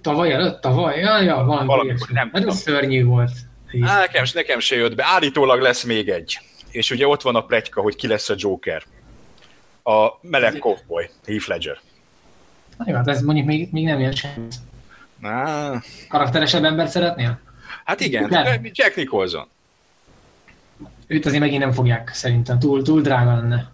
Tavaly 0.00 0.32
előtt? 0.32 0.60
Tavaly? 0.60 1.00
Ja, 1.00 1.20
ja, 1.22 1.44
valami 1.44 1.66
Valamikor, 1.66 2.08
nem 2.08 2.24
Hát 2.24 2.32
tudom. 2.32 2.48
ez 2.48 2.60
szörnyű 2.60 3.04
volt. 3.04 3.32
Á, 3.80 3.98
nekem, 3.98 4.24
nekem 4.34 4.58
se 4.58 4.76
jött 4.76 4.94
be. 4.94 5.04
Állítólag 5.04 5.60
lesz 5.60 5.82
még 5.82 6.08
egy. 6.08 6.38
És 6.70 6.90
ugye 6.90 7.06
ott 7.06 7.22
van 7.22 7.36
a 7.36 7.44
pletyka, 7.44 7.80
hogy 7.80 7.96
ki 7.96 8.06
lesz 8.06 8.28
a 8.28 8.34
Joker. 8.36 8.82
A 9.82 10.08
meleg 10.20 10.58
cowboy, 10.58 11.08
Heath 11.26 11.48
Ledger. 11.48 11.78
Na 12.78 12.84
jó, 12.88 12.94
hát 12.94 13.08
ez 13.08 13.22
mondjuk 13.22 13.46
még, 13.46 13.68
még 13.72 13.84
nem 13.84 13.98
ilyen 13.98 14.12
sem. 14.12 14.46
Á, 15.22 15.82
Karakteresebb 16.08 16.64
embert 16.64 16.90
szeretnél? 16.90 17.40
hát 17.84 18.00
igen, 18.00 18.26
Nem. 18.28 18.60
Jack 18.72 18.96
Nicholson. 18.96 19.48
Őt 21.06 21.26
azért 21.26 21.40
megint 21.40 21.60
nem 21.60 21.72
fogják, 21.72 22.10
szerintem. 22.12 22.58
Túl, 22.58 22.82
túl 22.82 23.00
drága 23.00 23.34
lenne. 23.34 23.70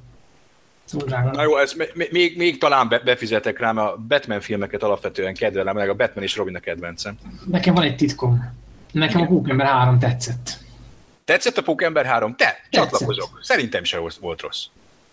Túl 0.90 1.02
drága 1.02 1.30
Na 1.30 1.42
jó, 1.42 1.56
ez 1.58 1.72
még, 2.08 2.36
még, 2.36 2.58
talán 2.58 2.88
be, 2.88 2.98
befizetek 2.98 3.58
rá, 3.58 3.72
mert 3.72 3.88
a 3.88 3.96
Batman 3.96 4.40
filmeket 4.40 4.82
alapvetően 4.82 5.34
kedvelem, 5.34 5.74
meg 5.74 5.88
a 5.88 5.94
Batman 5.94 6.24
és 6.24 6.36
Robin 6.36 6.56
a 6.56 6.60
kedvencem. 6.60 7.18
Nekem 7.46 7.74
van 7.74 7.84
egy 7.84 7.96
titkom. 7.96 8.60
Nekem 8.92 9.20
a 9.20 9.26
Pókember 9.26 9.66
3 9.66 9.98
tetszett. 9.98 10.58
Tetszett 11.24 11.56
a 11.56 11.62
Pókember 11.62 12.04
3? 12.06 12.34
Te, 12.36 12.56
csatlakozok. 12.70 13.38
Szerintem 13.42 13.84
se 13.84 13.98
volt- 13.98 14.16
volt 14.20 14.40
rossz. 14.40 14.64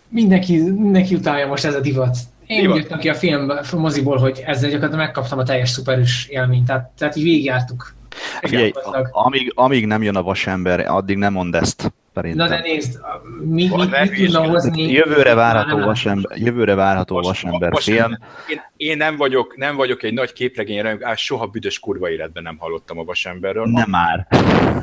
Mindenki, 0.08 0.56
mindenki 0.62 1.14
utálja 1.14 1.46
most 1.46 1.64
ez 1.64 1.74
a 1.74 1.80
divat. 1.80 2.16
Én 2.46 2.60
Divat. 2.60 2.76
jöttem 2.76 2.98
ki 2.98 3.08
a 3.08 3.14
film 3.14 3.48
a 3.72 3.76
moziból, 3.76 4.18
hogy 4.18 4.42
ezzel 4.46 4.70
gyakorlatilag 4.70 5.04
megkaptam 5.04 5.38
a 5.38 5.42
teljes 5.42 5.70
szuperűs 5.70 6.26
élményt. 6.26 6.66
Tehát, 6.66 6.90
tehát 6.98 7.16
így 7.16 7.22
végigjártuk. 7.22 7.94
Figyelj, 8.40 8.72
amíg, 9.10 9.52
amíg 9.54 9.86
nem 9.86 10.02
jön 10.02 10.16
a 10.16 10.22
vasember, 10.22 10.80
addig 10.86 11.16
nem 11.16 11.32
mondd 11.32 11.56
ezt. 11.56 11.92
Na 12.14 12.20
Szerintem. 12.22 12.48
de 12.48 12.60
nézd, 12.60 13.00
mi, 13.40 13.68
mi, 13.68 13.86
mit 14.00 14.14
tudna 14.14 14.46
hozni? 14.48 14.82
Jövőre 14.92 15.34
várható 15.34 15.78
vasember, 15.78 16.36
jövőre 16.38 16.74
várható 16.74 17.20
vasember 17.20 17.72
film. 17.76 18.18
Én, 18.48 18.60
én 18.76 18.96
nem, 18.96 19.16
vagyok, 19.16 19.56
nem 19.56 19.76
vagyok 19.76 20.02
egy 20.02 20.12
nagy 20.12 20.32
képregény 20.32 20.82
rajongó, 20.82 21.06
á, 21.06 21.14
soha 21.14 21.46
büdös 21.46 21.78
kurva 21.78 22.10
életben 22.10 22.42
nem 22.42 22.56
hallottam 22.58 22.98
a 22.98 23.04
Vasemberről. 23.04 23.66
Nem 23.66 23.90
már. 23.90 24.26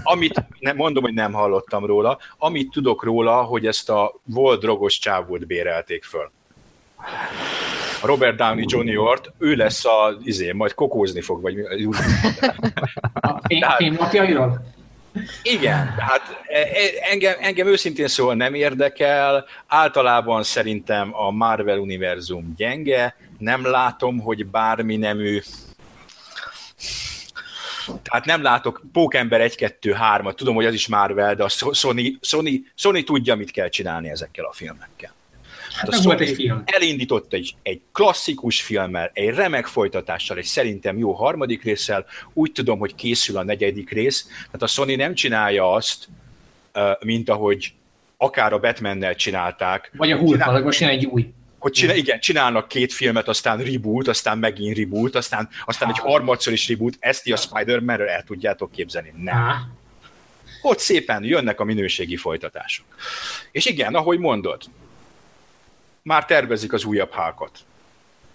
Amit, 0.04 0.44
nem, 0.60 0.76
mondom, 0.76 1.04
hogy 1.04 1.14
nem 1.14 1.34
hallottam 1.34 1.86
róla, 1.86 2.18
amit 2.38 2.72
tudok 2.72 3.04
róla, 3.04 3.36
hogy 3.42 3.66
ezt 3.66 3.90
a 3.90 4.20
volt 4.24 4.60
drogos 4.60 5.00
csávót 5.00 5.46
bérelték 5.48 6.04
föl. 6.04 6.32
A 8.02 8.06
Robert 8.08 8.38
Downey 8.38 8.66
Jr.-t, 8.68 9.32
ő 9.38 9.56
lesz 9.56 9.86
a, 9.86 10.18
izé, 10.24 10.52
majd 10.52 10.74
kokózni 10.74 11.22
fog, 11.22 11.42
vagy 11.42 11.56
mi- 11.56 11.64
A 13.14 13.40
fém, 13.48 13.60
Tehát- 13.60 13.78
fémlapjairól? 13.78 14.76
Igen, 15.44 15.88
hát 15.98 16.44
e- 16.48 16.60
e- 16.60 17.12
engem, 17.12 17.36
engem 17.40 17.68
őszintén 17.68 18.08
szóval 18.08 18.36
nem 18.36 18.54
érdekel, 18.54 19.46
általában 19.68 20.44
szerintem 20.44 21.10
a 21.16 21.32
Marvel 21.32 21.78
univerzum 21.78 22.54
gyenge, 22.58 23.16
nem 23.38 23.66
látom, 23.66 24.20
hogy 24.20 24.46
bármi 24.46 24.96
nemű. 24.98 25.42
Tehát 28.04 28.26
nem 28.26 28.42
látok 28.42 28.82
Pókember 28.92 29.42
1, 29.42 29.56
2, 29.56 29.92
3 29.92 30.32
tudom, 30.32 30.56
hogy 30.56 30.66
az 30.66 30.74
is 30.74 30.88
Marvel, 30.88 31.36
de 31.36 31.44
a 31.44 31.50
Sony, 31.50 32.18
Sony, 32.22 32.68
Sony 32.76 33.04
tudja, 33.04 33.36
mit 33.36 33.52
kell 33.52 33.70
csinálni 33.70 34.10
ezekkel 34.10 34.46
a 34.46 34.54
filmekkel. 34.54 35.16
Hát 35.78 35.90
meg 35.90 36.04
volt 36.04 36.20
egy 36.20 36.36
film. 36.36 36.62
Elindított 36.66 37.34
egy, 37.34 37.56
egy 37.64 37.82
klasszikus 37.92 38.62
filmmel, 38.62 39.12
egy 39.14 39.30
remek 39.30 39.66
folytatással, 39.66 40.38
egy 40.38 40.46
szerintem 40.46 40.98
jó 40.98 41.12
harmadik 41.12 41.64
résszel, 41.64 42.06
úgy 42.34 42.52
tudom, 42.52 42.80
hogy 42.80 42.96
készül 42.96 43.38
a 43.38 43.44
negyedik 43.44 43.90
rész, 43.90 44.28
tehát 44.46 44.62
a 44.62 44.68
Sony 44.68 44.96
nem 44.96 45.14
csinálja 45.14 45.72
azt, 45.72 46.08
mint 47.00 47.30
ahogy 47.30 47.74
akár 48.18 48.54
a 48.54 48.60
Batman-nel 48.60 49.16
csinálták, 49.16 49.92
Vagy 49.98 50.12
a 50.12 50.18
Hulk, 50.18 50.46
vagy 50.46 50.64
most 50.64 50.80
jön 50.80 50.90
egy 50.90 51.06
új. 51.06 51.34
hogy 51.60 51.72
csinál, 51.72 51.96
igen, 51.96 52.20
csinálnak 52.20 52.68
két 52.68 52.94
filmet, 52.94 53.28
aztán 53.28 53.58
reboot, 53.58 54.08
aztán 54.08 54.38
megint 54.38 54.78
reboot, 54.78 55.16
aztán, 55.16 55.50
aztán 55.66 55.90
egy 55.90 56.00
harmadszor 56.00 56.54
is 56.54 56.70
reboot, 56.70 56.96
ezt 57.00 57.24
ti 57.24 57.32
a 57.32 57.38
Spider-Man-ről 57.38 58.08
el 58.08 58.24
tudjátok 58.24 58.72
képzelni. 58.72 59.14
Nem 59.18 59.76
ott 60.62 60.80
szépen 60.80 61.24
jönnek 61.24 61.60
a 61.60 61.64
minőségi 61.64 62.16
folytatások. 62.16 62.86
És 63.52 63.66
igen, 63.66 63.96
ahogy 63.96 64.20
mondod, 64.20 64.64
már 66.08 66.26
tervezik 66.26 66.74
az 66.74 66.84
újabb 66.86 67.12
hákat. 67.12 67.52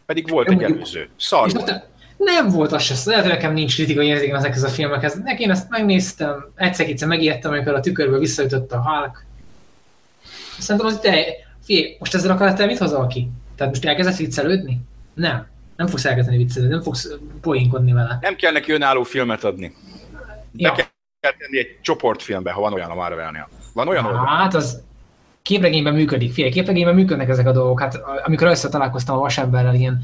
Pedig 0.06 0.28
volt 0.30 0.48
egy 0.48 0.54
mondjuk- 0.56 0.76
előző. 0.76 1.08
Szar 1.16 1.50
volt. 1.52 1.88
nem 2.16 2.48
volt 2.48 2.72
az 2.72 2.82
se, 2.82 2.94
lehet, 3.04 3.24
hogy 3.24 3.32
nekem 3.32 3.52
nincs 3.52 3.74
kritikai 3.74 4.06
érzékem 4.06 4.36
ezekhez 4.36 4.62
a 4.62 4.68
filmekhez. 4.68 5.14
Neki 5.14 5.42
én 5.42 5.50
ezt 5.50 5.68
megnéztem, 5.68 6.52
egyszer-kétszer 6.54 7.08
megijedtem, 7.08 7.52
amikor 7.52 7.74
a 7.74 7.80
tükörből 7.80 8.18
visszaütött 8.18 8.72
a 8.72 8.82
Hulk. 8.82 9.24
Szerintem 10.58 10.86
az 10.90 10.98
te, 10.98 11.24
figyelj, 11.64 11.96
most 11.98 12.14
ezzel 12.14 12.30
a 12.30 12.36
karakter 12.36 12.66
mit 12.66 12.78
hozol 12.78 13.06
ki? 13.06 13.28
Tehát 13.56 13.72
most 13.72 13.84
elkezdesz 13.84 14.18
viccelődni? 14.18 14.80
Nem. 15.14 15.46
Nem 15.76 15.86
fogsz 15.86 16.04
elkezdeni 16.04 16.36
viccelődni, 16.36 16.74
nem 16.74 16.82
fogsz 16.82 17.08
poénkodni 17.40 17.92
vele. 17.92 18.18
Nem 18.20 18.36
kell 18.36 18.52
neki 18.52 18.72
önálló 18.72 19.02
filmet 19.02 19.44
adni. 19.44 19.74
Be 20.12 20.28
Ja. 20.52 20.72
kell 20.72 21.32
tenni 21.38 21.58
egy 21.58 21.78
csoportfilmbe, 21.82 22.50
ha 22.52 22.60
van 22.60 22.72
olyan 22.72 22.90
a 22.90 22.94
Marvelnél. 22.94 23.48
Van 23.74 23.88
olyan 23.88 24.04
oldal? 24.04 24.26
Hát 24.26 24.54
az 24.54 24.82
képregényben 25.42 25.94
működik. 25.94 26.32
Figyelj, 26.32 26.52
képregényben 26.52 26.94
működnek 26.94 27.28
ezek 27.28 27.46
a 27.46 27.52
dolgok. 27.52 27.80
Hát 27.80 28.00
amikor 28.24 28.46
először 28.46 28.70
találkoztam 28.70 29.16
a 29.16 29.20
vasemberrel 29.20 29.74
ilyen 29.74 30.02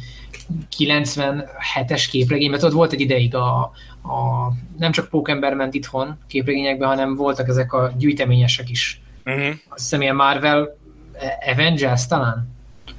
97-es 0.78 2.06
képregényben, 2.10 2.58
tudod, 2.58 2.74
volt 2.74 2.92
egy 2.92 3.00
ideig 3.00 3.34
a, 3.34 3.60
a 4.02 4.52
nem 4.78 4.92
csak 4.92 5.08
Pókember 5.08 5.54
ment 5.54 5.74
itthon 5.74 6.18
képregényekben, 6.28 6.88
hanem 6.88 7.14
voltak 7.14 7.48
ezek 7.48 7.72
a 7.72 7.92
gyűjteményesek 7.98 8.70
is. 8.70 9.00
Uh-huh. 9.24 9.54
Azt 9.68 9.82
hiszem 9.82 10.02
ilyen 10.02 10.16
Marvel 10.16 10.76
eh, 11.12 11.52
Avengers 11.52 12.06
talán? 12.06 12.56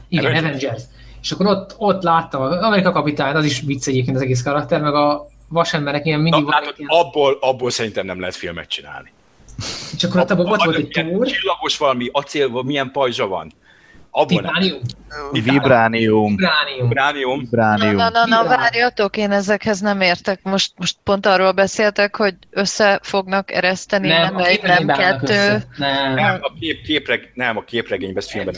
Igen, 0.08 0.26
Avengers. 0.26 0.46
Avengers. 0.64 0.84
És 1.22 1.32
akkor 1.32 1.46
ott, 1.46 1.76
ott 1.78 2.04
láttam, 2.04 2.42
az 2.42 2.62
Amerika 2.62 2.92
kapitány, 2.92 3.36
az 3.36 3.46
is 3.46 3.62
vicc 3.62 3.88
egyébként 3.88 4.16
az 4.16 4.22
egész 4.22 4.42
karakter, 4.42 4.82
meg 4.82 4.94
a 4.94 5.28
vasemberek 5.48 6.06
ilyen 6.06 6.20
mindig 6.20 6.44
Na, 6.44 6.50
látod, 6.50 6.74
ilyen, 6.78 6.90
abból, 6.92 7.38
abból 7.42 7.70
szerintem 7.70 8.06
nem 8.06 8.20
lehet 8.20 8.36
filmet 8.36 8.70
csinálni. 8.70 9.12
És 9.95 10.03
akkor 10.03 10.20
volt 10.47 10.76
egy 10.76 10.88
Ilyen 10.95 11.12
túr, 11.12 11.28
Csillagos 11.28 11.78
valami 11.78 12.10
acél, 12.12 12.49
vagy 12.49 12.66
milyen 12.66 12.91
pajzsa 12.91 13.28
van. 13.28 13.51
Vibránium. 14.26 14.80
titánium. 15.34 16.36
Vibránium. 16.36 16.36
Na, 16.36 17.11
Vibránium. 17.38 17.95
na, 17.95 18.09
na, 18.09 18.26
na, 18.26 18.43
Igen. 18.43 18.57
várjatok, 18.57 19.17
én 19.17 19.32
ezekhez 19.32 19.80
nem 19.80 20.01
értek. 20.01 20.39
Most, 20.43 20.72
most 20.78 20.97
pont 21.03 21.26
arról 21.26 21.51
beszéltek, 21.51 22.15
hogy 22.15 22.36
össze 22.49 22.99
fognak 23.03 23.51
ereszteni, 23.51 24.07
nem, 24.07 24.36
a 24.36 24.45
egy, 24.45 24.61
nem 24.63 24.88
kettő. 24.88 25.34
össze. 25.34 25.63
Nem. 25.78 26.13
Nem, 26.13 26.38
a 26.41 26.53
kép, 26.59 26.82
képreg, 26.82 27.32
nem, 27.34 27.57
a 27.57 27.63
képregényben, 27.63 28.17
ezt 28.17 28.30
filmben. 28.30 28.55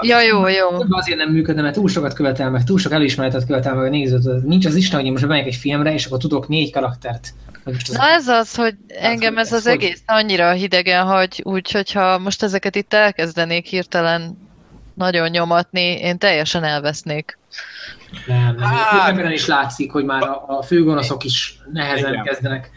Ja, 0.00 0.20
jó, 0.20 0.46
jó. 0.46 0.68
Azért 0.90 1.18
nem 1.18 1.32
működne, 1.32 1.62
mert 1.62 1.74
túl 1.74 1.88
sokat 1.88 2.12
követel 2.12 2.50
meg, 2.50 2.64
túl 2.64 2.78
sok 2.78 2.92
elismeretet 2.92 3.46
követel 3.46 3.74
meg 3.74 3.84
a 3.84 3.88
nézőt. 3.88 4.44
Nincs 4.44 4.66
az 4.66 4.74
Isten, 4.74 4.96
hogy 4.96 5.06
én 5.06 5.12
most 5.12 5.26
bemegyek 5.26 5.46
egy 5.46 5.54
filmre, 5.54 5.92
és 5.92 6.06
akkor 6.06 6.18
tudok 6.18 6.48
négy 6.48 6.72
karaktert. 6.72 7.34
Na 7.92 8.08
ez 8.08 8.28
az, 8.28 8.54
hogy 8.54 8.74
engem 8.88 9.38
ez 9.38 9.46
ez 9.46 9.52
az 9.52 9.66
egész 9.66 10.02
annyira 10.06 10.50
hidegen 10.50 11.04
hagy, 11.04 11.40
úgyhogy 11.44 11.92
ha 11.92 12.18
most 12.18 12.42
ezeket 12.42 12.76
itt 12.76 12.94
elkezdenék 12.94 13.66
hirtelen 13.66 14.48
nagyon 15.00 15.28
nyomatni, 15.28 15.98
én 16.00 16.18
teljesen 16.18 16.64
elvesznék. 16.64 17.38
nem, 18.26 18.54
nem. 18.54 18.58
Hát- 18.58 19.16
Hát, 19.16 19.30
is 19.32 19.46
látszik, 19.46 19.92
hogy 19.92 20.04
már 20.04 20.22
a, 20.22 20.44
a 20.46 20.62
főgonoszok 20.62 21.24
is 21.24 21.58
nehezen 21.72 22.12
Igen. 22.12 22.24
kezdenek. 22.24 22.70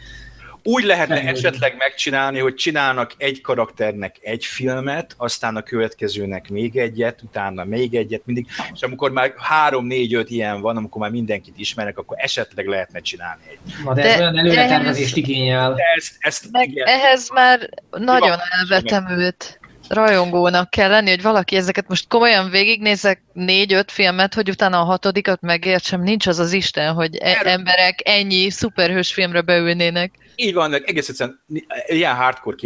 Úgy 0.66 0.84
lehetne 0.84 1.14
Nem, 1.14 1.26
esetleg 1.26 1.74
megcsinálni, 1.78 2.38
hogy 2.38 2.54
csinálnak 2.54 3.12
egy 3.16 3.40
karakternek 3.40 4.16
egy 4.20 4.44
filmet, 4.44 5.14
aztán 5.16 5.56
a 5.56 5.62
következőnek 5.62 6.48
még 6.48 6.76
egyet, 6.76 7.22
utána 7.22 7.64
még 7.64 7.94
egyet, 7.94 8.22
mindig, 8.24 8.46
és 8.74 8.82
amikor 8.82 9.10
már 9.10 9.32
három, 9.36 9.86
négy, 9.86 10.14
öt 10.14 10.30
ilyen 10.30 10.60
van, 10.60 10.76
amikor 10.76 11.00
már 11.00 11.10
mindenkit 11.10 11.54
ismernek, 11.58 11.98
akkor 11.98 12.16
esetleg 12.20 12.66
lehetne 12.66 13.00
csinálni 13.00 13.42
egy. 13.50 13.58
Na, 13.84 13.94
de, 13.94 14.02
De- 14.02 14.12
ez 14.12 14.20
olyan 14.20 14.38
előretervezést 14.38 15.16
igényel. 15.16 15.74
De 15.74 15.82
ezt, 15.96 16.16
ezt 16.18 16.50
Meg 16.50 16.68
igen, 16.68 16.86
ehhez 16.86 17.30
már 17.30 17.68
nagyon 17.90 18.38
elvetemült 18.60 19.60
rajongónak 19.94 20.70
kell 20.70 20.88
lenni, 20.90 21.10
hogy 21.10 21.22
valaki 21.22 21.56
ezeket 21.56 21.88
most 21.88 22.08
komolyan 22.08 22.50
végignézek 22.50 23.22
négy-öt 23.32 23.90
filmet, 23.90 24.34
hogy 24.34 24.48
utána 24.50 24.80
a 24.80 24.84
hatodikat 24.84 25.40
megértsem, 25.40 26.02
nincs 26.02 26.26
az 26.26 26.38
az 26.38 26.52
Isten, 26.52 26.92
hogy 26.94 27.16
e- 27.16 27.40
emberek 27.44 28.00
ennyi 28.04 28.50
szuperhős 28.50 29.12
filmre 29.12 29.40
beülnének. 29.40 30.12
így 30.36 30.54
van, 30.54 30.74
egész 30.74 31.08
egyszerűen 31.08 31.40
ilyen 31.86 32.14
hardcore 32.14 32.56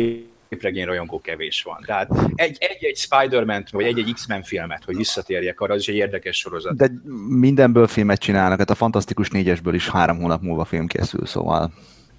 képregény 0.48 0.84
rajongó 0.84 1.20
kevés 1.20 1.62
van. 1.62 1.82
Tehát 1.86 2.10
egy- 2.34 2.56
egy-egy 2.60 2.96
Spider-Man 2.96 3.64
vagy 3.70 3.84
egy-egy 3.84 4.12
X-Men 4.12 4.42
filmet, 4.42 4.84
hogy 4.84 4.96
visszatérjek 4.96 5.60
arra, 5.60 5.74
az 5.74 5.80
is 5.80 5.88
egy 5.88 5.94
érdekes 5.94 6.36
sorozat. 6.38 6.76
De 6.76 6.90
mindenből 7.28 7.86
filmet 7.86 8.18
csinálnak, 8.20 8.58
hát 8.58 8.70
a 8.70 8.74
Fantasztikus 8.74 9.30
négyesből 9.30 9.74
is 9.74 9.88
három 9.88 10.20
hónap 10.20 10.42
múlva 10.42 10.64
film 10.64 10.86
készül, 10.86 11.26
szóval... 11.26 11.72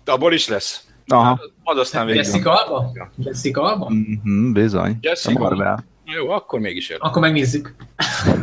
Abból 0.06 0.34
is 0.34 0.48
lesz. 0.48 0.84
Aha. 1.08 1.40
Az 1.72 1.78
aztán 1.78 2.06
végül. 2.06 2.22
Jessica 2.22 2.64
Alba? 2.64 2.92
Jessica 3.18 3.62
Alba? 3.62 3.90
Mhm, 3.90 4.52
bizony. 4.52 4.98
Jessica. 5.02 5.40
A 5.40 5.42
Marvel. 5.42 5.86
Jó, 6.16 6.30
akkor 6.30 6.60
mégis 6.60 6.90
érdekel. 6.90 7.10
Akkor 7.10 7.22
megnézzük. 7.22 7.76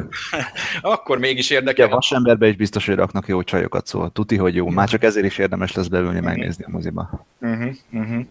Akkor 0.83 1.18
mégis 1.18 1.51
Ja, 1.51 1.57
érdekel. 1.57 1.89
vasemberbe 1.89 2.47
is 2.49 2.57
biztos, 2.57 2.87
hogy 2.87 2.95
raknak 2.95 3.29
jó 3.29 3.43
csajokat, 3.43 3.87
szóval 3.87 4.11
tuti, 4.11 4.37
hogy 4.37 4.55
jó. 4.55 4.68
Már 4.68 4.89
csak 4.89 5.03
ezért 5.03 5.27
is 5.27 5.39
érdemes 5.39 5.72
lesz 5.72 5.87
beülni, 5.87 6.20
megnézni 6.20 6.64
a 6.64 6.70
moziba. 6.70 7.27
Uh-huh, 7.41 7.74
uh-huh. 7.93 8.24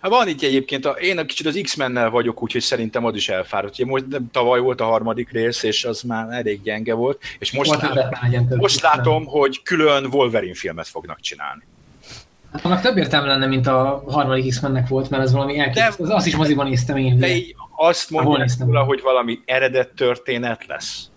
Hát 0.00 0.10
van 0.10 0.28
itt 0.28 0.42
egyébként, 0.42 0.84
a, 0.86 0.90
én 0.90 1.18
egy 1.18 1.26
kicsit 1.26 1.46
az 1.46 1.60
X-mennel 1.62 2.10
vagyok, 2.10 2.42
úgyhogy 2.42 2.60
szerintem 2.62 3.04
az 3.04 3.14
is 3.14 3.28
elfáradt. 3.28 3.74
Ugye 3.78 3.86
most 3.90 4.06
nem, 4.08 4.30
tavaly 4.30 4.60
volt 4.60 4.80
a 4.80 4.84
harmadik 4.84 5.30
rész, 5.30 5.62
és 5.62 5.84
az 5.84 6.02
már 6.02 6.26
elég 6.30 6.62
gyenge 6.62 6.94
volt, 6.94 7.22
és 7.38 7.52
most, 7.52 7.76
legyen 8.22 8.48
több. 8.48 8.58
most 8.58 8.80
látom, 8.80 9.24
hogy 9.24 9.62
külön 9.62 10.06
Wolverine 10.10 10.54
filmet 10.54 10.88
fognak 10.88 11.20
csinálni. 11.20 11.62
Hát 12.52 12.64
annak 12.64 12.80
több 12.80 12.96
értelme 12.96 13.26
lenne, 13.26 13.46
mint 13.46 13.66
a 13.66 14.02
harmadik 14.06 14.48
X-mennek 14.48 14.88
volt, 14.88 15.10
mert 15.10 15.22
ez 15.22 15.32
valami 15.32 15.58
elképesztő. 15.58 16.02
Az- 16.04 16.10
Azt 16.10 16.26
is 16.26 16.36
moziban 16.36 16.68
néztem 16.68 16.96
én. 16.96 17.18
De 17.18 17.28
így 17.28 17.54
azt 17.76 18.10
mondják 18.10 18.48
róla, 18.58 18.82
hogy 18.82 19.00
valami 19.02 19.38
eredet 19.44 19.88
történet 19.94 20.66
lesz. 20.66 21.10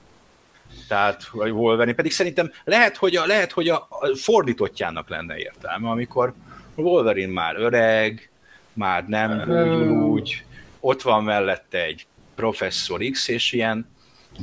Tehát, 0.87 1.27
vagy 1.31 1.51
Wolverine. 1.51 1.95
Pedig 1.95 2.11
szerintem 2.11 2.51
lehet, 2.63 2.97
hogy 2.97 3.15
a, 3.15 3.25
lehet, 3.25 3.51
hogy 3.51 3.67
a, 3.69 3.87
fordítottjának 4.15 5.09
lenne 5.09 5.37
értelme, 5.37 5.89
amikor 5.89 6.33
Wolverine 6.75 7.31
már 7.33 7.55
öreg, 7.55 8.29
már 8.73 9.05
nem 9.07 9.43
úgy, 9.49 9.87
úgy, 9.87 10.43
ott 10.79 11.01
van 11.01 11.23
mellette 11.23 11.83
egy 11.83 12.05
professzor 12.35 12.99
X, 13.11 13.27
és 13.27 13.51
ilyen 13.51 13.89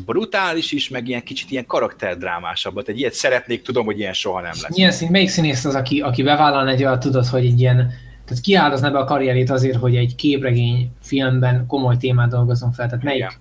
brutális 0.04 0.72
is, 0.72 0.88
meg 0.88 1.08
ilyen 1.08 1.22
kicsit 1.22 1.50
ilyen 1.50 1.66
karakterdrámásabbat. 1.66 2.88
Egy 2.88 2.98
ilyet 2.98 3.12
szeretnék, 3.12 3.62
tudom, 3.62 3.84
hogy 3.84 3.98
ilyen 3.98 4.12
soha 4.12 4.40
nem 4.40 4.52
lesz. 4.62 4.76
Milyen 4.76 4.92
szín, 4.92 5.10
melyik 5.10 5.28
színész 5.28 5.64
az, 5.64 5.74
aki, 5.74 6.00
aki 6.00 6.22
bevállalna 6.22 6.70
egy 6.70 6.84
olyat, 6.84 7.00
tudod, 7.00 7.26
hogy 7.26 7.44
egy 7.44 7.60
ilyen, 7.60 7.76
tehát 8.24 8.42
kiáldozna 8.42 8.90
be 8.90 8.98
a 8.98 9.04
karrierét 9.04 9.50
azért, 9.50 9.78
hogy 9.78 9.96
egy 9.96 10.14
képregény 10.14 10.90
filmben 11.02 11.66
komoly 11.66 11.96
témát 11.96 12.28
dolgozzon 12.28 12.72
fel. 12.72 12.88
Tehát 12.88 13.04
melyik? 13.04 13.18
Igen. 13.18 13.32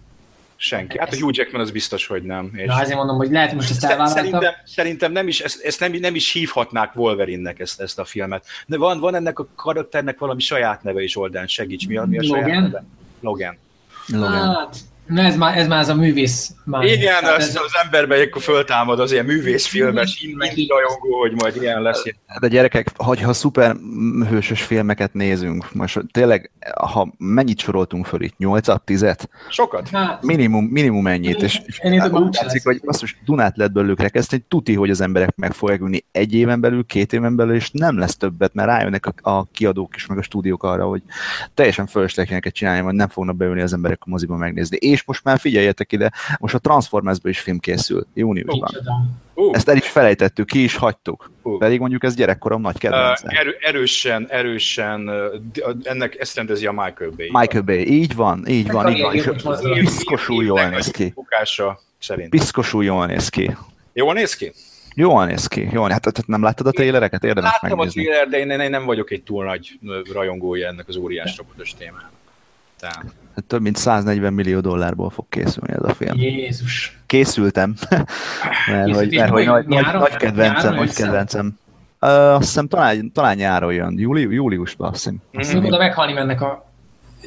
Senki. 0.57 0.99
Hát 0.99 1.13
a 1.13 1.17
Hugh 1.19 1.37
Jackman 1.37 1.61
az 1.61 1.71
biztos, 1.71 2.07
hogy 2.07 2.23
nem. 2.23 2.51
És 2.53 2.67
Na, 2.67 2.81
ezért 2.81 2.97
mondom, 2.97 3.17
hogy 3.17 3.31
lehet, 3.31 3.53
most 3.53 3.69
ezt 3.69 3.79
Szer- 3.79 3.91
elvállalta. 3.91 4.21
Szerintem, 4.21 4.53
szerintem 4.65 5.11
nem 5.11 5.27
is, 5.27 5.39
ezt, 5.39 5.63
ezt 5.63 5.79
nem, 5.79 5.91
nem 5.91 6.15
is 6.15 6.31
hívhatnák 6.31 6.95
Wolverine-nek 6.95 7.59
ezt, 7.59 7.81
ezt 7.81 7.99
a 7.99 8.05
filmet. 8.05 8.45
De 8.67 8.77
van, 8.77 8.99
van 8.99 9.15
ennek 9.15 9.39
a 9.39 9.47
karakternek 9.55 10.19
valami 10.19 10.41
saját 10.41 10.83
neve 10.83 11.03
is 11.03 11.17
oldán, 11.17 11.47
segíts, 11.47 11.87
mi 11.87 11.97
a, 11.97 12.05
mi 12.05 12.17
a 12.17 12.23
saját 12.23 12.45
Logan? 12.45 12.63
neve? 12.63 12.83
Logan. 13.19 13.57
Logan. 14.07 14.31
Hát, 14.31 14.77
na 15.05 15.21
ez 15.21 15.35
már, 15.35 15.57
ez 15.57 15.67
már 15.67 15.79
az 15.79 15.87
a 15.87 15.95
művész. 15.95 16.53
Már. 16.63 16.83
Igen, 16.83 17.19
Tehát 17.19 17.37
az, 17.37 17.47
ez, 17.47 17.55
az 17.55 17.71
emberben 17.83 18.21
akkor 18.21 18.41
föltámad 18.41 18.99
az 18.99 19.11
ilyen 19.11 19.25
művészfilmes, 19.25 20.21
innen 20.21 20.49
rajongó, 20.67 21.19
hogy 21.19 21.31
majd 21.31 21.55
ilyen 21.61 21.81
lesz. 21.81 22.03
De 22.39 22.47
gyerekek, 22.47 22.87
hogy 22.95 23.21
ha 23.21 23.33
szuper 23.33 23.75
hősös 24.29 24.61
filmeket 24.61 25.13
nézünk, 25.13 25.73
most 25.73 25.99
tényleg, 26.11 26.51
ha 26.75 27.13
mennyit 27.17 27.59
soroltunk 27.59 28.05
föl 28.05 28.21
itt? 28.21 28.35
8-at, 28.39 28.79
10-et? 28.85 29.23
Sokat? 29.49 29.89
hát, 29.89 30.23
Minimum, 30.23 30.65
minimum 30.65 31.07
ennyit. 31.07 31.41
És, 31.41 31.61
és 31.65 31.77
Ennél 31.77 32.01
több 32.01 32.13
úgy 32.13 32.37
látszik, 32.41 32.63
hogy 32.63 32.81
azt 32.85 33.01
most 33.01 33.17
Dunát 33.25 33.57
lehet 33.57 33.73
belőlük 33.73 33.99
rekeszteni, 33.99 34.45
tuti, 34.47 34.73
hogy 34.73 34.89
az 34.89 35.01
emberek 35.01 35.35
meg 35.35 35.53
fogják 35.53 35.81
ülni 35.81 36.05
egy 36.11 36.33
éven 36.33 36.59
belül, 36.59 36.85
két 36.85 37.13
éven 37.13 37.35
belül, 37.35 37.55
és 37.55 37.71
nem 37.71 37.97
lesz 37.97 38.17
többet, 38.17 38.53
mert 38.53 38.67
rájönnek 38.69 39.05
a, 39.05 39.29
a 39.29 39.45
kiadók 39.51 39.95
is, 39.95 40.05
meg 40.05 40.17
a 40.17 40.21
stúdiók 40.21 40.63
arra, 40.63 40.85
hogy 40.85 41.01
teljesen 41.53 41.87
fölösleges 41.87 42.51
csinálni, 42.51 42.81
majd 42.81 42.95
nem 42.95 43.07
fognak 43.07 43.35
beülni 43.35 43.61
az 43.61 43.73
emberek 43.73 43.99
a 44.01 44.09
moziba 44.09 44.35
megnézni. 44.35 44.77
És 44.95 45.03
most 45.05 45.23
már 45.23 45.39
figyeljetek 45.39 45.91
ide, 45.91 46.11
most 46.39 46.53
a 46.53 46.59
Transformersből 46.59 47.31
is 47.31 47.39
film 47.39 47.59
készül, 47.59 48.07
júniusban. 48.13 48.69
Uh, 49.33 49.55
Ezt 49.55 49.69
el 49.69 49.75
is 49.75 49.87
felejtettük, 49.87 50.45
ki 50.47 50.63
is 50.63 50.75
hagytuk. 50.75 51.31
uh. 51.41 51.57
Pedig 51.57 51.79
mondjuk 51.79 52.03
ez 52.03 52.15
gyerekkorom 52.15 52.61
nagy 52.61 52.77
kedvence. 52.77 53.25
Uh, 53.27 53.39
erő, 53.39 53.55
erősen, 53.61 54.27
erősen, 54.29 55.09
uh, 55.09 55.75
ennek 55.83 56.19
ezt 56.19 56.35
rendezi 56.35 56.65
a 56.65 56.71
Michael 56.71 57.09
Bay. 57.17 57.29
Michael 57.31 57.63
Bay, 57.63 57.87
így 57.91 58.15
van, 58.15 58.47
így 58.47 58.71
van, 58.71 58.89
így 58.95 59.01
van. 59.43 59.73
Piszkosul 59.73 60.43
jól 60.43 60.69
néz 60.69 60.91
ki. 60.91 61.11
Bukása 61.15 61.79
szerint. 61.99 62.29
Piszkosul 62.29 62.83
jól 62.83 63.05
néz 63.05 63.29
ki. 63.29 63.57
Jól 63.93 64.13
néz 64.13 64.35
ki? 64.35 64.51
Jól 64.95 65.25
néz 65.25 65.47
ki. 65.47 65.69
Jól, 65.71 65.89
hát, 65.89 66.05
hát 66.05 66.27
nem 66.27 66.43
láttad 66.43 66.67
a 66.67 66.71
trailereket? 66.71 67.23
Érdemes 67.23 67.51
Láttam 67.51 67.71
a 67.71 67.75
megnézni. 67.75 68.03
trailer, 68.03 68.27
de 68.27 68.37
én, 68.37 68.49
én 68.59 68.69
nem 68.69 68.85
vagyok 68.85 69.11
egy 69.11 69.23
túl 69.23 69.43
nagy 69.45 69.79
rajongója 70.13 70.67
ennek 70.67 70.87
az 70.87 70.95
óriás 70.95 71.37
robotos 71.37 71.73
témának. 71.73 72.11
Tehát, 72.79 72.95
Hát 72.95 73.13
Több 73.47 73.61
mint 73.61 73.75
140 73.75 74.33
millió 74.33 74.59
dollárból 74.59 75.09
fog 75.09 75.25
készülni 75.29 75.73
ez 75.73 75.83
a 75.83 75.93
film. 75.93 76.17
Jézus. 76.17 76.99
Készültem. 77.05 77.75
mert 78.71 78.95
hogy, 78.95 79.09
Készült, 79.09 79.15
mert, 79.15 79.31
hogy 79.31 79.45
nagy, 79.45 79.65
nagy, 79.65 79.93
nagy 79.93 80.15
kedvencem, 80.15 80.71
Nyáron 80.71 80.75
nagy 80.75 80.93
kedvencem. 80.93 81.59
Uh, 82.01 82.11
azt 82.11 82.45
hiszem 82.45 82.67
talán, 82.67 83.11
talán 83.11 83.35
nyáron 83.35 83.73
jön, 83.73 83.99
Júli, 83.99 84.33
júliusban 84.33 84.87
azt 84.87 84.97
hiszem. 84.97 85.21
Azt 85.33 85.49
hiszem. 85.49 85.65
oda 85.65 85.77
meghalni 85.77 86.13
mennek 86.13 86.41
a, 86.41 86.71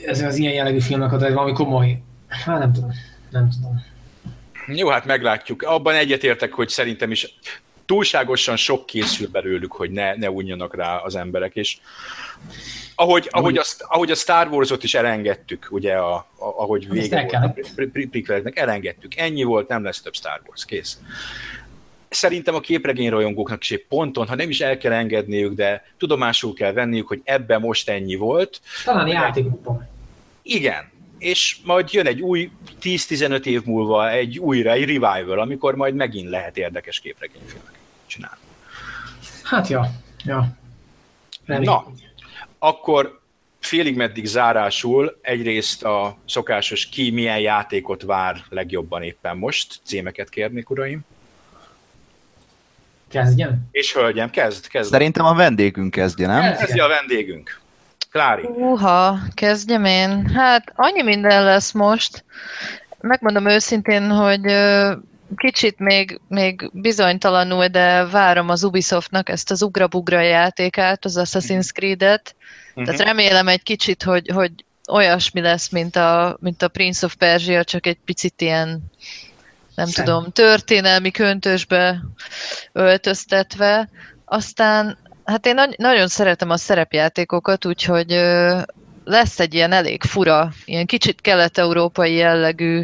ez 0.07 0.23
az 0.23 0.37
ilyen 0.37 0.53
jellegű 0.53 0.81
filmek, 0.81 1.13
oda 1.13 1.33
valami 1.33 1.53
komoly. 1.53 2.03
Hát 2.29 2.59
nem 2.59 2.73
tudom. 2.73 2.91
Nem 3.31 3.49
tudom. 3.51 3.85
Jó, 4.67 4.89
hát 4.89 5.05
meglátjuk. 5.05 5.63
Abban 5.63 5.95
egyetértek, 5.95 6.53
hogy 6.53 6.69
szerintem 6.69 7.11
is 7.11 7.39
túlságosan 7.87 8.57
sok 8.57 8.87
készül 8.87 9.29
belőlük, 9.29 9.73
hogy 9.73 9.91
ne, 9.91 10.15
ne 10.15 10.31
unjanak 10.31 10.75
rá 10.75 10.97
az 10.97 11.15
emberek, 11.15 11.57
és 11.57 11.79
ahogy, 12.99 13.29
ahogy, 13.31 13.57
azt, 13.57 13.85
ahogy 13.89 14.11
a 14.11 14.15
Star 14.15 14.49
Wars-ot 14.49 14.83
is 14.83 14.95
elengedtük, 14.95 15.67
ugye, 15.71 15.95
a, 15.95 16.15
a, 16.15 16.27
ahogy 16.39 16.89
vége 16.89 17.29
volt 17.31 18.47
a 18.47 18.51
elengedtük. 18.55 19.17
Ennyi 19.17 19.43
volt, 19.43 19.69
nem 19.69 19.85
lesz 19.85 20.01
több 20.01 20.15
Star 20.15 20.41
Wars, 20.47 20.65
kész. 20.65 20.99
Szerintem 22.09 22.55
a 22.55 22.61
képregényrajongóknak 22.61 23.63
is 23.63 23.71
egy 23.71 23.85
ponton, 23.89 24.27
ha 24.27 24.35
nem 24.35 24.49
is 24.49 24.61
el 24.61 24.79
kell 24.79 24.93
engedniük, 24.93 25.55
de 25.55 25.85
tudomásul 25.99 26.55
kell 26.55 26.73
venniük, 26.73 27.09
hogy 27.09 27.21
ebben 27.25 27.61
most 27.61 27.89
ennyi 27.89 28.15
volt. 28.15 28.61
Talán 28.85 29.07
játékokban. 29.07 29.89
Igen, 30.43 30.91
és 31.19 31.57
majd 31.65 31.93
jön 31.93 32.07
egy 32.07 32.21
új 32.21 32.51
10-15 32.83 33.45
év 33.45 33.65
múlva 33.65 34.11
egy 34.11 34.39
újra, 34.39 34.71
egy 34.71 34.85
revival, 34.85 35.41
amikor 35.41 35.75
majd 35.75 35.95
megint 35.95 36.29
lehet 36.29 36.57
érdekes 36.57 37.01
képregényfilmek 37.01 37.79
csinálni. 38.07 38.41
Hát 39.43 39.69
ja, 39.69 39.91
ja. 40.25 40.49
Remény. 41.47 41.67
Na, 41.67 41.93
akkor 42.59 43.21
félig 43.61 43.97
meddig 43.97 44.27
zárásul 44.27 45.19
egyrészt 45.23 45.85
a 45.85 46.17
szokásos 46.27 46.87
ki 46.87 47.11
milyen 47.11 47.39
játékot 47.39 48.03
vár 48.03 48.37
legjobban 48.49 49.03
éppen 49.03 49.37
most, 49.37 49.81
címeket 49.85 50.29
kérnék, 50.29 50.71
uraim. 50.71 51.01
Kezdjem? 53.09 53.69
És 53.71 53.95
hölgyem, 53.95 54.31
kezd, 54.31 54.67
kezd. 54.67 54.91
Szerintem 54.91 55.25
a 55.25 55.35
vendégünk 55.35 55.91
kezdje, 55.91 56.27
nem? 56.27 56.57
Kezdje 56.57 56.85
a 56.85 56.89
vendégünk. 56.89 57.61
Klári. 58.11 58.43
Uha, 58.43 59.19
kezdjem 59.35 59.85
én. 59.85 60.27
Hát 60.27 60.73
annyi 60.75 61.03
minden 61.03 61.45
lesz 61.45 61.73
most. 61.73 62.25
Megmondom 63.01 63.49
őszintén, 63.49 64.11
hogy 64.11 64.45
kicsit 65.37 65.79
még, 65.79 66.21
még 66.29 66.71
bizonytalanul, 66.73 67.67
de 67.67 68.05
várom 68.07 68.49
az 68.49 68.63
Ubisoftnak 68.63 69.29
ezt 69.29 69.51
az 69.51 69.63
ugra-bugra 69.63 70.21
játékát, 70.21 71.05
az 71.05 71.17
Assassin's 71.19 71.73
Creed-et. 71.73 72.35
Uh-huh. 72.69 72.85
Tehát 72.85 73.01
remélem 73.01 73.49
egy 73.49 73.63
kicsit, 73.63 74.03
hogy, 74.03 74.31
hogy 74.35 74.53
olyasmi 74.91 75.41
lesz, 75.41 75.69
mint 75.69 75.97
a, 75.97 76.37
mint 76.41 76.63
a 76.63 76.69
Prince 76.69 77.07
of 77.07 77.15
Persia, 77.15 77.65
csak 77.65 77.87
egy 77.87 77.99
picit 78.05 78.41
ilyen, 78.41 78.83
nem 79.75 79.87
Szem. 79.87 80.05
tudom, 80.05 80.31
történelmi 80.33 81.11
köntösbe 81.11 82.01
öltöztetve. 82.73 83.89
Aztán, 84.25 84.99
hát 85.25 85.47
én 85.47 85.55
nagy, 85.55 85.75
nagyon 85.79 86.09
szeretem 86.09 86.51
a 86.51 86.57
szerepjátékokat, 86.57 87.65
úgyhogy 87.65 88.13
ö, 88.13 88.61
lesz 89.05 89.41
egy 89.41 89.55
ilyen 89.55 89.73
elég 89.73 90.03
fura, 90.03 90.53
ilyen 90.65 90.87
kicsit 90.87 91.21
kelet-európai 91.21 92.15
jellegű 92.15 92.83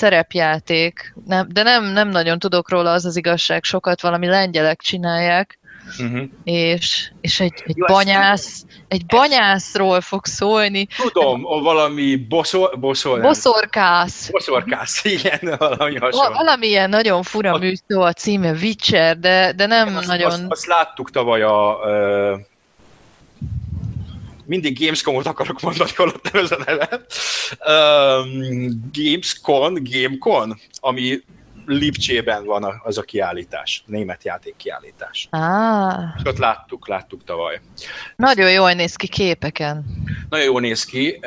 szerepjáték, 0.00 1.14
nem, 1.26 1.48
de 1.52 1.62
nem, 1.62 1.84
nem 1.84 2.08
nagyon 2.08 2.38
tudok 2.38 2.70
róla, 2.70 2.92
az 2.92 3.04
az 3.04 3.16
igazság, 3.16 3.64
sokat 3.64 4.00
valami 4.00 4.26
lengyelek 4.26 4.80
csinálják, 4.80 5.58
uh-huh. 5.98 6.22
és, 6.44 7.10
és 7.20 7.40
egy, 7.40 7.62
egy 7.66 7.76
Jó, 7.76 7.86
banyász, 7.86 8.64
egy 8.88 9.06
banyászról 9.06 10.00
fog 10.00 10.26
szólni. 10.26 10.86
Tudom, 10.96 11.44
o 11.44 11.60
valami 11.60 12.16
boszor, 12.16 12.78
boszor, 12.78 13.20
boszorkász. 13.20 14.30
Boszorkász, 14.30 15.04
igen, 15.16 15.54
valami 15.58 15.96
hasonló. 15.96 16.34
Valami 16.34 16.66
ilyen 16.66 16.88
nagyon 16.88 17.22
fura 17.22 17.52
a... 17.52 17.58
műszó 17.58 18.00
a 18.00 18.12
címe, 18.12 18.50
Witcher, 18.50 19.18
de, 19.18 19.52
de 19.52 19.66
nem 19.66 19.96
azt, 19.96 20.06
nagyon... 20.06 20.30
Azt, 20.30 20.44
azt 20.48 20.66
láttuk 20.66 21.10
tavaly 21.10 21.42
a... 21.42 21.78
Mindig 24.50 24.78
Gamescom-ot 24.78 25.26
akarok 25.26 25.60
mondani, 25.60 25.90
holott 25.96 26.32
nem 26.32 26.42
ez 26.44 26.50
a 26.50 26.58
neve. 26.66 27.00
Um, 27.66 28.90
Gamescon, 28.92 29.78
Gamecon, 29.90 30.58
ami 30.80 31.22
Lipcsében 31.66 32.44
van 32.44 32.80
az 32.84 32.98
a 32.98 33.02
kiállítás, 33.02 33.82
német 33.86 34.24
játék 34.24 34.56
kiállítás. 34.56 35.28
Ah. 35.30 35.94
És 36.16 36.22
ott 36.24 36.38
láttuk, 36.38 36.88
láttuk 36.88 37.24
tavaly. 37.24 37.60
Nagyon 38.16 38.50
jól 38.50 38.72
néz 38.72 38.96
ki 38.96 39.08
képeken. 39.08 39.84
Nagyon 40.28 40.46
jól 40.46 40.60
néz 40.60 40.84
ki, 40.84 41.20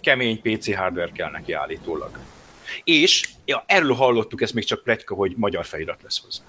kemény 0.00 0.40
PC 0.40 0.74
hardware 0.74 1.12
kell 1.12 1.30
neki 1.30 1.52
állítólag. 1.52 2.18
És 2.84 3.28
ja, 3.44 3.64
erről 3.66 3.94
hallottuk, 3.94 4.42
ez 4.42 4.50
még 4.50 4.64
csak 4.64 4.82
pletyka, 4.82 5.14
hogy 5.14 5.32
magyar 5.36 5.64
felirat 5.64 6.02
lesz 6.02 6.20
hozzá. 6.24 6.42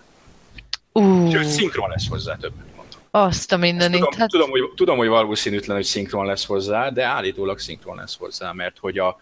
Uh. 0.92 1.32
Sőt, 1.32 1.46
szinkron 1.46 1.90
lesz 1.90 2.08
hozzá 2.08 2.36
többet. 2.36 2.73
Azt 3.16 3.52
a 3.52 3.58
mindenit. 3.58 4.00
Tudom, 4.00 4.20
hát... 4.20 4.30
tudom, 4.30 4.50
hogy, 4.50 4.72
tudom, 4.76 4.98
hogy 4.98 5.08
valószínűtlen, 5.08 5.76
hogy 5.76 5.86
szinkron 5.86 6.26
lesz 6.26 6.46
hozzá, 6.46 6.90
de 6.90 7.04
állítólag 7.04 7.60
szinkron 7.60 7.96
lesz 7.96 8.18
hozzá, 8.18 8.52
mert 8.52 8.78
hogy 8.78 8.98
a, 8.98 9.18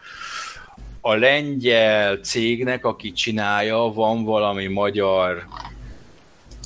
a 1.02 1.14
lengyel 1.14 2.18
cégnek, 2.18 2.86
aki 2.86 3.12
csinálja, 3.12 3.78
van 3.78 4.24
valami 4.24 4.68
magyar 4.68 5.48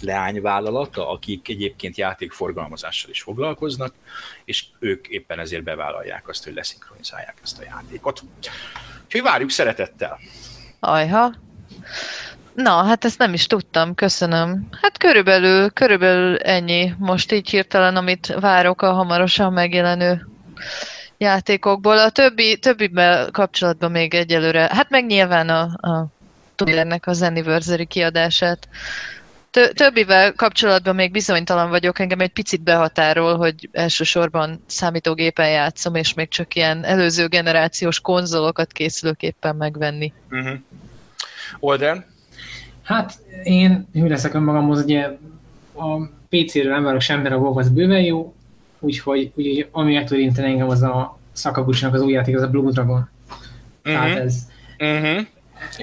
leányvállalata, 0.01 1.09
akik 1.09 1.49
egyébként 1.49 1.97
játékforgalmazással 1.97 3.09
is 3.09 3.21
foglalkoznak, 3.21 3.93
és 4.43 4.65
ők 4.79 5.07
éppen 5.07 5.39
ezért 5.39 5.63
bevállalják 5.63 6.27
azt, 6.27 6.43
hogy 6.43 6.53
leszinkronizálják 6.53 7.37
ezt 7.43 7.59
a 7.59 7.63
játékot. 7.63 8.23
Úgyhogy 9.05 9.21
várjuk 9.21 9.49
szeretettel. 9.49 10.19
Ajha. 10.79 11.33
Na, 12.55 12.83
hát 12.83 13.05
ezt 13.05 13.17
nem 13.17 13.33
is 13.33 13.47
tudtam, 13.47 13.95
köszönöm. 13.95 14.67
Hát 14.81 14.97
körülbelül, 14.97 15.69
körülbelül 15.69 16.37
ennyi 16.37 16.93
most 16.97 17.31
így 17.31 17.49
hirtelen, 17.49 17.95
amit 17.95 18.35
várok 18.39 18.81
a 18.81 18.93
hamarosan 18.93 19.53
megjelenő 19.53 20.27
játékokból. 21.17 21.97
A 21.97 22.09
többi, 22.09 22.57
többivel 22.57 23.31
kapcsolatban 23.31 23.91
még 23.91 24.13
egyelőre, 24.13 24.69
hát 24.71 24.89
meg 24.89 25.05
nyilván 25.05 25.49
a, 25.49 25.61
a 25.61 26.07
Twitternek 26.55 27.07
az 27.07 27.21
anniversary 27.21 27.85
kiadását. 27.85 28.67
Többivel 29.73 30.33
kapcsolatban 30.33 30.95
még 30.95 31.11
bizonytalan 31.11 31.69
vagyok, 31.69 31.99
engem 31.99 32.19
egy 32.19 32.31
picit 32.31 32.61
behatárol, 32.61 33.37
hogy 33.37 33.69
elsősorban 33.71 34.63
számítógépen 34.65 35.49
játszom, 35.49 35.95
és 35.95 36.13
még 36.13 36.27
csak 36.29 36.55
ilyen 36.55 36.83
előző 36.83 37.27
generációs 37.27 37.99
konzolokat 37.99 38.71
készülök 38.71 39.21
éppen 39.21 39.55
megvenni. 39.55 40.13
Uh-huh. 40.31 40.57
Olden? 41.59 42.13
Hát 42.85 43.19
én 43.43 43.87
hű 43.93 44.07
leszek 44.07 44.33
önmagamhoz, 44.33 44.83
ugye 44.83 45.17
a 45.73 45.97
PC-ről 46.29 46.71
nem 46.71 46.83
várok 46.83 47.01
semmire, 47.01 47.35
a 47.35 47.37
WoW 47.37 47.59
az 47.59 47.69
bőven 47.69 48.01
jó, 48.01 48.33
úgyhogy, 48.79 49.31
úgyhogy 49.35 49.67
ami 49.71 49.93
meg 49.93 50.07
tud 50.07 50.19
inteni 50.19 50.47
engem, 50.47 50.69
az 50.69 50.81
a 50.81 51.19
Sakaguchi-nak 51.33 51.93
az 51.93 52.01
új 52.01 52.11
játék, 52.11 52.35
az 52.35 52.41
a 52.41 52.47
Blue 52.47 52.71
Dragon. 52.71 53.09
Uh-huh. 53.85 53.93
Tehát 53.93 54.17
ez... 54.17 54.47
Uh-huh. 54.79 55.25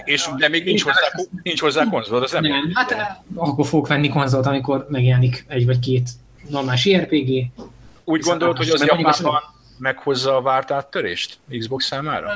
És 0.04 0.28
de 0.36 0.48
még 0.48 0.64
nincs 0.64 0.82
hozzá, 0.82 1.26
nincs 1.42 1.60
hozzá 1.60 1.84
konzol, 1.90 2.22
az 2.22 2.32
nem, 2.32 2.42
nem 2.42 2.70
Hát 2.74 2.90
eh, 2.90 3.06
akkor 3.34 3.66
fogok 3.66 3.88
venni 3.88 4.08
konzolt, 4.08 4.46
amikor 4.46 4.86
megjelenik 4.90 5.44
egy 5.48 5.66
vagy 5.66 5.78
két 5.78 6.08
normális 6.48 6.84
IRPG. 6.84 7.50
Úgy 8.04 8.20
gondolod, 8.20 8.56
hogy 8.56 8.68
az 8.68 8.84
Japánban 8.84 9.42
meghozza 9.78 10.36
a 10.36 10.42
várt 10.42 10.70
áttörést 10.70 11.38
Xbox 11.58 11.86
számára? 11.86 12.34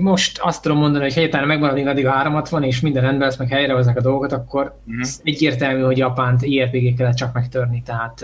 Most 0.00 0.38
azt 0.38 0.62
tudom 0.62 0.78
mondani, 0.78 1.04
hogy 1.04 1.12
egyáltalán 1.16 1.46
megmarad 1.46 1.86
addig 1.86 2.06
a 2.06 2.10
360, 2.10 2.62
és 2.62 2.80
minden 2.80 3.02
rendben 3.02 3.28
lesz, 3.28 3.36
meg 3.36 3.48
helyrehoznak 3.48 3.96
a 3.96 4.00
dolgokat, 4.00 4.32
akkor 4.32 4.74
uh-huh. 4.86 5.08
egyértelmű, 5.22 5.82
hogy 5.82 5.98
Japánt 5.98 6.42
IRPG 6.42 6.96
kellett 6.96 7.14
csak 7.14 7.32
megtörni. 7.32 7.82
Tehát 7.82 8.20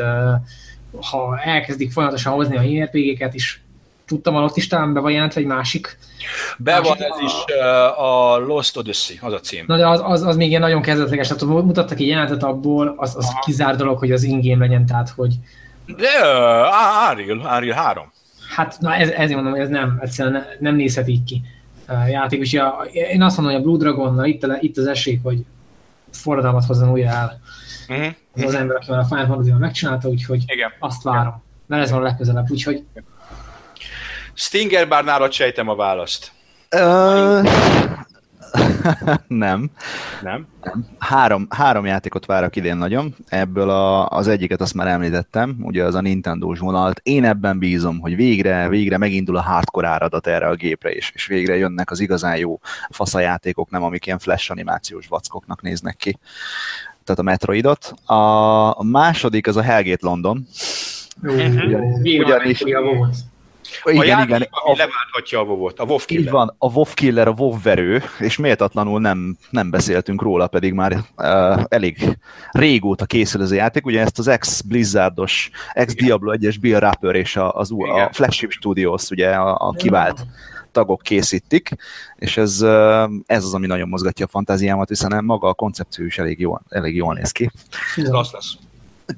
ha 1.11 1.41
elkezdik 1.45 1.93
folyamatosan 1.93 2.33
hozni 2.33 2.57
a 2.57 2.63
IRPG-ket 2.63 3.35
is, 3.35 3.61
tudtam, 4.07 4.35
hogy 4.35 4.43
ott 4.43 4.57
is 4.57 4.67
talán 4.67 4.93
be 4.93 5.01
van 5.01 5.13
jelentve 5.13 5.41
egy 5.41 5.47
másik. 5.47 5.99
Be 6.59 6.73
másik 6.73 6.89
van 6.89 7.03
ez 7.03 7.17
a... 7.19 7.25
is 7.25 7.57
a 7.97 8.39
Lost 8.39 8.77
Odyssey, 8.77 9.17
az 9.21 9.33
a 9.33 9.41
cím. 9.41 9.65
Na 9.67 9.77
de 9.77 9.89
az, 9.89 10.01
az, 10.05 10.23
az 10.23 10.37
még 10.37 10.49
ilyen 10.49 10.61
nagyon 10.61 10.83
kezdetleges, 10.83 11.29
tehát 11.29 11.65
mutattak 11.65 12.01
egy 12.01 12.07
jelentet 12.07 12.43
abból, 12.43 12.95
az, 12.97 13.17
az 13.17 13.35
kizár 13.45 13.77
dolog, 13.77 13.99
hogy 13.99 14.13
az 14.13 14.23
ingame 14.23 14.65
legyen, 14.65 14.87
tehát 14.87 15.09
hogy... 15.09 15.35
De 15.87 16.09
uh, 16.23 17.09
Ariel, 17.11 17.39
Ariel 17.39 17.77
3. 17.77 18.13
Hát 18.57 18.77
na 18.81 18.95
ez, 18.95 19.09
ezért 19.09 19.35
mondom, 19.35 19.53
hogy 19.53 19.61
ez 19.61 19.69
nem, 19.69 19.99
egyszerűen 20.01 20.45
nem 20.59 20.75
nézhet 20.75 21.09
így 21.09 21.25
ki 21.25 21.43
játék. 22.09 22.41
És 22.41 22.53
ja, 22.53 22.89
én 22.93 23.23
azt 23.23 23.37
mondom, 23.37 23.55
hogy 23.55 23.63
a 23.63 23.65
Blue 23.65 23.79
Dragonnal 23.79 24.25
itt, 24.25 24.47
itt 24.61 24.77
az 24.77 24.87
esély, 24.87 25.21
hogy 25.23 25.39
forradalmat 26.13 26.65
hozzon 26.65 26.91
újra 26.91 27.09
el. 27.09 27.41
Uh-huh. 27.89 28.07
Az, 28.35 28.43
az 28.43 28.55
ember, 28.55 28.77
aki 28.77 28.91
a 28.91 29.05
Final 29.05 29.27
fantasy 29.27 29.53
megcsinálta, 29.53 30.09
úgyhogy 30.09 30.45
Igen. 30.47 30.73
azt 30.79 31.03
várom. 31.03 31.43
Mert 31.67 31.83
ez 31.83 31.91
van 31.91 32.01
a 32.01 32.03
legközelebb, 32.03 32.51
úgyhogy... 32.51 32.85
Stinger, 34.35 34.89
bár 34.89 35.05
nálad 35.05 35.33
sejtem 35.33 35.69
a 35.69 35.75
választ. 35.75 36.33
Uh, 36.77 37.49
nem. 39.29 39.71
Nem? 40.23 40.47
Három, 40.99 41.47
három 41.51 41.87
játékot 41.87 42.27
várok 42.27 42.57
idén 42.57 42.77
nagyon, 42.77 43.15
ebből 43.29 43.71
a, 43.71 44.09
az 44.09 44.29
egyiket 44.29 44.61
azt 44.61 44.75
már 44.75 44.87
említettem, 44.87 45.57
ugye 45.61 45.85
az 45.85 45.95
a 45.95 46.01
Nintendo-s 46.01 46.59
vonalt. 46.59 47.01
Én 47.03 47.25
ebben 47.25 47.59
bízom, 47.59 47.99
hogy 47.99 48.17
végre, 48.17 48.69
végre 48.69 48.99
megindul 48.99 49.37
a 49.37 49.43
hardcore 49.43 49.89
áradat 49.89 50.27
erre 50.27 50.47
a 50.47 50.55
gépre, 50.55 50.91
és, 50.91 51.13
és 51.15 51.27
végre 51.27 51.57
jönnek 51.57 51.91
az 51.91 52.01
igazán 52.01 52.37
jó 52.37 52.61
faszajátékok, 52.91 53.71
nem 53.71 53.83
amik 53.83 54.07
ilyen 54.07 54.19
flash 54.19 54.51
animációs 54.51 55.07
vackoknak 55.07 55.63
néznek 55.63 55.97
ki. 55.97 56.19
Tehát 57.05 57.21
a 57.21 57.25
Metroidot. 57.25 57.95
A 58.07 58.85
második 58.85 59.47
az 59.47 59.57
a 59.57 59.63
Hellgate 59.63 60.07
London. 60.07 60.47
Ugyanis, 61.23 62.63
ugyanis, 63.85 64.01
A 64.01 64.05
igen, 64.05 64.21
igen. 64.21 64.47
Ami 64.51 64.75
a... 64.75 64.77
leválthatja 64.77 65.41
a 65.41 65.43
WoW-ot, 65.43 65.81
a 65.81 65.85
WoW 65.85 65.99
Killer. 65.99 66.25
Így 66.25 66.31
van, 66.31 66.55
a 66.59 66.73
WoW 66.73 66.85
Killer, 66.95 67.29
a 67.29 67.35
WoW 67.37 67.63
verő, 67.63 68.03
és 68.19 68.37
méltatlanul 68.37 69.01
nem, 69.01 69.37
nem 69.51 69.71
beszéltünk 69.71 70.23
róla, 70.23 70.47
pedig 70.47 70.73
már 70.73 70.93
uh, 70.93 71.65
elég 71.69 72.19
régóta 72.51 73.05
készül 73.05 73.43
ez 73.43 73.51
a 73.51 73.55
játék. 73.55 73.87
Ugye 73.87 74.01
ezt 74.01 74.19
az 74.19 74.29
ex-Blizzardos, 74.29 75.51
ex-Diablo 75.73 76.33
1-es 76.37 76.57
Bill 76.61 76.79
Rapper 76.79 77.15
és 77.15 77.37
a, 77.37 77.53
az, 77.53 77.71
a 77.71 78.09
Flagship 78.13 78.51
Studios, 78.51 79.11
ugye 79.11 79.31
a, 79.31 79.69
a 79.69 79.71
kivált 79.71 80.27
tagok 80.73 81.03
készítik, 81.03 81.71
és 82.17 82.37
ez, 82.37 82.63
ez 83.27 83.45
az, 83.45 83.55
ami 83.55 83.67
nagyon 83.67 83.89
mozgatja 83.89 84.25
a 84.25 84.29
fantáziámat, 84.29 84.89
hiszen 84.89 85.25
maga 85.25 85.49
a 85.49 85.55
koncepció 85.55 86.05
is 86.05 86.19
elég 86.19 86.41
jól, 86.41 86.63
elég 86.69 86.95
jól 86.95 87.15
néz 87.15 87.31
ki. 87.31 87.51
Ez 87.97 88.09
lesz 88.09 88.59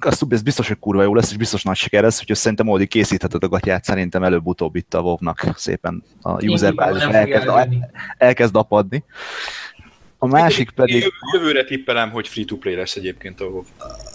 azt 0.01 0.25
ez 0.29 0.43
biztos, 0.43 0.69
hogy 0.69 0.79
kurva 0.79 1.03
jó 1.03 1.15
lesz, 1.15 1.31
és 1.31 1.37
biztos 1.37 1.63
nagy 1.63 1.77
siker 1.77 2.03
lesz, 2.03 2.21
úgyhogy 2.21 2.37
szerintem 2.37 2.69
Ódi 2.69 2.87
készítheted 2.87 3.43
a 3.43 3.49
gatyát, 3.49 3.85
szerintem 3.85 4.23
előbb-utóbb 4.23 4.77
itt 4.77 4.95
a 4.95 5.01
wow 5.01 5.17
szépen 5.55 6.03
a 6.23 6.45
user 6.45 6.75
bázis 6.75 7.03
elkezd, 7.03 7.49
elkezd 8.19 8.57
apadni. 8.57 9.05
A 10.19 10.27
másik 10.27 10.71
pedig... 10.71 11.13
Jövőre 11.33 11.65
tippelem, 11.65 12.11
hogy 12.11 12.29
free-to-play 12.29 12.75
lesz 12.75 12.97
egyébként 12.97 13.41
a 13.41 13.45
WoW. 13.45 13.65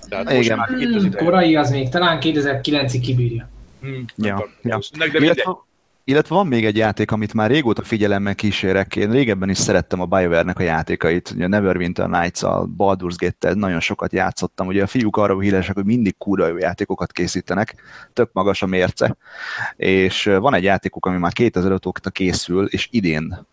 Tehát 0.09 0.31
Igen. 0.31 0.35
Most 0.37 0.55
már 0.55 0.67
hmm, 0.67 1.11
korai 1.11 1.55
az 1.55 1.69
még, 1.69 1.89
talán 1.89 2.17
2009-ig 2.21 2.99
kibírja. 3.01 3.49
Hmm, 3.81 4.05
ja, 4.15 4.49
ja. 4.61 4.79
De 4.97 5.05
illetve, 5.19 5.57
illetve 6.05 6.35
van 6.35 6.47
még 6.47 6.65
egy 6.65 6.77
játék, 6.77 7.11
amit 7.11 7.33
már 7.33 7.49
régóta 7.49 7.83
figyelemmel 7.83 8.35
kísérek. 8.35 8.95
Én 8.95 9.11
régebben 9.11 9.49
is 9.49 9.57
szerettem 9.57 10.01
a 10.01 10.05
BioWare-nek 10.05 10.59
a 10.59 10.63
játékait. 10.63 11.31
Ugye 11.35 11.45
a 11.45 11.47
Neverwinter 11.47 12.09
Nights-a, 12.09 12.67
Baldur's 12.77 13.15
Gate-tel 13.17 13.53
nagyon 13.53 13.79
sokat 13.79 14.13
játszottam. 14.13 14.67
Ugye 14.67 14.83
a 14.83 14.87
fiúk 14.87 15.17
arra 15.17 15.39
híresek, 15.39 15.75
hogy 15.75 15.85
mindig 15.85 16.17
kurva 16.17 16.47
jó 16.47 16.57
játékokat 16.57 17.11
készítenek, 17.11 17.75
tök 18.13 18.29
magas 18.33 18.61
a 18.61 18.65
mérce. 18.65 19.17
És 19.75 20.23
van 20.23 20.53
egy 20.53 20.63
játékuk, 20.63 21.05
ami 21.05 21.17
már 21.17 21.33
2005 21.33 21.85
óta 21.85 22.09
készül, 22.09 22.65
és 22.65 22.87
idén 22.91 23.45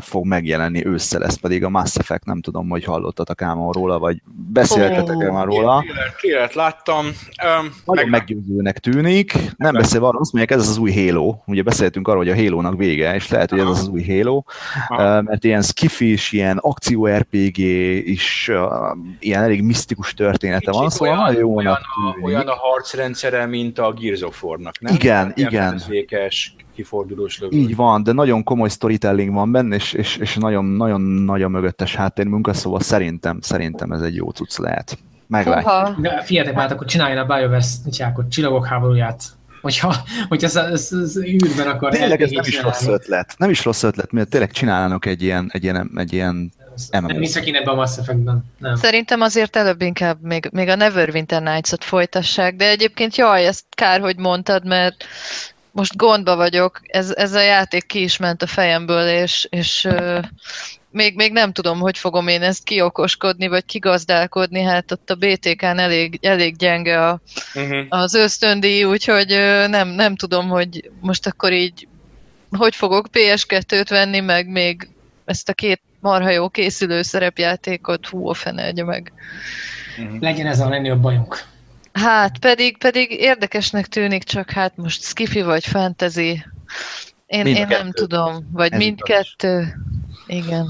fog 0.00 0.26
megjelenni 0.26 0.86
ősszel, 0.86 1.24
ez 1.24 1.40
pedig 1.40 1.64
a 1.64 1.68
Mass 1.68 1.96
Effect, 1.96 2.24
nem 2.24 2.40
tudom, 2.40 2.68
hogy 2.68 2.84
hallottatok 2.84 3.42
ám 3.42 3.70
róla, 3.70 3.98
vagy 3.98 4.22
beszéltetek 4.52 5.16
oh, 5.16 5.32
már 5.32 5.46
róla. 5.46 5.84
Kélet 6.20 6.54
láttam. 6.54 7.04
Um, 7.06 7.74
Nagyon 7.84 8.08
meg... 8.08 8.08
meggyőzőnek 8.08 8.78
tűnik, 8.78 9.32
nem 9.56 9.74
beszél 9.74 10.04
arról, 10.04 10.20
azt 10.20 10.32
mondják, 10.32 10.58
ez 10.58 10.68
az 10.68 10.76
új 10.76 10.92
Halo, 10.92 11.34
ugye 11.46 11.62
beszéltünk 11.62 12.08
arról, 12.08 12.24
hogy 12.24 12.30
a 12.30 12.36
Halo-nak 12.36 12.76
vége, 12.76 13.14
és 13.14 13.28
lehet, 13.28 13.50
hogy 13.50 13.58
ez 13.58 13.66
az, 13.66 13.88
új 13.88 14.04
Halo, 14.04 14.42
mert 15.22 15.44
ilyen 15.44 15.62
skifis, 15.62 16.32
ilyen 16.32 16.56
akció 16.56 17.06
RPG 17.06 17.58
is, 18.06 18.50
ilyen 19.18 19.42
elég 19.42 19.62
misztikus 19.62 20.14
története 20.14 20.70
van, 20.70 20.90
szóval 20.90 21.14
olyan, 21.14 21.24
nagyon 21.24 21.56
olyan, 21.56 21.72
a, 21.72 22.18
olyan 22.22 22.48
a 22.48 22.54
harcrendszere, 22.54 23.46
mint 23.46 23.78
a 23.78 23.92
Gears 23.92 24.22
of 24.22 24.42
War-nak, 24.42 24.80
nem? 24.80 24.94
Igen, 24.94 25.32
igen 25.34 25.82
kifordulós 26.76 27.40
lövő. 27.40 27.56
Így 27.56 27.76
van, 27.76 28.02
de 28.02 28.12
nagyon 28.12 28.42
komoly 28.42 28.68
storytelling 28.68 29.32
van 29.32 29.52
benne, 29.52 29.74
és, 29.74 29.92
és, 29.92 30.16
és 30.16 30.36
nagyon, 30.36 30.64
nagyon 30.64 31.00
nagy 31.00 31.42
a 31.42 31.48
mögöttes 31.48 31.94
háttérmunka, 31.94 32.52
szóval 32.52 32.80
szerintem, 32.80 33.38
szerintem 33.40 33.92
ez 33.92 34.00
egy 34.00 34.14
jó 34.14 34.30
cucc 34.30 34.58
lehet. 34.58 34.98
Meglátjuk. 35.26 36.08
Figyeljetek 36.22 36.56
már, 36.56 36.72
akkor 36.72 36.86
csináljon 36.86 37.18
a 37.18 37.24
BioWare 37.24 37.64
nyitjákot, 37.84 38.30
csillagok 38.30 38.66
háborúját. 38.66 39.22
Hogyha, 39.62 39.94
hogyha 40.28 40.46
ez, 40.46 40.56
ez, 40.56 40.92
ez 41.02 41.16
űrben 41.16 41.66
akar 41.68 41.92
Tényleg 41.92 42.22
ez 42.22 42.30
nem 42.30 42.44
is 42.46 42.62
rossz 42.62 42.86
ötlet. 42.86 43.34
Nem 43.38 43.50
is 43.50 43.64
rossz 43.64 43.82
ötlet, 43.82 44.12
mert 44.12 44.28
tényleg 44.28 44.50
csinálnának 44.50 45.06
egy 45.06 45.22
ilyen, 45.22 45.50
egy 45.52 45.62
ilyen, 45.62 45.90
egy 45.96 46.12
ilyen 46.12 46.52
MMO. 46.92 47.06
Nem 47.06 47.20
hiszek 47.20 47.46
én 47.46 47.54
ebben 47.54 47.68
a 47.68 47.74
Mass 47.74 47.98
Effect-ben. 47.98 48.44
Nem. 48.58 48.74
Szerintem 48.74 49.20
azért 49.20 49.56
előbb 49.56 49.80
inkább 49.80 50.22
még, 50.22 50.48
még 50.52 50.68
a 50.68 50.74
Neverwinter 50.74 51.42
Nights-ot 51.42 51.84
folytassák, 51.84 52.56
de 52.56 52.68
egyébként 52.68 53.16
jaj, 53.16 53.46
ezt 53.46 53.64
kár, 53.70 54.00
hogy 54.00 54.16
mondtad, 54.16 54.66
mert 54.66 55.04
most 55.76 55.96
gondba 55.96 56.36
vagyok, 56.36 56.80
ez, 56.82 57.10
ez 57.10 57.32
a 57.32 57.40
játék 57.40 57.86
ki 57.86 58.02
is 58.02 58.16
ment 58.16 58.42
a 58.42 58.46
fejemből, 58.46 59.08
és, 59.08 59.46
és 59.50 59.88
még, 60.90 61.14
még 61.16 61.32
nem 61.32 61.52
tudom, 61.52 61.78
hogy 61.78 61.98
fogom 61.98 62.28
én 62.28 62.42
ezt 62.42 62.64
kiokoskodni, 62.64 63.48
vagy 63.48 63.64
kigazdálkodni, 63.64 64.62
hát 64.62 64.92
ott 64.92 65.10
a 65.10 65.14
BTK-n 65.14 65.78
elég, 65.78 66.18
elég 66.22 66.56
gyenge 66.56 67.06
a, 67.08 67.20
uh-huh. 67.54 67.86
az 67.88 68.14
ösztöndi, 68.14 68.84
úgyhogy 68.84 69.28
nem, 69.68 69.88
nem 69.88 70.16
tudom, 70.16 70.48
hogy 70.48 70.90
most 71.00 71.26
akkor 71.26 71.52
így 71.52 71.88
hogy 72.50 72.74
fogok 72.74 73.06
PS2-t 73.12 73.86
venni, 73.88 74.20
meg 74.20 74.48
még 74.48 74.88
ezt 75.24 75.48
a 75.48 75.52
két 75.52 75.80
marha 76.00 76.30
jó 76.30 76.48
készülő 76.48 77.02
szerepjátékot, 77.02 78.06
hú, 78.06 78.28
a 78.28 78.34
fene 78.34 78.84
meg. 78.84 79.12
Uh-huh. 79.98 80.20
Legyen 80.20 80.46
ez 80.46 80.60
a 80.60 80.68
legnagyobb 80.68 81.00
bajunk. 81.00 81.44
Hát, 81.96 82.38
pedig, 82.38 82.78
pedig 82.78 83.10
érdekesnek 83.10 83.86
tűnik, 83.86 84.22
csak 84.22 84.50
hát 84.50 84.76
most 84.76 85.02
skifi 85.02 85.42
vagy 85.42 85.66
fantasy. 85.66 86.44
Én, 87.26 87.46
én 87.46 87.66
nem 87.66 87.92
tudom, 87.92 88.48
vagy 88.52 88.72
Ez 88.72 88.78
mindkettő. 88.78 89.76
Igen. 90.26 90.66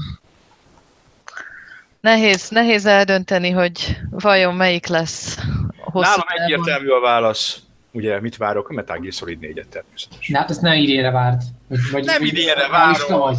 Nehéz, 2.01 2.49
nehéz 2.49 2.85
eldönteni, 2.85 3.49
hogy 3.49 3.99
vajon 4.09 4.55
melyik 4.55 4.87
lesz 4.87 5.37
hosszú 5.77 6.09
Nálam 6.09 6.25
egyértelmű 6.27 6.89
a 6.89 6.99
válasz. 6.99 7.59
Ugye, 7.91 8.21
mit 8.21 8.37
várok? 8.37 8.69
A 8.69 8.73
Metal 8.73 8.97
Gear 8.97 9.13
Solid 9.13 9.37
4-et 9.41 9.67
természetesen. 9.69 10.33
De 10.33 10.37
hát 10.37 10.49
ezt 10.49 10.61
nem 10.61 10.73
idénre 10.73 11.11
várt. 11.11 11.43
Vagy, 11.67 11.79
vagy, 11.91 12.05
nem 12.05 12.23
idénre 12.23 12.67
várom. 12.67 12.71
Realista 12.71 13.17
vagy? 13.17 13.37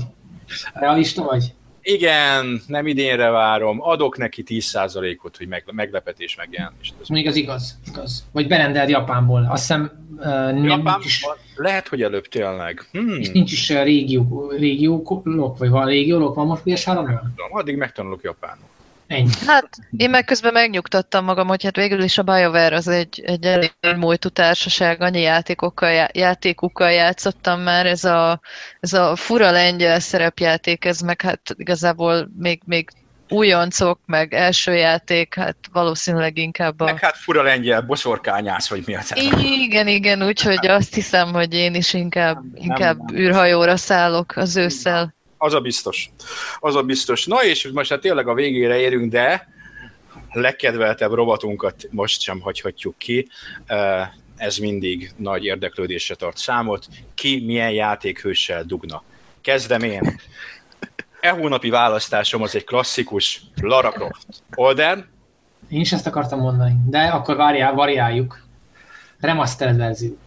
Realista 0.74 1.22
vagy? 1.22 1.52
Igen, 1.88 2.60
nem 2.66 2.86
idénre 2.86 3.30
várom, 3.30 3.80
adok 3.82 4.16
neki 4.16 4.42
10%-ot, 4.46 5.36
hogy 5.36 5.48
meglepetés 5.72 6.36
megjelenés. 6.36 6.92
Még 7.08 7.26
az 7.26 7.36
igaz, 7.36 7.78
igaz. 7.88 8.24
Vagy 8.32 8.46
berendeld 8.46 8.88
Japánból. 8.88 9.46
Azt 9.50 9.60
hiszem 9.60 9.90
uh, 10.16 10.64
Japán, 10.64 11.00
is... 11.04 11.26
Lehet, 11.54 11.88
hogy 11.88 12.02
előbb 12.02 12.26
tényleg. 12.26 12.88
Hmm. 12.92 13.20
És 13.20 13.30
nincs 13.30 13.52
is 13.52 13.68
régió, 13.68 14.52
régiólok, 14.58 15.58
vagy 15.58 15.68
van 15.68 15.86
régiólok, 15.86 16.34
van 16.34 16.46
most 16.46 16.62
ps 16.62 16.84
3 16.84 17.20
Addig 17.50 17.76
megtanulok 17.76 18.22
japánul. 18.22 18.67
Ennyi. 19.08 19.30
Hát 19.46 19.68
én 19.96 20.10
meg 20.10 20.24
közben 20.24 20.52
megnyugtattam 20.52 21.24
magam, 21.24 21.48
hogy 21.48 21.64
hát 21.64 21.76
végül 21.76 22.02
is 22.02 22.18
a 22.18 22.22
BioWare 22.22 22.76
az 22.76 22.88
egy, 22.88 23.22
egy 23.24 23.44
elég 23.44 23.72
múltú 23.96 24.28
társaság, 24.28 25.00
annyi 25.00 25.20
játékokkal, 25.20 26.08
játékukkal 26.12 26.90
játszottam 26.90 27.60
már, 27.60 27.86
ez 27.86 28.04
a, 28.04 28.40
ez 28.80 28.92
a 28.92 29.16
fura 29.16 29.50
lengyel 29.50 30.00
szerepjáték, 30.00 30.84
ez 30.84 31.00
meg 31.00 31.20
hát 31.20 31.40
igazából 31.56 32.30
még, 32.38 32.60
még 32.64 32.90
újoncok, 33.28 34.00
meg 34.06 34.34
első 34.34 34.74
játék, 34.74 35.34
hát 35.34 35.56
valószínűleg 35.72 36.38
inkább 36.38 36.80
a... 36.80 36.84
Meg 36.84 36.98
hát 36.98 37.16
fura 37.16 37.42
lengyel, 37.42 37.80
boszorkányász, 37.80 38.68
vagy 38.68 38.82
mi 38.86 38.94
a 38.94 39.00
Igen, 39.40 39.88
igen, 39.88 40.22
úgyhogy 40.22 40.66
azt 40.66 40.94
hiszem, 40.94 41.32
hogy 41.32 41.54
én 41.54 41.74
is 41.74 41.94
inkább, 41.94 42.42
inkább 42.54 42.96
nem, 42.96 43.06
nem. 43.06 43.16
űrhajóra 43.16 43.76
szállok 43.76 44.36
az 44.36 44.56
ősszel. 44.56 45.16
Az 45.38 45.54
a 45.54 45.60
biztos. 45.60 46.10
Az 46.58 46.76
a 46.76 46.82
biztos. 46.82 47.26
Na 47.26 47.44
és 47.44 47.68
most 47.72 47.90
hát 47.90 48.00
tényleg 48.00 48.28
a 48.28 48.34
végére 48.34 48.78
érünk, 48.78 49.12
de 49.12 49.48
legkedveltebb 50.32 51.12
robotunkat 51.12 51.88
most 51.90 52.20
sem 52.20 52.40
hagyhatjuk 52.40 52.98
ki. 52.98 53.28
Ez 54.36 54.56
mindig 54.56 55.12
nagy 55.16 55.44
érdeklődésre 55.44 56.14
tart 56.14 56.36
számot. 56.36 56.86
Ki 57.14 57.42
milyen 57.46 57.70
játékhőssel 57.70 58.64
dugna? 58.64 59.02
Kezdem 59.40 59.82
én. 59.82 60.20
E 61.20 61.30
hónapi 61.30 61.70
választásom 61.70 62.42
az 62.42 62.54
egy 62.54 62.64
klasszikus 62.64 63.42
Lara 63.60 63.90
Croft. 63.90 64.26
Olden? 64.54 65.08
Én 65.68 65.80
is 65.80 65.92
ezt 65.92 66.06
akartam 66.06 66.40
mondani, 66.40 66.74
de 66.86 66.98
akkor 66.98 67.36
várjál, 67.36 67.72
variáljuk. 67.72 68.46
Remastered 69.20 69.76
verzió. 69.76 70.18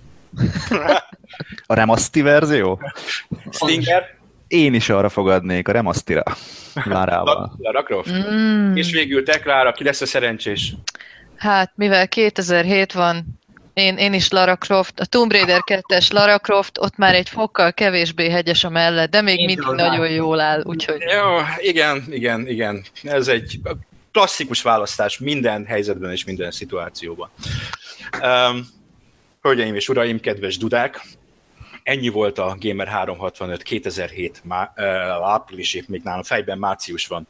A 1.66 1.74
remaszti 1.74 2.22
verzió? 2.22 2.82
Stinger? 3.52 4.20
Én 4.52 4.74
is 4.74 4.90
arra 4.90 5.10
fogadnék, 5.10 5.68
a 5.68 5.72
Remastira. 5.72 6.24
Lárával. 6.84 7.54
Lara 7.58 7.84
Croft. 7.88 8.12
Mm. 8.12 8.76
És 8.76 8.92
végül 8.92 9.24
te, 9.24 9.40
Klára, 9.40 9.72
ki 9.72 9.84
lesz 9.84 10.02
a 10.02 10.06
szerencsés? 10.06 10.74
Hát, 11.36 11.72
mivel 11.76 12.08
2007 12.08 12.94
van, 12.94 13.40
én, 13.74 13.98
én 13.98 14.14
is 14.14 14.30
Lara 14.30 14.56
Croft, 14.56 15.00
a 15.00 15.06
Tomb 15.06 15.32
Raider 15.32 15.60
2-es 15.66 16.14
Lara 16.14 16.40
Croft, 16.40 16.78
ott 16.78 16.98
már 16.98 17.16
egy 17.16 17.30
fokkal 17.30 17.74
kevésbé 17.74 18.30
hegyes 18.30 18.64
a 18.64 18.70
mellett, 18.70 19.12
de 19.12 19.22
még 19.22 19.40
én 19.40 19.46
mindig 19.46 19.66
nagyon 19.66 20.08
rá. 20.08 20.14
jól 20.14 20.40
áll, 20.40 20.62
úgyhogy... 20.64 21.02
Jó, 21.02 21.38
igen, 21.58 22.04
igen, 22.10 22.48
igen. 22.48 22.84
Ez 23.04 23.28
egy 23.28 23.60
klasszikus 24.12 24.62
választás 24.62 25.18
minden 25.18 25.66
helyzetben 25.66 26.12
és 26.12 26.26
minden 26.26 26.52
szituációban. 26.52 27.30
Um, 28.22 28.68
hölgyeim 29.42 29.76
és 29.76 29.90
uraim, 29.90 30.20
kedves 30.20 30.58
dudák, 30.58 31.02
Ennyi 31.84 32.10
volt 32.10 32.38
a 32.38 32.56
Gamer 32.60 32.88
365 32.88 33.64
2007 33.64 34.42
má, 34.44 34.74
uh, 34.78 34.86
áprilisig, 35.32 35.84
még 35.88 36.02
nálam 36.04 36.24
fejben 36.24 36.58
március 36.58 37.08
van 37.08 37.28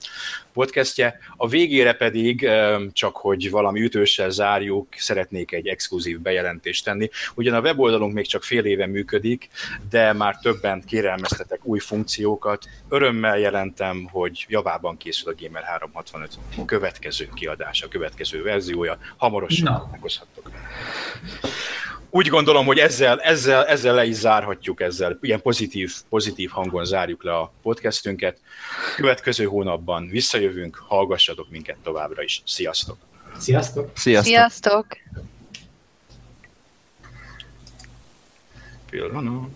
podcastje. 0.53 1.17
A 1.35 1.47
végére 1.47 1.93
pedig, 1.93 2.49
um, 2.49 2.91
csak 2.91 3.15
hogy 3.15 3.49
valami 3.49 3.81
ütőssel 3.81 4.29
zárjuk, 4.29 4.87
szeretnék 4.95 5.51
egy 5.51 5.67
exkluzív 5.67 6.19
bejelentést 6.19 6.83
tenni. 6.83 7.09
Ugyan 7.35 7.53
a 7.53 7.59
weboldalunk 7.59 8.13
még 8.13 8.27
csak 8.27 8.43
fél 8.43 8.65
éve 8.65 8.87
működik, 8.87 9.49
de 9.89 10.13
már 10.13 10.37
többen 10.41 10.83
kérelmeztetek 10.85 11.59
új 11.63 11.79
funkciókat. 11.79 12.65
Örömmel 12.89 13.39
jelentem, 13.39 14.07
hogy 14.11 14.45
javában 14.49 14.97
készül 14.97 15.31
a 15.31 15.35
Gamer 15.41 15.63
365 15.63 16.39
következő 16.65 17.29
kiadása, 17.33 17.87
következő 17.87 18.43
verziója. 18.43 18.97
Hamarosan 19.17 19.87
meghozhattok. 19.91 20.49
Úgy 22.11 22.27
gondolom, 22.27 22.65
hogy 22.65 22.77
ezzel, 22.77 23.19
ezzel, 23.19 23.65
ezzel 23.65 23.95
le 23.95 24.05
is 24.05 24.15
zárhatjuk, 24.15 24.81
ezzel 24.81 25.17
ilyen 25.21 25.41
pozitív, 25.41 25.93
pozitív 26.09 26.49
hangon 26.49 26.85
zárjuk 26.85 27.23
le 27.23 27.37
a 27.37 27.51
podcastünket. 27.61 28.39
Következő 28.95 29.45
hónapban 29.45 30.07
visszajövünk, 30.07 30.83
hallgassatok 30.87 31.49
minket 31.49 31.77
továbbra 31.83 32.23
is. 32.23 32.41
Sziasztok! 32.45 32.97
Sziasztok! 33.37 33.89
Sziasztok! 33.93 34.33
Sziasztok! 34.33 34.85
Pillanat. 38.89 39.49